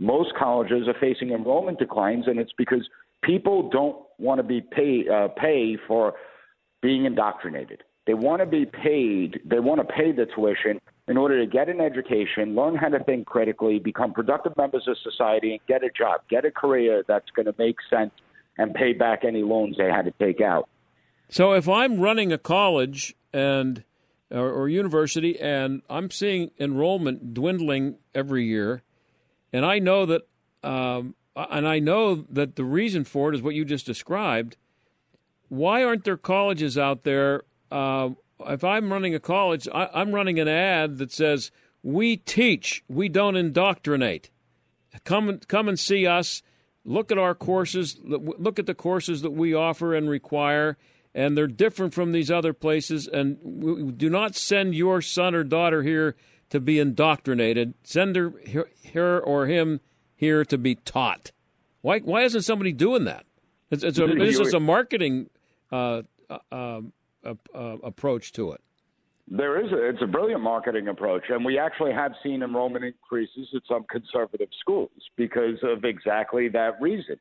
most 0.00 0.32
colleges 0.34 0.88
are 0.88 0.98
facing 0.98 1.30
enrollment 1.30 1.78
declines, 1.78 2.26
and 2.26 2.40
it's 2.40 2.52
because 2.56 2.88
people 3.22 3.68
don't 3.68 3.96
want 4.18 4.38
to 4.38 4.42
be 4.42 4.62
pay 4.62 5.04
uh, 5.06 5.28
pay 5.28 5.76
for 5.86 6.14
being 6.82 7.04
indoctrinated. 7.04 7.82
They 8.06 8.14
want 8.14 8.40
to 8.40 8.46
be 8.46 8.64
paid. 8.64 9.40
They 9.44 9.60
want 9.60 9.86
to 9.86 9.94
pay 9.94 10.10
the 10.10 10.26
tuition 10.34 10.80
in 11.10 11.16
order 11.16 11.44
to 11.44 11.50
get 11.50 11.68
an 11.68 11.80
education, 11.80 12.54
learn 12.54 12.76
how 12.76 12.88
to 12.88 13.02
think 13.02 13.26
critically, 13.26 13.80
become 13.80 14.12
productive 14.12 14.56
members 14.56 14.86
of 14.86 14.96
society, 15.02 15.50
and 15.50 15.60
get 15.66 15.82
a 15.82 15.90
job, 15.90 16.20
get 16.30 16.44
a 16.44 16.52
career 16.52 17.02
that's 17.08 17.28
going 17.34 17.46
to 17.46 17.54
make 17.58 17.74
sense 17.90 18.12
and 18.56 18.72
pay 18.72 18.92
back 18.92 19.24
any 19.24 19.42
loans 19.42 19.76
they 19.76 19.90
had 19.90 20.04
to 20.04 20.12
take 20.24 20.40
out. 20.40 20.68
So, 21.28 21.52
if 21.52 21.68
I'm 21.68 21.98
running 21.98 22.32
a 22.32 22.38
college 22.38 23.16
and 23.32 23.82
or, 24.30 24.52
or 24.52 24.68
university 24.68 25.38
and 25.40 25.82
I'm 25.90 26.12
seeing 26.12 26.52
enrollment 26.60 27.34
dwindling 27.34 27.96
every 28.14 28.44
year, 28.44 28.82
and 29.52 29.66
I 29.66 29.80
know 29.80 30.06
that, 30.06 30.28
um, 30.62 31.16
and 31.34 31.66
I 31.66 31.80
know 31.80 32.24
that 32.30 32.54
the 32.54 32.64
reason 32.64 33.02
for 33.02 33.32
it 33.32 33.34
is 33.34 33.42
what 33.42 33.56
you 33.56 33.64
just 33.64 33.84
described. 33.84 34.56
Why 35.48 35.82
aren't 35.82 36.04
there 36.04 36.16
colleges 36.16 36.78
out 36.78 37.02
there? 37.02 37.42
Uh, 37.68 38.10
if 38.46 38.64
I'm 38.64 38.92
running 38.92 39.14
a 39.14 39.20
college, 39.20 39.68
I, 39.72 39.88
I'm 39.92 40.12
running 40.12 40.38
an 40.38 40.48
ad 40.48 40.98
that 40.98 41.12
says, 41.12 41.50
"We 41.82 42.16
teach, 42.16 42.84
we 42.88 43.08
don't 43.08 43.36
indoctrinate. 43.36 44.30
Come, 45.04 45.38
come 45.46 45.68
and 45.68 45.78
see 45.78 46.06
us. 46.06 46.42
Look 46.84 47.12
at 47.12 47.18
our 47.18 47.34
courses. 47.34 47.98
Look 48.02 48.58
at 48.58 48.66
the 48.66 48.74
courses 48.74 49.22
that 49.22 49.32
we 49.32 49.54
offer 49.54 49.94
and 49.94 50.08
require." 50.08 50.76
and 51.14 51.36
they're 51.36 51.46
different 51.46 51.94
from 51.94 52.12
these 52.12 52.30
other 52.30 52.52
places. 52.52 53.08
And 53.08 53.38
we 53.42 53.90
do 53.92 54.08
not 54.08 54.36
send 54.36 54.74
your 54.74 55.02
son 55.02 55.34
or 55.34 55.44
daughter 55.44 55.82
here 55.82 56.16
to 56.50 56.60
be 56.60 56.78
indoctrinated. 56.78 57.74
Send 57.82 58.16
her, 58.16 58.32
her 58.92 59.20
or 59.20 59.46
him 59.46 59.80
here 60.14 60.44
to 60.44 60.58
be 60.58 60.76
taught. 60.76 61.32
Why, 61.80 62.00
why 62.00 62.22
isn't 62.22 62.42
somebody 62.42 62.72
doing 62.72 63.04
that? 63.04 63.24
It's, 63.70 63.82
it's, 63.82 63.98
a, 63.98 64.06
it's 64.06 64.52
a 64.52 64.60
marketing 64.60 65.30
uh, 65.72 66.02
uh, 66.52 66.80
uh, 67.24 67.76
approach 67.82 68.32
to 68.32 68.52
it. 68.52 68.60
There 69.28 69.64
is 69.64 69.70
a, 69.70 69.88
it's 69.88 70.02
a 70.02 70.06
brilliant 70.06 70.40
marketing 70.40 70.88
approach, 70.88 71.24
and 71.28 71.44
we 71.44 71.58
actually 71.58 71.92
have 71.92 72.12
seen 72.22 72.42
enrollment 72.42 72.84
increases 72.84 73.48
at 73.54 73.62
some 73.68 73.84
conservative 73.88 74.48
schools 74.60 74.90
because 75.16 75.58
of 75.62 75.84
exactly 75.84 76.48
that 76.48 76.80
reason. 76.80 77.16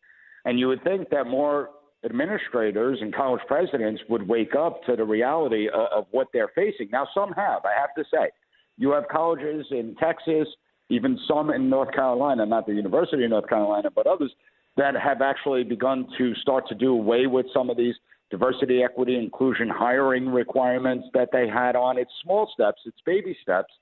And 0.45 0.60
you 0.60 0.68
would 0.70 0.84
think 0.84 1.10
that 1.12 1.28
more 1.28 1.70
administrators 2.04 3.00
and 3.02 3.14
college 3.14 3.41
presidents 3.47 4.02
would 4.10 4.28
wake 4.28 4.56
up 4.56 4.84
to 4.86 4.95
the 4.95 5.04
reality 5.04 5.68
of, 5.68 5.88
of 5.93 6.06
what 6.12 6.28
they're 6.34 6.52
facing. 6.56 6.89
Now, 6.91 7.08
some 7.14 7.32
have, 7.34 7.64
I 7.66 7.80
have 7.80 7.93
to 7.95 8.04
say. 8.12 8.30
You 8.78 8.91
have 8.91 9.08
colleges 9.10 9.66
in 9.72 9.95
Texas, 10.00 10.47
even 10.89 11.20
some 11.28 11.52
in 11.52 11.70
North 11.70 11.93
Carolina, 11.93 12.45
not 12.45 12.66
the 12.66 12.74
University 12.74 13.24
of 13.26 13.30
North 13.30 13.50
Carolina, 13.50 13.89
but 13.93 14.08
others 14.08 14.32
that 14.78 14.95
have 14.95 15.22
actually 15.22 15.64
begun 15.64 16.08
to 16.18 16.34
start 16.36 16.68
to 16.70 16.76
do 16.76 16.93
away 16.93 17.28
with 17.28 17.45
some 17.54 17.70
of 17.70 17.78
these 17.78 17.95
diversity, 18.32 18.84
equity, 18.84 19.16
inclusion 19.16 19.70
hiring 19.70 20.28
requirements 20.28 21.08
that 21.14 21.30
they 21.32 21.48
had 21.48 21.76
on. 21.76 21.98
It's 21.98 22.12
small 22.24 22.50
steps, 22.54 22.82
it's 22.86 23.00
baby 23.06 23.36
steps, 23.42 23.74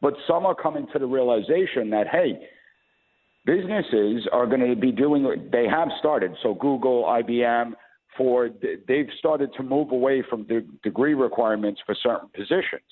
but 0.00 0.14
some 0.26 0.46
are 0.46 0.54
coming 0.54 0.86
to 0.92 0.98
the 0.98 1.06
realization 1.06 1.90
that, 1.90 2.06
hey, 2.08 2.40
businesses 3.44 4.26
are 4.32 4.46
going 4.46 4.66
to 4.66 4.76
be 4.76 4.92
doing, 4.92 5.48
they 5.52 5.66
have 5.68 5.88
started. 5.98 6.32
So 6.42 6.54
Google, 6.54 7.04
IBM, 7.04 7.72
Ford, 8.16 8.54
they've 8.88 9.08
started 9.18 9.50
to 9.56 9.62
move 9.62 9.92
away 9.92 10.22
from 10.28 10.46
the 10.48 10.66
degree 10.82 11.14
requirements 11.14 11.80
for 11.86 11.94
certain 11.94 12.28
positions. 12.34 12.82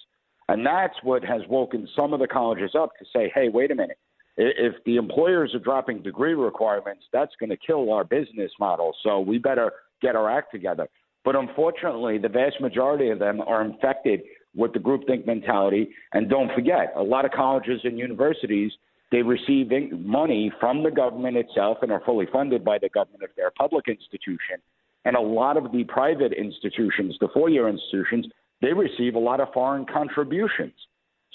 And 0.48 0.64
that's 0.64 0.94
what 1.02 1.22
has 1.24 1.42
woken 1.48 1.88
some 1.94 2.12
of 2.12 2.20
the 2.20 2.26
colleges 2.26 2.72
up 2.78 2.90
to 2.98 3.04
say, 3.12 3.30
hey, 3.34 3.48
wait 3.48 3.70
a 3.70 3.74
minute. 3.74 3.98
If 4.36 4.74
the 4.86 4.96
employers 4.96 5.54
are 5.54 5.58
dropping 5.58 6.02
degree 6.02 6.34
requirements, 6.34 7.04
that's 7.12 7.32
going 7.40 7.50
to 7.50 7.56
kill 7.56 7.92
our 7.92 8.04
business 8.04 8.52
model. 8.60 8.94
So 9.02 9.20
we 9.20 9.38
better 9.38 9.72
get 10.00 10.14
our 10.14 10.30
act 10.30 10.52
together. 10.52 10.88
But 11.28 11.36
unfortunately, 11.36 12.16
the 12.16 12.30
vast 12.30 12.58
majority 12.58 13.10
of 13.10 13.18
them 13.18 13.42
are 13.42 13.60
infected 13.62 14.22
with 14.56 14.72
the 14.72 14.78
groupthink 14.78 15.26
mentality. 15.26 15.90
And 16.14 16.30
don't 16.30 16.50
forget, 16.54 16.94
a 16.96 17.02
lot 17.02 17.26
of 17.26 17.32
colleges 17.32 17.80
and 17.84 17.98
universities 17.98 18.72
They 19.10 19.22
receive 19.22 19.70
money 19.92 20.52
from 20.60 20.82
the 20.82 20.90
government 20.90 21.36
itself 21.36 21.78
and 21.82 21.90
are 21.90 22.02
fully 22.04 22.26
funded 22.30 22.64
by 22.64 22.78
the 22.78 22.90
government 22.90 23.22
if 23.22 23.30
they're 23.36 23.48
a 23.48 23.52
public 23.52 23.88
institution. 23.88 24.60
And 25.04 25.16
a 25.16 25.20
lot 25.20 25.56
of 25.56 25.72
the 25.72 25.84
private 25.84 26.32
institutions, 26.32 27.16
the 27.20 27.28
four 27.32 27.48
year 27.48 27.68
institutions, 27.68 28.26
they 28.60 28.72
receive 28.72 29.14
a 29.14 29.18
lot 29.18 29.40
of 29.40 29.48
foreign 29.54 29.86
contributions. 29.86 30.74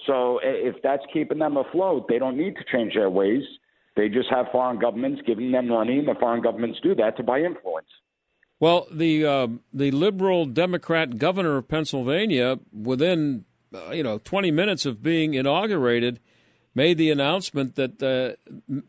So 0.05 0.39
if 0.43 0.75
that's 0.83 1.03
keeping 1.11 1.39
them 1.39 1.57
afloat, 1.57 2.05
they 2.07 2.19
don't 2.19 2.37
need 2.37 2.55
to 2.57 2.63
change 2.71 2.93
their 2.93 3.09
ways. 3.09 3.43
They 3.95 4.09
just 4.09 4.29
have 4.29 4.47
foreign 4.51 4.79
governments 4.79 5.21
giving 5.25 5.51
them 5.51 5.67
money, 5.67 5.99
and 5.99 6.07
the 6.07 6.15
foreign 6.19 6.41
governments 6.41 6.79
do 6.83 6.93
that 6.95 7.15
to 7.17 7.23
buy 7.23 7.39
influence. 7.39 7.87
Well, 8.63 8.87
the 8.89 9.25
uh, 9.25 9.47
the 9.73 9.91
liberal 9.91 10.45
Democrat 10.45 11.17
governor 11.17 11.57
of 11.57 11.67
Pennsylvania, 11.67 12.59
within 12.71 13.43
uh, 13.75 13.91
you 13.91 14.03
know 14.03 14.19
20 14.19 14.51
minutes 14.51 14.85
of 14.85 15.03
being 15.03 15.33
inaugurated, 15.33 16.21
made 16.73 16.97
the 16.97 17.11
announcement 17.11 17.75
that 17.75 18.01
uh, 18.01 18.37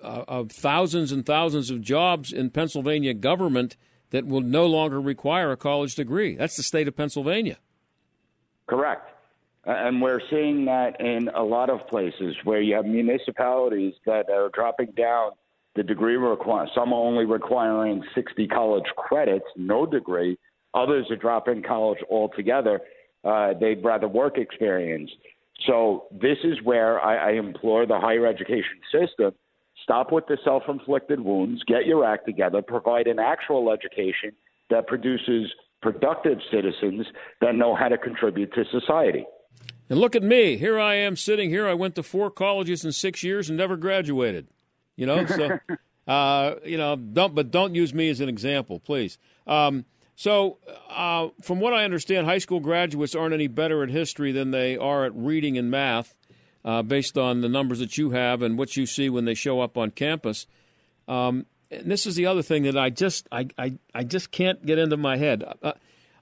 of 0.01 0.53
thousands 0.53 1.11
and 1.11 1.27
thousands 1.27 1.71
of 1.71 1.81
jobs 1.81 2.33
in 2.33 2.51
Pennsylvania 2.51 3.15
government 3.15 3.77
that 4.11 4.29
will 4.29 4.43
no 4.43 4.65
longer 4.65 5.01
require 5.01 5.51
a 5.51 5.57
college 5.57 5.97
degree. 5.97 6.37
That's 6.37 6.57
the 6.57 6.63
state 6.63 6.87
of 6.87 6.97
Pennsylvania. 6.97 7.59
Correct. 8.69 9.11
And 9.65 10.01
we're 10.01 10.23
seeing 10.31 10.67
that 10.67 11.01
in 11.01 11.31
a 11.35 11.43
lot 11.43 11.69
of 11.69 11.85
places 11.89 12.37
where 12.45 12.61
you 12.61 12.77
have 12.77 12.87
municipalities 12.87 13.95
that 14.07 14.31
are 14.31 14.51
dropping 14.51 14.93
down 14.93 15.33
the 15.77 15.83
degree 15.83 16.17
requirement. 16.17 16.71
Some 16.75 16.93
are 16.93 17.01
only 17.01 17.25
requiring 17.25 18.03
60 18.15 18.47
college 18.49 18.85
credits, 18.97 19.47
no 19.57 19.87
degree. 19.87 20.39
Others 20.75 21.07
are 21.11 21.17
dropping 21.17 21.63
college 21.63 21.99
altogether. 22.11 22.81
Uh, 23.25 23.55
they'd 23.59 23.83
rather 23.83 24.09
work 24.09 24.39
experience. 24.39 25.11
So 25.67 26.07
this 26.11 26.39
is 26.45 26.63
where 26.63 27.01
I, 27.01 27.31
I 27.31 27.33
implore 27.33 27.87
the 27.87 27.99
higher 27.99 28.27
education 28.27 28.81
system 28.93 29.33
stop 29.83 30.13
with 30.13 30.27
the 30.27 30.39
self-inflicted 30.45 31.21
wounds, 31.21 31.63
get 31.67 31.87
your 31.87 32.05
act 32.05 32.27
together, 32.27 32.63
provide 32.63 33.07
an 33.07 33.19
actual 33.19 33.71
education 33.71 34.33
that 34.71 34.87
produces 34.87 35.53
productive 35.83 36.39
citizens 36.51 37.07
that 37.41 37.55
know 37.55 37.75
how 37.75 37.89
to 37.89 37.99
contribute 37.99 38.53
to 38.55 38.65
society. 38.71 39.27
And 39.91 39.99
look 39.99 40.17
at 40.17 40.23
me. 40.23 40.57
Here 40.57 40.81
I 40.81 40.95
am 40.95 41.17
sitting 41.17 41.51
here. 41.51 41.69
I 41.69 41.75
went 41.75 41.95
to 41.97 42.03
four 42.03 42.31
colleges 42.31 42.85
in 42.85 42.93
six 42.93 43.23
years 43.23 43.51
and 43.51 43.59
never 43.59 43.77
graduated. 43.77 44.49
You 44.97 45.07
know, 45.07 45.27
so 45.27 45.59
uh, 46.07 46.55
you 46.65 46.79
know, 46.79 46.97
don't 46.97 47.35
but 47.35 47.51
don't 47.51 47.75
use 47.75 47.95
me 47.95 48.11
as 48.11 48.21
an 48.21 48.29
example, 48.29 48.81
please. 48.81 49.19
Um, 49.47 49.85
so, 50.17 50.59
uh, 50.91 51.29
from 51.43 51.59
what 51.59 51.75
I 51.75 51.85
understand, 51.85 52.27
high 52.27 52.39
school 52.39 52.61
graduates 52.61 53.17
aren't 53.17 53.35
any 53.35 53.49
better 53.49 53.83
at 53.83 53.91
history 53.91 54.31
than 54.31 54.53
they 54.53 54.77
are 54.77 55.05
at 55.05 55.13
reading 55.15 55.59
and 55.59 55.71
math, 55.71 56.15
uh, 56.65 56.83
based 56.83 57.19
on 57.19 57.41
the 57.41 57.49
numbers 57.49 57.81
that 57.81 57.99
you 57.99 58.11
have 58.11 58.41
and 58.41 58.57
what 58.57 58.77
you 58.77 58.87
see 58.87 59.09
when 59.09 59.25
they 59.25 59.35
show 59.35 59.61
up 59.61 59.77
on 59.77 59.91
campus. 59.91 60.47
Um, 61.09 61.47
and 61.71 61.91
this 61.91 62.07
is 62.07 62.15
the 62.15 62.27
other 62.27 62.43
thing 62.43 62.63
that 62.63 62.79
I 62.79 62.91
just 62.91 63.27
I, 63.33 63.49
I, 63.59 63.79
I 63.93 64.05
just 64.05 64.31
can't 64.31 64.65
get 64.65 64.79
into 64.79 64.97
my 64.97 65.17
head. 65.17 65.43
Uh, 65.63 65.73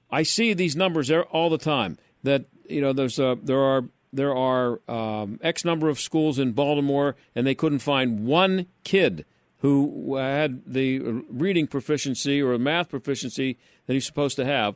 I 0.09 0.23
see 0.23 0.53
these 0.53 0.75
numbers 0.75 1.11
all 1.11 1.49
the 1.49 1.57
time. 1.57 1.97
That 2.23 2.45
you 2.67 2.81
know, 2.81 2.93
there's 2.93 3.19
a, 3.19 3.37
there 3.41 3.59
are 3.59 3.83
there 4.13 4.35
are 4.35 4.79
um, 4.87 5.39
X 5.41 5.65
number 5.65 5.89
of 5.89 5.99
schools 5.99 6.37
in 6.37 6.51
Baltimore, 6.51 7.15
and 7.35 7.45
they 7.45 7.55
couldn't 7.55 7.79
find 7.79 8.25
one 8.25 8.67
kid 8.83 9.25
who 9.59 10.17
had 10.17 10.61
the 10.67 10.99
reading 10.99 11.67
proficiency 11.67 12.41
or 12.41 12.57
math 12.59 12.89
proficiency 12.89 13.57
that 13.87 13.93
he's 13.93 14.05
supposed 14.05 14.35
to 14.35 14.45
have. 14.45 14.75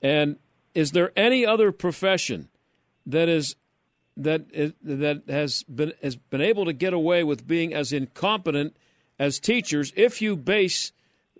And 0.00 0.36
is 0.74 0.92
there 0.92 1.12
any 1.16 1.44
other 1.44 1.72
profession 1.72 2.48
that 3.04 3.28
is 3.28 3.56
that 4.16 4.50
that 4.82 5.22
has 5.28 5.62
been 5.64 5.92
has 6.02 6.16
been 6.16 6.42
able 6.42 6.64
to 6.66 6.72
get 6.72 6.92
away 6.92 7.24
with 7.24 7.46
being 7.46 7.74
as 7.74 7.92
incompetent 7.92 8.76
as 9.18 9.40
teachers 9.40 9.92
if 9.96 10.20
you 10.20 10.36
base 10.36 10.92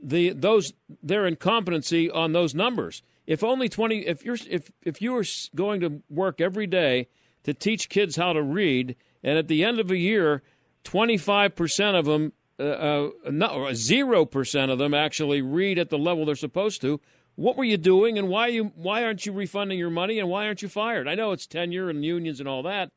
the 0.03 0.31
those 0.31 0.73
their 1.03 1.27
incompetency 1.27 2.11
on 2.11 2.33
those 2.33 2.55
numbers? 2.55 3.03
If 3.27 3.43
only 3.43 3.68
20 3.68 4.07
if 4.07 4.25
you're 4.25 4.37
if 4.49 4.73
if 4.83 5.01
you 5.01 5.12
were 5.12 5.25
going 5.55 5.81
to 5.81 6.03
work 6.09 6.41
every 6.41 6.66
day 6.66 7.09
to 7.45 7.55
teach 7.55 7.89
kids 7.89 8.16
how 8.16 8.33
to 8.33 8.43
read 8.43 8.97
and 9.23 9.39
at 9.39 9.49
the 9.49 9.64
end 9.64 9.79
of 9.79 9.91
a 9.91 9.97
year 9.97 10.43
25% 10.85 11.99
of 11.99 12.05
them 12.07 12.33
uh, 12.59 12.64
uh, 12.64 13.11
no, 13.31 13.49
0% 13.49 14.70
of 14.70 14.79
them 14.79 14.95
actually 14.95 15.41
read 15.43 15.79
at 15.79 15.91
the 15.91 15.99
level 15.99 16.25
they're 16.25 16.37
supposed 16.37 16.81
to 16.81 17.01
what 17.35 17.57
were 17.57 17.64
you 17.64 17.79
doing 17.79 18.18
and 18.18 18.29
why 18.29 18.47
you 18.49 18.73
why 18.77 19.05
aren't 19.05 19.25
you 19.25 19.33
refunding 19.33 19.79
your 19.79 19.91
money 19.91 20.18
and 20.18 20.29
why 20.29 20.47
aren't 20.47 20.61
you 20.61 20.68
fired? 20.68 21.09
I 21.09 21.14
know 21.14 21.33
it's 21.33 21.47
tenure 21.47 21.89
and 21.89 22.05
unions 22.05 22.41
and 22.41 22.49
all 22.49 22.62
that 22.64 22.91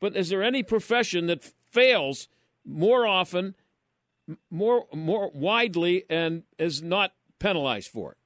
but 0.00 0.16
is 0.16 0.28
there 0.30 0.42
any 0.42 0.62
profession 0.62 1.26
that 1.26 1.44
fails 1.70 2.28
more 2.64 3.06
often 3.06 3.54
more 4.50 4.86
more 4.94 5.30
widely 5.34 6.04
and 6.08 6.44
is 6.58 6.82
not 6.82 7.12
penalized 7.38 7.88
for 7.88 8.12
it 8.12 8.18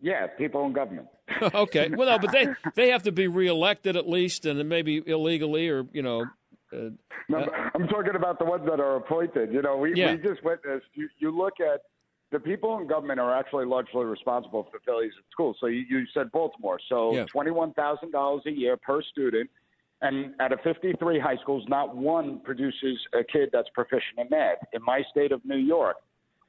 yeah, 0.00 0.26
people 0.26 0.64
in 0.66 0.72
government. 0.72 1.08
okay. 1.54 1.88
Well, 1.88 2.08
no, 2.08 2.18
but 2.18 2.32
they 2.32 2.48
they 2.74 2.90
have 2.90 3.02
to 3.04 3.12
be 3.12 3.28
reelected 3.28 3.96
at 3.96 4.08
least, 4.08 4.46
and 4.46 4.68
maybe 4.68 5.02
illegally 5.06 5.68
or 5.68 5.86
you 5.92 6.02
know. 6.02 6.24
Uh, 6.72 6.90
no, 7.28 7.38
uh, 7.38 7.70
I'm 7.74 7.88
talking 7.88 8.14
about 8.14 8.38
the 8.38 8.44
ones 8.44 8.64
that 8.66 8.80
are 8.80 8.96
appointed. 8.96 9.52
You 9.52 9.62
know, 9.62 9.76
we 9.76 9.94
yeah. 9.94 10.12
we 10.12 10.18
just 10.18 10.42
witnessed. 10.44 10.86
You, 10.94 11.08
you 11.18 11.36
look 11.36 11.54
at 11.60 11.82
the 12.32 12.38
people 12.38 12.78
in 12.78 12.86
government 12.86 13.18
are 13.18 13.36
actually 13.36 13.66
largely 13.66 14.04
responsible 14.04 14.64
for 14.64 14.78
the 14.78 14.84
failures 14.86 15.12
at 15.18 15.24
school. 15.32 15.54
So 15.60 15.66
you, 15.66 15.84
you 15.88 16.04
said 16.14 16.30
Baltimore. 16.32 16.78
So 16.88 17.14
yeah. 17.14 17.24
twenty-one 17.24 17.74
thousand 17.74 18.12
dollars 18.12 18.42
a 18.46 18.52
year 18.52 18.76
per 18.76 19.02
student, 19.02 19.50
and 20.00 20.34
out 20.40 20.52
of 20.52 20.60
fifty-three 20.62 21.18
high 21.18 21.36
schools, 21.42 21.64
not 21.68 21.96
one 21.96 22.40
produces 22.40 22.98
a 23.12 23.24
kid 23.24 23.50
that's 23.52 23.68
proficient 23.74 24.18
in 24.18 24.28
math. 24.30 24.58
In 24.72 24.82
my 24.84 25.02
state 25.10 25.32
of 25.32 25.44
New 25.44 25.58
York, 25.58 25.96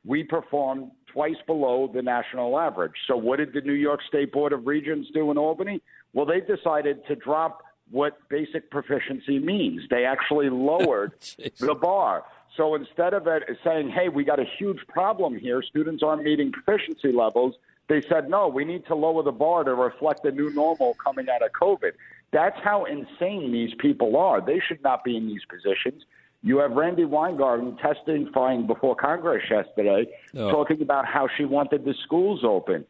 we 0.05 0.23
perform 0.23 0.91
twice 1.11 1.35
below 1.45 1.89
the 1.93 2.01
national 2.01 2.57
average. 2.57 2.93
So, 3.07 3.15
what 3.15 3.37
did 3.37 3.53
the 3.53 3.61
New 3.61 3.73
York 3.73 4.01
State 4.07 4.31
Board 4.31 4.53
of 4.53 4.65
Regents 4.65 5.09
do 5.13 5.31
in 5.31 5.37
Albany? 5.37 5.81
Well, 6.13 6.25
they 6.25 6.41
decided 6.41 7.05
to 7.07 7.15
drop 7.15 7.63
what 7.91 8.17
basic 8.29 8.71
proficiency 8.71 9.37
means. 9.37 9.81
They 9.89 10.05
actually 10.05 10.49
lowered 10.49 11.13
the 11.59 11.75
bar. 11.75 12.23
So 12.57 12.75
instead 12.75 13.13
of 13.13 13.27
it 13.27 13.43
saying, 13.63 13.89
hey, 13.89 14.09
we 14.09 14.23
got 14.23 14.39
a 14.39 14.45
huge 14.57 14.79
problem 14.87 15.37
here, 15.37 15.61
students 15.61 16.03
aren't 16.03 16.23
meeting 16.23 16.51
proficiency 16.51 17.11
levels, 17.11 17.55
they 17.87 18.01
said, 18.09 18.29
no, 18.29 18.47
we 18.47 18.65
need 18.65 18.85
to 18.87 18.95
lower 18.95 19.23
the 19.23 19.31
bar 19.31 19.63
to 19.63 19.73
reflect 19.73 20.23
the 20.23 20.31
new 20.31 20.49
normal 20.51 20.95
coming 21.03 21.27
out 21.29 21.41
of 21.41 21.51
COVID. 21.51 21.91
That's 22.31 22.57
how 22.63 22.85
insane 22.85 23.51
these 23.51 23.73
people 23.79 24.15
are. 24.15 24.39
They 24.39 24.61
should 24.65 24.81
not 24.83 25.03
be 25.03 25.17
in 25.17 25.27
these 25.27 25.41
positions. 25.49 26.03
You 26.43 26.57
have 26.57 26.71
Randi 26.71 27.05
Weingarten 27.05 27.77
testifying 27.77 28.65
before 28.65 28.95
Congress 28.95 29.43
yesterday, 29.49 30.07
oh. 30.35 30.49
talking 30.49 30.81
about 30.81 31.05
how 31.05 31.27
she 31.37 31.45
wanted 31.45 31.85
the 31.85 31.93
schools 32.03 32.41
open. 32.43 32.85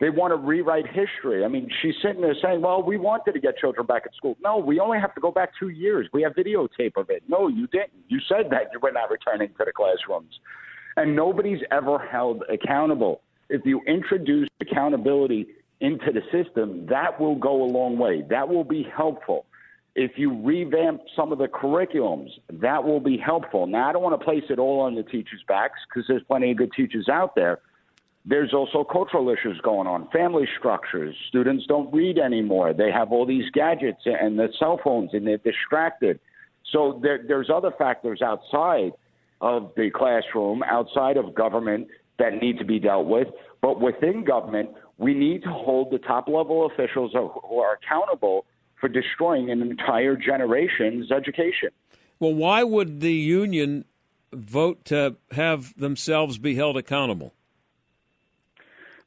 They 0.00 0.10
want 0.10 0.32
to 0.32 0.36
rewrite 0.36 0.86
history. 0.86 1.44
I 1.44 1.48
mean, 1.48 1.68
she's 1.82 1.94
sitting 2.02 2.20
there 2.20 2.34
saying, 2.40 2.60
well, 2.60 2.82
we 2.82 2.96
wanted 2.98 3.32
to 3.32 3.40
get 3.40 3.58
children 3.58 3.86
back 3.86 4.02
at 4.04 4.14
school. 4.14 4.36
No, 4.42 4.58
we 4.58 4.78
only 4.78 4.98
have 4.98 5.14
to 5.14 5.20
go 5.20 5.32
back 5.32 5.50
two 5.58 5.70
years. 5.70 6.08
We 6.12 6.22
have 6.22 6.34
videotape 6.34 6.96
of 6.96 7.10
it. 7.10 7.22
No, 7.28 7.48
you 7.48 7.66
didn't. 7.68 8.04
You 8.08 8.20
said 8.28 8.50
that 8.50 8.70
you 8.72 8.78
were 8.80 8.92
not 8.92 9.10
returning 9.10 9.48
to 9.58 9.64
the 9.64 9.72
classrooms. 9.72 10.38
And 10.96 11.16
nobody's 11.16 11.60
ever 11.70 11.98
held 11.98 12.42
accountable. 12.48 13.22
If 13.48 13.64
you 13.64 13.80
introduce 13.86 14.48
accountability 14.60 15.48
into 15.80 16.12
the 16.12 16.22
system, 16.32 16.86
that 16.86 17.20
will 17.20 17.36
go 17.36 17.62
a 17.62 17.68
long 17.70 17.98
way. 17.98 18.22
That 18.28 18.48
will 18.48 18.64
be 18.64 18.86
helpful 18.96 19.46
if 19.98 20.12
you 20.16 20.32
revamp 20.44 21.00
some 21.16 21.32
of 21.32 21.38
the 21.38 21.48
curriculums, 21.48 22.28
that 22.48 22.84
will 22.84 23.00
be 23.00 23.18
helpful. 23.18 23.66
Now, 23.66 23.88
I 23.88 23.92
don't 23.92 24.02
want 24.02 24.18
to 24.18 24.24
place 24.24 24.44
it 24.48 24.60
all 24.60 24.78
on 24.78 24.94
the 24.94 25.02
teachers' 25.02 25.42
backs 25.48 25.80
because 25.88 26.06
there's 26.06 26.22
plenty 26.22 26.52
of 26.52 26.56
good 26.56 26.70
teachers 26.72 27.08
out 27.08 27.34
there. 27.34 27.58
There's 28.24 28.54
also 28.54 28.84
cultural 28.84 29.28
issues 29.28 29.60
going 29.60 29.88
on, 29.88 30.08
family 30.10 30.46
structures. 30.56 31.16
Students 31.28 31.66
don't 31.66 31.92
read 31.92 32.16
anymore. 32.16 32.72
They 32.74 32.92
have 32.92 33.10
all 33.10 33.26
these 33.26 33.50
gadgets 33.50 34.02
and 34.04 34.38
the 34.38 34.50
cell 34.56 34.78
phones, 34.84 35.10
and 35.14 35.26
they're 35.26 35.38
distracted. 35.38 36.20
So 36.70 37.00
there, 37.02 37.24
there's 37.26 37.50
other 37.52 37.72
factors 37.76 38.22
outside 38.22 38.92
of 39.40 39.72
the 39.76 39.90
classroom, 39.90 40.62
outside 40.62 41.16
of 41.16 41.34
government, 41.34 41.88
that 42.20 42.40
need 42.40 42.58
to 42.58 42.64
be 42.64 42.78
dealt 42.78 43.06
with. 43.06 43.26
But 43.60 43.80
within 43.80 44.22
government, 44.24 44.70
we 44.96 45.12
need 45.12 45.42
to 45.42 45.50
hold 45.50 45.90
the 45.90 45.98
top 45.98 46.28
level 46.28 46.66
officials 46.66 47.12
who 47.14 47.58
are 47.58 47.78
accountable 47.82 48.46
for 48.80 48.88
destroying 48.88 49.50
an 49.50 49.62
entire 49.62 50.16
generation's 50.16 51.10
education. 51.10 51.70
Well, 52.20 52.34
why 52.34 52.62
would 52.64 53.00
the 53.00 53.12
union 53.12 53.84
vote 54.32 54.84
to 54.86 55.16
have 55.32 55.74
themselves 55.78 56.38
be 56.38 56.54
held 56.54 56.76
accountable? 56.76 57.34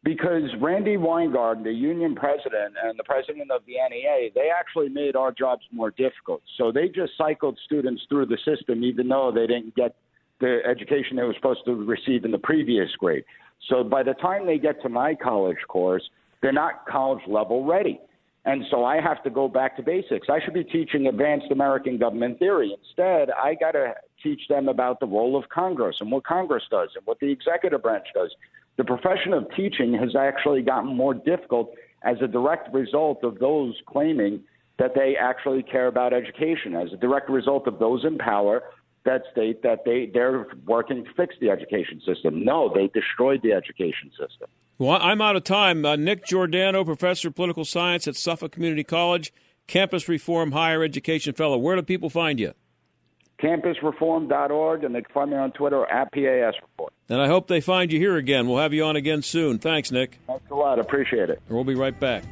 Because 0.03 0.49
Randi 0.59 0.97
Weingarten, 0.97 1.63
the 1.63 1.71
union 1.71 2.15
president 2.15 2.73
and 2.83 2.97
the 2.97 3.03
president 3.03 3.51
of 3.51 3.61
the 3.67 3.73
NEA, 3.73 4.31
they 4.33 4.49
actually 4.49 4.89
made 4.89 5.15
our 5.15 5.31
jobs 5.31 5.61
more 5.71 5.91
difficult. 5.91 6.41
So 6.57 6.71
they 6.71 6.87
just 6.87 7.11
cycled 7.17 7.59
students 7.65 8.01
through 8.09 8.25
the 8.25 8.39
system, 8.43 8.83
even 8.83 9.07
though 9.09 9.31
they 9.33 9.45
didn't 9.45 9.75
get 9.75 9.95
the 10.39 10.59
education 10.65 11.17
they 11.17 11.23
were 11.23 11.35
supposed 11.35 11.65
to 11.65 11.75
receive 11.75 12.25
in 12.25 12.31
the 12.31 12.39
previous 12.39 12.89
grade. 12.97 13.23
So 13.69 13.83
by 13.83 14.01
the 14.01 14.13
time 14.15 14.47
they 14.47 14.57
get 14.57 14.81
to 14.81 14.89
my 14.89 15.13
college 15.13 15.59
course, 15.67 16.09
they're 16.41 16.51
not 16.51 16.87
college 16.87 17.21
level 17.27 17.63
ready. 17.63 17.99
And 18.43 18.63
so 18.71 18.83
I 18.83 18.99
have 18.99 19.23
to 19.23 19.29
go 19.29 19.47
back 19.47 19.77
to 19.77 19.83
basics. 19.83 20.27
I 20.29 20.39
should 20.43 20.55
be 20.55 20.63
teaching 20.63 21.07
advanced 21.07 21.51
American 21.51 21.97
government 21.97 22.39
theory. 22.39 22.75
Instead, 22.83 23.29
I 23.31 23.53
got 23.53 23.71
to 23.71 23.93
teach 24.23 24.41
them 24.49 24.67
about 24.67 24.99
the 24.99 25.05
role 25.05 25.37
of 25.37 25.49
Congress 25.49 25.97
and 25.99 26.11
what 26.11 26.23
Congress 26.23 26.63
does 26.71 26.89
and 26.95 27.05
what 27.05 27.19
the 27.19 27.31
executive 27.31 27.83
branch 27.83 28.07
does. 28.15 28.33
The 28.77 28.83
profession 28.83 29.33
of 29.33 29.45
teaching 29.55 29.93
has 29.93 30.15
actually 30.15 30.63
gotten 30.63 30.95
more 30.95 31.13
difficult 31.13 31.73
as 32.03 32.17
a 32.21 32.27
direct 32.27 32.73
result 32.73 33.23
of 33.23 33.37
those 33.37 33.75
claiming 33.85 34.41
that 34.79 34.95
they 34.95 35.15
actually 35.15 35.61
care 35.61 35.85
about 35.85 36.11
education, 36.11 36.75
as 36.75 36.91
a 36.91 36.97
direct 36.97 37.29
result 37.29 37.67
of 37.67 37.77
those 37.77 38.03
in 38.03 38.17
power 38.17 38.63
that 39.03 39.23
state 39.31 39.63
that 39.63 39.79
they, 39.85 40.09
they're 40.13 40.47
working 40.65 41.03
to 41.03 41.13
fix 41.15 41.35
the 41.41 41.49
education 41.49 42.01
system. 42.05 42.43
No, 42.43 42.71
they 42.73 42.87
destroyed 42.87 43.41
the 43.43 43.51
education 43.51 44.11
system. 44.11 44.47
Well, 44.77 44.99
I'm 44.99 45.21
out 45.21 45.35
of 45.35 45.43
time. 45.43 45.85
Uh, 45.85 45.95
Nick 45.95 46.25
Giordano, 46.25 46.83
professor 46.83 47.27
of 47.27 47.35
political 47.35 47.65
science 47.65 48.07
at 48.07 48.15
Suffolk 48.15 48.51
Community 48.51 48.83
College, 48.83 49.31
campus 49.67 50.07
reform 50.09 50.51
higher 50.51 50.83
education 50.83 51.33
fellow. 51.33 51.57
Where 51.57 51.75
do 51.75 51.83
people 51.83 52.09
find 52.09 52.39
you? 52.39 52.53
Campusreform.org, 53.41 54.83
and 54.83 54.93
they 54.93 55.01
can 55.01 55.13
find 55.13 55.31
me 55.31 55.37
on 55.37 55.51
Twitter 55.51 55.85
at 55.85 56.11
PAS 56.11 56.53
Report. 56.61 56.93
And 57.09 57.19
I 57.21 57.27
hope 57.27 57.47
they 57.47 57.61
find 57.61 57.91
you 57.91 57.99
here 57.99 58.17
again. 58.17 58.47
We'll 58.47 58.59
have 58.59 58.73
you 58.73 58.83
on 58.83 58.95
again 58.95 59.21
soon. 59.21 59.57
Thanks, 59.57 59.91
Nick. 59.91 60.19
Thanks 60.27 60.49
a 60.51 60.55
lot. 60.55 60.79
Appreciate 60.79 61.29
it. 61.29 61.41
And 61.47 61.55
we'll 61.55 61.63
be 61.63 61.75
right 61.75 61.99
back. 61.99 62.23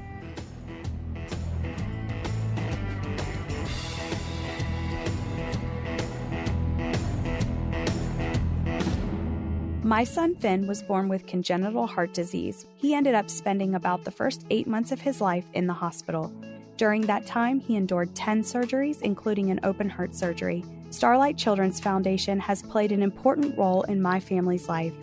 My 9.89 10.03
son 10.03 10.35
Finn 10.35 10.67
was 10.67 10.83
born 10.83 11.09
with 11.09 11.25
congenital 11.25 11.87
heart 11.87 12.13
disease. 12.13 12.67
He 12.75 12.93
ended 12.93 13.15
up 13.15 13.27
spending 13.27 13.73
about 13.73 14.03
the 14.03 14.11
first 14.11 14.45
eight 14.51 14.67
months 14.67 14.91
of 14.91 15.01
his 15.01 15.19
life 15.19 15.45
in 15.53 15.65
the 15.65 15.73
hospital. 15.73 16.31
During 16.77 17.01
that 17.07 17.25
time, 17.25 17.59
he 17.59 17.75
endured 17.75 18.13
10 18.13 18.43
surgeries, 18.43 19.01
including 19.01 19.49
an 19.49 19.59
open 19.63 19.89
heart 19.89 20.13
surgery. 20.13 20.63
Starlight 20.91 21.37
Children's 21.39 21.79
Foundation 21.79 22.39
has 22.39 22.61
played 22.61 22.91
an 22.91 23.01
important 23.01 23.57
role 23.57 23.81
in 23.81 23.99
my 23.99 24.19
family's 24.19 24.69
life. 24.69 24.93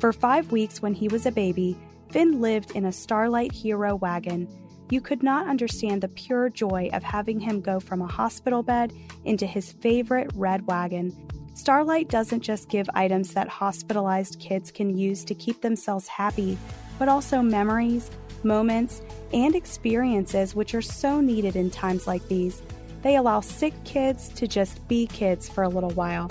For 0.00 0.12
five 0.12 0.52
weeks 0.52 0.82
when 0.82 0.92
he 0.92 1.08
was 1.08 1.24
a 1.24 1.32
baby, 1.32 1.74
Finn 2.10 2.42
lived 2.42 2.72
in 2.72 2.84
a 2.84 2.92
Starlight 2.92 3.52
Hero 3.52 3.96
wagon. 3.96 4.46
You 4.90 5.00
could 5.00 5.22
not 5.22 5.48
understand 5.48 6.02
the 6.02 6.08
pure 6.08 6.50
joy 6.50 6.90
of 6.92 7.02
having 7.02 7.40
him 7.40 7.62
go 7.62 7.80
from 7.80 8.02
a 8.02 8.06
hospital 8.06 8.62
bed 8.62 8.92
into 9.24 9.46
his 9.46 9.72
favorite 9.72 10.30
red 10.34 10.66
wagon. 10.66 11.25
Starlight 11.56 12.10
doesn't 12.10 12.42
just 12.42 12.68
give 12.68 12.86
items 12.92 13.32
that 13.32 13.48
hospitalized 13.48 14.38
kids 14.38 14.70
can 14.70 14.94
use 14.94 15.24
to 15.24 15.34
keep 15.34 15.62
themselves 15.62 16.06
happy, 16.06 16.58
but 16.98 17.08
also 17.08 17.40
memories, 17.40 18.10
moments, 18.42 19.00
and 19.32 19.56
experiences 19.56 20.54
which 20.54 20.74
are 20.74 20.82
so 20.82 21.18
needed 21.18 21.56
in 21.56 21.70
times 21.70 22.06
like 22.06 22.28
these. 22.28 22.62
They 23.00 23.16
allow 23.16 23.40
sick 23.40 23.72
kids 23.84 24.28
to 24.34 24.46
just 24.46 24.86
be 24.86 25.06
kids 25.06 25.48
for 25.48 25.64
a 25.64 25.68
little 25.68 25.92
while. 25.92 26.30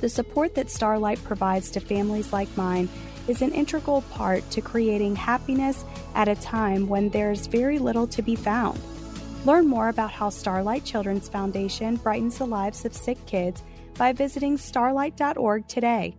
The 0.00 0.08
support 0.08 0.56
that 0.56 0.70
Starlight 0.70 1.22
provides 1.22 1.70
to 1.70 1.80
families 1.80 2.32
like 2.32 2.54
mine 2.56 2.88
is 3.28 3.42
an 3.42 3.52
integral 3.52 4.02
part 4.10 4.50
to 4.50 4.60
creating 4.60 5.14
happiness 5.14 5.84
at 6.16 6.26
a 6.26 6.34
time 6.34 6.88
when 6.88 7.10
there's 7.10 7.46
very 7.46 7.78
little 7.78 8.08
to 8.08 8.22
be 8.22 8.34
found. 8.34 8.80
Learn 9.44 9.68
more 9.68 9.88
about 9.88 10.10
how 10.10 10.30
Starlight 10.30 10.84
Children's 10.84 11.28
Foundation 11.28 11.94
brightens 11.94 12.38
the 12.38 12.46
lives 12.46 12.84
of 12.84 12.92
sick 12.92 13.24
kids 13.26 13.62
by 13.94 14.12
visiting 14.12 14.56
starlight.org 14.56 15.68
today. 15.68 16.16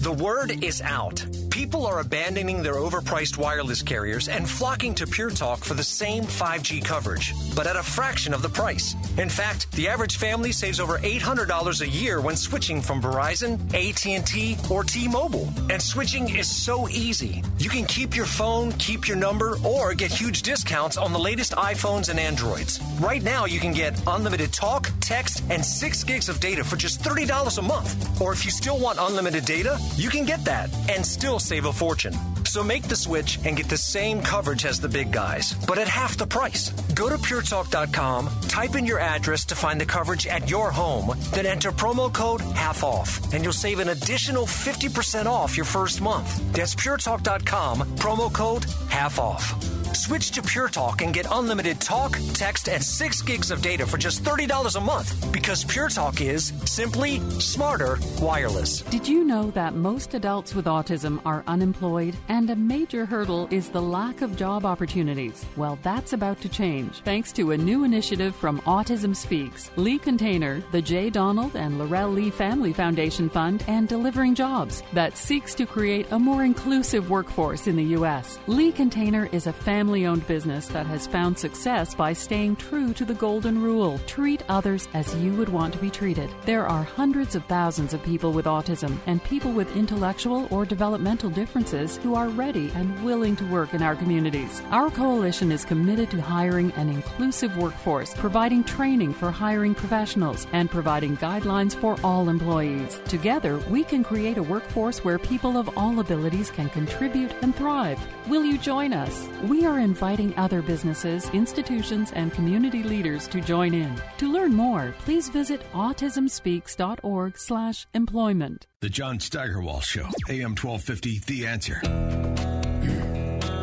The 0.00 0.12
word 0.12 0.62
is 0.62 0.80
out. 0.82 1.24
People 1.56 1.86
are 1.86 2.00
abandoning 2.00 2.62
their 2.62 2.74
overpriced 2.74 3.38
wireless 3.38 3.80
carriers 3.80 4.28
and 4.28 4.46
flocking 4.46 4.94
to 4.94 5.06
Pure 5.06 5.30
Talk 5.30 5.64
for 5.64 5.72
the 5.72 5.82
same 5.82 6.22
5G 6.24 6.84
coverage, 6.84 7.32
but 7.54 7.66
at 7.66 7.76
a 7.76 7.82
fraction 7.82 8.34
of 8.34 8.42
the 8.42 8.48
price. 8.50 8.94
In 9.16 9.30
fact, 9.30 9.72
the 9.72 9.88
average 9.88 10.18
family 10.18 10.52
saves 10.52 10.78
over 10.78 10.98
$800 10.98 11.80
a 11.80 11.88
year 11.88 12.20
when 12.20 12.36
switching 12.36 12.82
from 12.82 13.00
Verizon, 13.00 13.58
AT&T, 13.72 14.58
or 14.70 14.84
T-Mobile. 14.84 15.48
And 15.70 15.80
switching 15.80 16.28
is 16.36 16.46
so 16.46 16.90
easy. 16.90 17.42
You 17.56 17.70
can 17.70 17.86
keep 17.86 18.14
your 18.14 18.26
phone, 18.26 18.72
keep 18.72 19.08
your 19.08 19.16
number, 19.16 19.56
or 19.64 19.94
get 19.94 20.12
huge 20.12 20.42
discounts 20.42 20.98
on 20.98 21.14
the 21.14 21.18
latest 21.18 21.52
iPhones 21.52 22.10
and 22.10 22.20
Androids. 22.20 22.82
Right 23.00 23.22
now, 23.22 23.46
you 23.46 23.60
can 23.60 23.72
get 23.72 23.98
unlimited 24.06 24.52
talk, 24.52 24.90
text, 25.00 25.42
and 25.48 25.64
6 25.64 26.04
gigs 26.04 26.28
of 26.28 26.38
data 26.38 26.62
for 26.62 26.76
just 26.76 27.00
$30 27.00 27.56
a 27.56 27.62
month. 27.62 28.20
Or 28.20 28.34
if 28.34 28.44
you 28.44 28.50
still 28.50 28.78
want 28.78 28.98
unlimited 29.00 29.46
data, 29.46 29.80
you 29.96 30.10
can 30.10 30.26
get 30.26 30.44
that 30.44 30.68
and 30.90 31.04
still 31.04 31.40
save 31.46 31.66
a 31.66 31.72
fortune. 31.72 32.14
So 32.44 32.62
make 32.64 32.84
the 32.84 32.96
switch 32.96 33.38
and 33.44 33.56
get 33.56 33.68
the 33.68 33.76
same 33.76 34.20
coverage 34.20 34.64
as 34.64 34.80
the 34.80 34.88
big 34.88 35.12
guys, 35.12 35.54
but 35.66 35.78
at 35.78 35.88
half 35.88 36.16
the 36.16 36.26
price. 36.26 36.70
Go 36.94 37.08
to 37.08 37.16
puretalk.com, 37.16 38.30
type 38.48 38.74
in 38.74 38.84
your 38.84 38.98
address 38.98 39.44
to 39.46 39.54
find 39.54 39.80
the 39.80 39.86
coverage 39.86 40.26
at 40.26 40.50
your 40.50 40.70
home, 40.70 41.16
then 41.32 41.46
enter 41.46 41.70
promo 41.70 42.12
code 42.12 42.40
half 42.40 42.82
off, 42.82 43.32
and 43.32 43.44
you'll 43.44 43.52
save 43.52 43.78
an 43.78 43.90
additional 43.90 44.46
50% 44.46 45.26
off 45.26 45.56
your 45.56 45.66
first 45.66 46.00
month. 46.00 46.52
That's 46.52 46.74
puretalk.com, 46.74 47.80
promo 47.96 48.32
code 48.32 48.64
half 48.88 49.18
off. 49.18 49.75
Switch 49.96 50.30
to 50.32 50.42
Pure 50.42 50.68
Talk 50.68 51.00
and 51.00 51.14
get 51.14 51.26
unlimited 51.30 51.80
talk, 51.80 52.18
text, 52.34 52.68
and 52.68 52.82
6 52.82 53.22
gigs 53.22 53.50
of 53.50 53.62
data 53.62 53.86
for 53.86 53.96
just 53.96 54.22
$30 54.22 54.76
a 54.76 54.80
month 54.80 55.32
because 55.32 55.64
Pure 55.64 55.88
Talk 55.88 56.20
is 56.20 56.52
simply 56.66 57.20
smarter 57.40 57.98
wireless. 58.20 58.82
Did 58.82 59.08
you 59.08 59.24
know 59.24 59.50
that 59.52 59.74
most 59.74 60.12
adults 60.12 60.54
with 60.54 60.66
autism 60.66 61.20
are 61.24 61.42
unemployed 61.46 62.14
and 62.28 62.50
a 62.50 62.56
major 62.56 63.06
hurdle 63.06 63.48
is 63.50 63.70
the 63.70 63.80
lack 63.80 64.20
of 64.20 64.36
job 64.36 64.66
opportunities? 64.66 65.44
Well, 65.56 65.78
that's 65.82 66.12
about 66.12 66.42
to 66.42 66.48
change 66.50 67.00
thanks 67.00 67.32
to 67.32 67.52
a 67.52 67.56
new 67.56 67.84
initiative 67.84 68.36
from 68.36 68.60
Autism 68.62 69.16
Speaks, 69.16 69.70
Lee 69.76 69.98
Container, 69.98 70.62
the 70.72 70.82
J. 70.82 71.08
Donald 71.08 71.56
and 71.56 71.78
Laurel 71.78 72.10
Lee 72.10 72.30
Family 72.30 72.74
Foundation 72.74 73.30
Fund, 73.30 73.64
and 73.66 73.88
Delivering 73.88 74.34
Jobs 74.34 74.82
that 74.92 75.16
seeks 75.16 75.54
to 75.54 75.64
create 75.64 76.06
a 76.12 76.18
more 76.18 76.44
inclusive 76.44 77.08
workforce 77.08 77.66
in 77.66 77.76
the 77.76 77.84
U.S. 77.96 78.38
Lee 78.46 78.72
Container 78.72 79.28
is 79.32 79.46
a 79.46 79.52
family 79.52 79.85
family 79.86 80.06
owned 80.06 80.26
business 80.26 80.66
that 80.66 80.84
has 80.84 81.06
found 81.06 81.38
success 81.38 81.94
by 81.94 82.12
staying 82.12 82.56
true 82.56 82.92
to 82.92 83.04
the 83.04 83.14
golden 83.14 83.62
rule 83.62 84.00
treat 84.08 84.42
others 84.48 84.88
as 84.94 85.14
you 85.14 85.32
would 85.32 85.48
want 85.48 85.72
to 85.72 85.78
be 85.78 85.88
treated. 85.88 86.28
There 86.44 86.66
are 86.66 86.82
hundreds 86.82 87.36
of 87.36 87.44
thousands 87.44 87.94
of 87.94 88.02
people 88.02 88.32
with 88.32 88.46
autism 88.46 88.98
and 89.06 89.22
people 89.22 89.52
with 89.52 89.76
intellectual 89.76 90.48
or 90.50 90.64
developmental 90.64 91.30
differences 91.30 91.98
who 91.98 92.16
are 92.16 92.28
ready 92.30 92.68
and 92.74 93.04
willing 93.04 93.36
to 93.36 93.44
work 93.44 93.74
in 93.74 93.82
our 93.82 93.94
communities. 93.94 94.60
Our 94.72 94.90
coalition 94.90 95.52
is 95.52 95.64
committed 95.64 96.10
to 96.10 96.20
hiring 96.20 96.72
an 96.72 96.88
inclusive 96.88 97.56
workforce, 97.56 98.12
providing 98.14 98.64
training 98.64 99.14
for 99.14 99.30
hiring 99.30 99.76
professionals, 99.76 100.48
and 100.52 100.68
providing 100.68 101.16
guidelines 101.18 101.76
for 101.76 101.96
all 102.02 102.28
employees. 102.28 103.00
Together, 103.04 103.58
we 103.70 103.84
can 103.84 104.02
create 104.02 104.36
a 104.36 104.42
workforce 104.42 105.04
where 105.04 105.20
people 105.20 105.56
of 105.56 105.70
all 105.78 106.00
abilities 106.00 106.50
can 106.50 106.68
contribute 106.70 107.30
and 107.42 107.54
thrive. 107.54 108.00
Will 108.26 108.44
you 108.44 108.58
join 108.58 108.92
us? 108.92 109.28
We 109.44 109.64
are 109.64 109.75
inviting 109.78 110.34
other 110.36 110.62
businesses, 110.62 111.28
institutions, 111.30 112.10
and 112.12 112.32
community 112.32 112.82
leaders 112.82 113.28
to 113.28 113.40
join 113.40 113.72
in. 113.74 113.94
To 114.18 114.32
learn 114.32 114.52
more, 114.52 114.94
please 115.00 115.28
visit 115.28 115.60
autismspeaks.org/employment. 115.72 118.66
The 118.80 118.90
John 118.90 119.18
Steigerwald 119.18 119.84
Show, 119.84 120.08
AM 120.28 120.54
1250, 120.54 121.20
The 121.26 121.46
Answer. 121.46 121.80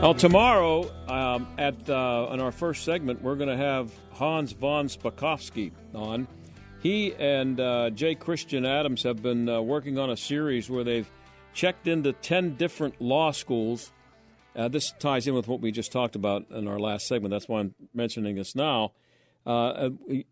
Well, 0.04 0.14
tomorrow 0.14 0.92
um, 1.08 1.48
at 1.58 1.90
uh, 1.90 2.28
in 2.34 2.42
our 2.42 2.52
first 2.52 2.84
segment, 2.84 3.22
we're 3.22 3.36
going 3.36 3.48
to 3.48 3.56
have 3.56 3.90
Hans 4.12 4.52
von 4.52 4.88
Spakovsky 4.88 5.72
on. 5.96 6.28
He 6.82 7.16
and 7.16 7.58
uh, 7.58 7.90
J. 7.92 8.16
Christian 8.16 8.66
Adams 8.66 9.04
have 9.04 9.22
been 9.22 9.48
uh, 9.48 9.62
working 9.62 9.98
on 9.98 10.10
a 10.10 10.18
series 10.18 10.70
where 10.70 10.84
they've 10.84 11.10
checked 11.54 11.88
into 11.88 12.12
10 12.12 12.56
different 12.56 13.00
law 13.00 13.32
schools. 13.32 13.94
Uh, 14.56 14.68
this 14.68 14.94
ties 15.00 15.28
in 15.28 15.34
with 15.34 15.48
what 15.48 15.62
we 15.62 15.72
just 15.72 15.92
talked 15.92 16.16
about 16.16 16.46
in 16.52 16.68
our 16.68 16.80
last 16.80 17.08
segment. 17.08 17.32
That's 17.32 17.48
why 17.48 17.62
I'm 17.62 17.76
mentioning 17.94 18.36
this 18.36 18.56
now. 18.56 18.92
Uh, 19.46 19.90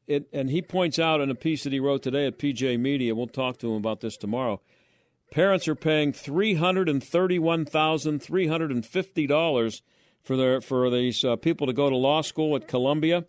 it, 0.08 0.28
and 0.32 0.50
he 0.50 0.62
points 0.62 0.98
out 0.98 1.20
in 1.20 1.30
a 1.30 1.36
piece 1.36 1.64
that 1.64 1.74
he 1.74 1.80
wrote 1.80 2.02
today 2.02 2.28
at 2.28 2.40
PJ 2.40 2.80
Media, 2.80 3.14
we'll 3.14 3.28
talk 3.28 3.58
to 3.58 3.72
him 3.72 3.78
about 3.78 4.00
this 4.00 4.16
tomorrow. 4.16 4.62
Parents 5.32 5.68
are 5.68 5.76
paying 5.76 6.14
three 6.14 6.56
hundred 6.56 6.88
and 6.88 7.04
thirty-one 7.04 7.66
thousand 7.66 8.22
three 8.22 8.48
hundred 8.48 8.72
and 8.72 8.86
fifty 8.86 9.28
dollars 9.28 9.82
for 10.22 10.38
their 10.38 10.62
for 10.62 10.90
these 10.90 11.24
uh, 11.24 11.36
people 11.36 11.68
to 11.68 11.74
go 11.74 11.90
to 11.90 11.96
law 11.96 12.22
school 12.22 12.56
at 12.56 12.68
Columbia, 12.68 13.26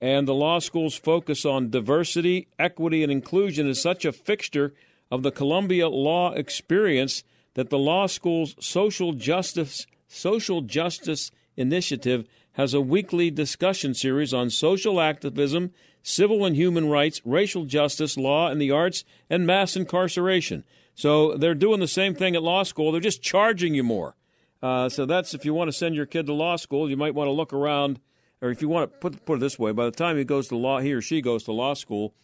and 0.00 0.26
the 0.26 0.34
law 0.34 0.58
school's 0.58 0.96
focus 0.96 1.44
on 1.44 1.70
diversity, 1.70 2.48
equity, 2.58 3.02
and 3.02 3.12
inclusion 3.12 3.68
is 3.68 3.80
such 3.80 4.04
a 4.04 4.12
fixture 4.12 4.74
of 5.10 5.22
the 5.22 5.30
Columbia 5.30 5.88
law 5.88 6.32
experience 6.32 7.24
that 7.54 7.70
the 7.70 7.78
law 7.78 8.06
school's 8.06 8.56
social 8.58 9.12
justice 9.12 9.86
social 10.14 10.60
justice 10.60 11.30
initiative 11.56 12.26
has 12.52 12.72
a 12.72 12.80
weekly 12.80 13.30
discussion 13.30 13.94
series 13.94 14.32
on 14.32 14.48
social 14.50 15.00
activism, 15.00 15.72
civil 16.02 16.44
and 16.44 16.54
human 16.54 16.88
rights, 16.88 17.20
racial 17.24 17.64
justice, 17.64 18.16
law 18.16 18.48
and 18.48 18.60
the 18.60 18.70
arts, 18.70 19.04
and 19.28 19.46
mass 19.46 19.76
incarceration. 19.76 20.64
So 20.94 21.36
they're 21.36 21.54
doing 21.54 21.80
the 21.80 21.88
same 21.88 22.14
thing 22.14 22.36
at 22.36 22.42
law 22.42 22.62
school. 22.62 22.92
They're 22.92 23.00
just 23.00 23.22
charging 23.22 23.74
you 23.74 23.82
more. 23.82 24.14
Uh, 24.62 24.88
so 24.88 25.04
that's 25.04 25.34
if 25.34 25.44
you 25.44 25.52
want 25.52 25.68
to 25.68 25.76
send 25.76 25.94
your 25.94 26.06
kid 26.06 26.26
to 26.26 26.32
law 26.32 26.56
school, 26.56 26.88
you 26.88 26.96
might 26.96 27.14
want 27.14 27.28
to 27.28 27.32
look 27.32 27.52
around 27.52 27.98
or 28.44 28.50
if 28.50 28.60
you 28.60 28.68
want 28.68 28.92
to 28.92 28.98
put 28.98 29.24
put 29.24 29.38
it 29.38 29.40
this 29.40 29.58
way, 29.58 29.72
by 29.72 29.86
the 29.86 29.90
time 29.90 30.18
he 30.18 30.24
goes 30.24 30.48
to 30.48 30.56
law, 30.56 30.78
he 30.78 30.92
or 30.92 31.00
she 31.00 31.22
goes 31.22 31.44
to 31.44 31.52
law 31.52 31.72
school, 31.72 32.14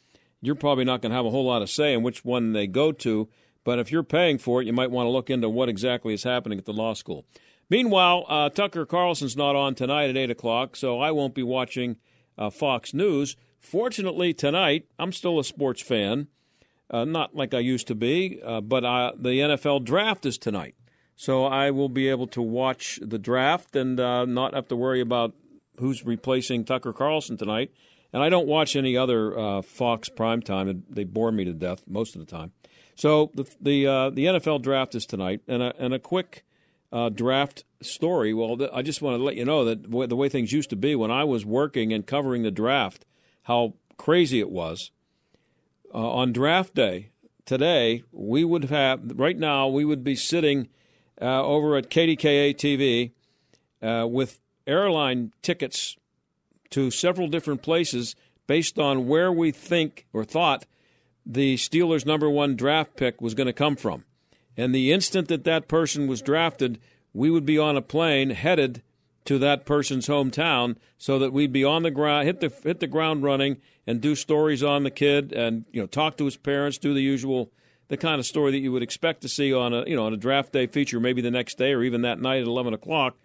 you're 0.43 0.55
probably 0.55 0.85
not 0.85 1.01
going 1.01 1.11
to 1.11 1.17
have 1.17 1.25
a 1.25 1.31
whole 1.31 1.47
lot 1.47 1.63
of 1.63 1.71
say 1.71 1.95
in 1.95 2.03
which 2.03 2.25
one 2.27 2.53
they 2.53 2.67
go 2.67 2.93
to. 2.93 3.29
But 3.65 3.79
if 3.79 3.91
you're 3.91 4.03
paying 4.03 4.37
for 4.37 4.61
it, 4.61 4.67
you 4.67 4.73
might 4.73 4.91
want 4.91 5.07
to 5.07 5.11
look 5.11 5.31
into 5.31 5.49
what 5.49 5.69
exactly 5.69 6.13
is 6.13 6.25
happening 6.25 6.59
at 6.59 6.67
the 6.67 6.73
law 6.73 6.93
school. 6.93 7.25
Meanwhile, 7.71 8.27
uh, 8.29 8.49
Tucker 8.51 8.85
Carlson's 8.85 9.37
not 9.37 9.55
on 9.55 9.77
tonight 9.77 10.11
at 10.11 10.17
8 10.17 10.31
o'clock, 10.31 10.75
so 10.75 11.01
I 11.01 11.13
won't 11.13 11.35
be 11.35 11.45
watching 11.45 11.97
uh, 12.37 12.51
Fox 12.51 12.93
News. 12.93 13.37
Fortunately, 13.61 14.35
tonight, 14.35 14.87
I'm 14.99 15.13
still 15.13 15.39
a 15.39 15.45
sports 15.45 15.81
fan, 15.81 16.27
uh, 16.91 17.05
not 17.05 17.37
like 17.37 17.55
I 17.55 17.61
used 17.61 17.87
to 17.87 17.95
be, 17.95 18.41
uh, 18.45 18.61
but 18.61 18.85
uh, 18.85 19.13
the 19.17 19.39
NFL 19.39 19.85
draft 19.85 20.27
is 20.27 20.37
tonight. 20.37 20.75
So 21.15 21.45
I 21.45 21.71
will 21.71 21.89
be 21.89 22.09
able 22.09 22.27
to 22.29 22.43
watch 22.43 22.99
the 23.01 23.19
draft 23.19 23.77
and 23.77 24.01
uh, 24.01 24.25
not 24.25 24.55
have 24.55 24.67
to 24.69 24.77
worry 24.77 25.01
about 25.01 25.35
who's 25.79 26.05
replacing 26.05 26.65
Tucker 26.65 26.93
Carlson 26.93 27.37
tonight. 27.37 27.71
And 28.13 28.23
I 28.23 28.31
don't 28.31 28.49
watch 28.49 28.75
any 28.75 28.97
other 28.97 29.63
Fox 29.63 30.09
primetime. 30.09 30.83
They 30.91 31.05
bore 31.05 31.31
me 31.31 31.45
to 31.45 31.53
death 31.53 31.85
most 31.87 32.17
of 32.17 32.21
the 32.21 32.27
time. 32.27 32.51
So 32.97 33.31
the 33.35 33.45
the, 33.61 33.85
the 34.13 34.25
NFL 34.25 34.63
draft 34.63 34.97
is 34.97 35.07
tonight, 35.07 35.43
and 35.47 35.63
a, 35.63 35.73
and 35.79 35.95
a 35.95 36.01
quick 36.01 36.45
uh, 36.93 37.09
draft 37.09 37.65
story. 37.83 38.35
Well, 38.35 38.57
th- 38.57 38.71
I 38.73 38.83
just 38.83 39.03
want 39.03 39.19
to 39.19 39.23
let 39.23 39.37
you 39.37 39.45
know 39.45 39.65
that 39.65 39.83
w- 39.83 40.07
the 40.07 40.17
way 40.17 40.29
things 40.29 40.53
used 40.53 40.71
to 40.71 40.77
be 40.77 40.95
when 40.95 41.11
I 41.11 41.25
was 41.25 41.45
working 41.45 41.93
and 41.93 42.07
covering 42.07 42.43
the 42.43 42.51
draft, 42.51 43.05
how 43.45 43.75
crazy 43.97 44.41
it 44.41 44.51
was. 44.51 44.91
Uh, 45.93 46.11
on 46.11 46.33
draft 46.33 46.75
day 46.75 47.11
today, 47.45 48.03
we 48.13 48.45
would 48.45 48.65
have, 48.65 49.01
right 49.19 49.37
now, 49.37 49.67
we 49.67 49.85
would 49.85 50.05
be 50.05 50.15
sitting 50.15 50.69
uh, 51.21 51.45
over 51.45 51.77
at 51.77 51.91
KDKA 51.91 52.55
TV 52.55 53.13
uh, 53.83 54.07
with 54.07 54.41
airline 54.67 55.33
tickets 55.43 55.97
to 56.71 56.91
several 56.91 57.27
different 57.27 57.63
places 57.63 58.15
based 58.47 58.79
on 58.79 59.07
where 59.07 59.33
we 59.33 59.51
think 59.51 60.07
or 60.13 60.25
thought 60.25 60.65
the 61.27 61.57
Steelers' 61.57 62.07
number 62.07 62.31
one 62.31 62.57
draft 62.57 62.97
pick 62.97 63.21
was 63.21 63.35
going 63.35 63.47
to 63.47 63.53
come 63.53 63.77
from. 63.77 64.05
And 64.57 64.75
the 64.75 64.93
instant 64.93 65.29
that 65.29 65.45
that 65.45 65.69
person 65.69 66.07
was 66.07 66.23
drafted, 66.23 66.79
we 67.13 67.31
would 67.31 67.47
be 67.47 67.59
on 67.59 67.77
a 67.77 67.83
plane 67.83 68.31
headed 68.31 68.83
to 69.25 69.39
that 69.39 69.65
person's 69.65 70.09
hometown 70.09 70.77
so 70.99 71.19
that 71.19 71.33
we'd 71.33 71.53
be 71.53 71.65
on 71.65 71.83
the 71.83 71.91
ground, 71.91 72.27
hit 72.27 72.41
the 72.41 72.53
hit 72.63 72.81
the 72.81 72.87
ground 72.87 73.23
running, 73.23 73.59
and 73.87 74.01
do 74.01 74.15
stories 74.15 74.63
on 74.63 74.83
the 74.83 74.91
kid, 74.91 75.33
and 75.33 75.65
you 75.73 75.81
know 75.81 75.87
talk 75.87 76.17
to 76.17 76.25
his 76.25 76.37
parents, 76.37 76.79
do 76.79 76.95
the 76.95 77.03
usual, 77.03 77.51
the 77.89 77.97
kind 77.97 78.19
of 78.19 78.27
story 78.27 78.51
that 78.53 78.59
you 78.59 78.73
would 78.73 78.83
expect 78.83 79.21
to 79.21 79.29
see 79.29 79.53
on 79.53 79.73
a 79.73 79.85
you 79.87 79.95
know 79.95 80.07
on 80.07 80.13
a 80.13 80.17
draft 80.17 80.53
day 80.53 80.67
feature, 80.67 81.01
maybe 81.01 81.23
the 81.23 81.31
next 81.31 81.59
day 81.59 81.73
or 81.73 81.83
even 81.83 82.03
that 82.03 82.21
night 82.21 82.41
at 82.41 82.47
eleven 82.47 82.75
o'clock. 82.75 83.17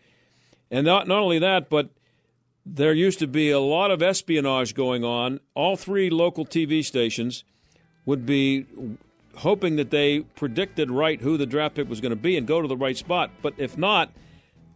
And 0.69 0.85
not 0.85 1.07
not 1.07 1.19
only 1.19 1.39
that, 1.39 1.69
but 1.69 1.89
there 2.65 2.93
used 2.93 3.19
to 3.19 3.27
be 3.27 3.51
a 3.51 3.59
lot 3.59 3.91
of 3.91 4.01
espionage 4.01 4.73
going 4.73 5.03
on. 5.03 5.39
All 5.53 5.75
three 5.75 6.09
local 6.09 6.45
TV 6.45 6.83
stations 6.83 7.43
would 8.05 8.25
be 8.25 8.65
hoping 9.37 9.75
that 9.75 9.91
they 9.91 10.21
predicted 10.21 10.89
right 10.89 11.21
who 11.21 11.37
the 11.37 11.45
draft 11.45 11.75
pick 11.75 11.89
was 11.89 12.01
going 12.01 12.11
to 12.11 12.15
be 12.15 12.37
and 12.37 12.47
go 12.47 12.61
to 12.61 12.67
the 12.67 12.77
right 12.77 12.97
spot. 12.97 13.31
But 13.41 13.53
if 13.57 13.77
not, 13.77 14.11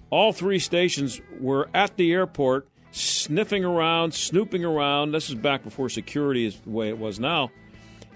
all 0.10 0.34
three 0.34 0.60
stations 0.60 1.22
were 1.39 1.70
at 1.74 1.95
the 1.97 2.12
airport 2.12 2.68
sniffing 2.91 3.64
around, 3.64 4.14
snooping 4.14 4.66
around. 4.66 5.12
This 5.12 5.30
is 5.30 5.36
back 5.36 5.64
before 5.64 5.89
security 5.89 6.45
is 6.45 6.60
the 6.60 6.70
way 6.70 6.89
it 6.89 6.97
was 6.97 7.20
now, 7.20 7.51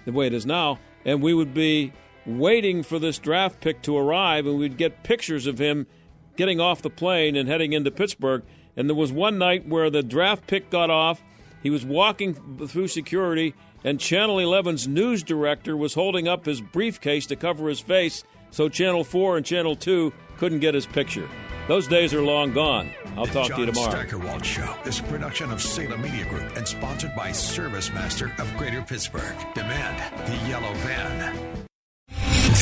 the 0.05 0.11
way 0.11 0.27
it 0.27 0.33
is 0.33 0.45
now. 0.45 0.79
And 1.05 1.21
we 1.21 1.33
would 1.33 1.53
be 1.53 1.93
waiting 2.25 2.83
for 2.83 2.99
this 2.99 3.19
draft 3.19 3.61
pick 3.61 3.81
to 3.83 3.97
arrive, 3.97 4.45
and 4.45 4.57
we'd 4.57 4.77
get 4.77 5.03
pictures 5.03 5.45
of 5.45 5.59
him 5.59 5.87
getting 6.35 6.59
off 6.59 6.81
the 6.81 6.89
plane 6.89 7.35
and 7.35 7.47
heading 7.47 7.73
into 7.73 7.91
Pittsburgh. 7.91 8.43
And 8.75 8.89
there 8.89 8.95
was 8.95 9.11
one 9.11 9.37
night 9.37 9.67
where 9.67 9.89
the 9.89 10.01
draft 10.01 10.47
pick 10.47 10.69
got 10.69 10.89
off. 10.89 11.21
He 11.61 11.69
was 11.69 11.85
walking 11.85 12.33
through 12.67 12.87
security, 12.87 13.53
and 13.83 13.99
Channel 13.99 14.37
11's 14.37 14.87
news 14.87 15.23
director 15.23 15.75
was 15.75 15.93
holding 15.93 16.27
up 16.27 16.45
his 16.45 16.61
briefcase 16.61 17.25
to 17.27 17.35
cover 17.35 17.69
his 17.69 17.79
face 17.79 18.23
so 18.53 18.69
Channel 18.69 19.03
4 19.03 19.37
and 19.37 19.45
Channel 19.45 19.75
2 19.75 20.13
couldn't 20.37 20.59
get 20.59 20.75
his 20.75 20.85
picture. 20.85 21.27
Those 21.67 21.87
days 21.87 22.13
are 22.13 22.21
long 22.21 22.53
gone. 22.53 22.91
I'll 23.17 23.25
the 23.25 23.33
talk 23.33 23.47
John 23.47 23.59
to 23.61 23.65
you 23.65 23.71
tomorrow. 23.71 23.91
Steigerwald 23.91 24.45
Show 24.45 24.75
is 24.85 24.99
a 24.99 25.03
production 25.03 25.51
of 25.51 25.61
Salem 25.61 26.01
Media 26.01 26.25
Group 26.25 26.55
and 26.55 26.67
sponsored 26.67 27.15
by 27.15 27.31
ServiceMaster 27.31 28.37
of 28.39 28.57
Greater 28.57 28.81
Pittsburgh. 28.83 29.35
Demand 29.55 30.27
the 30.27 30.49
yellow 30.49 30.73
van. 30.73 31.65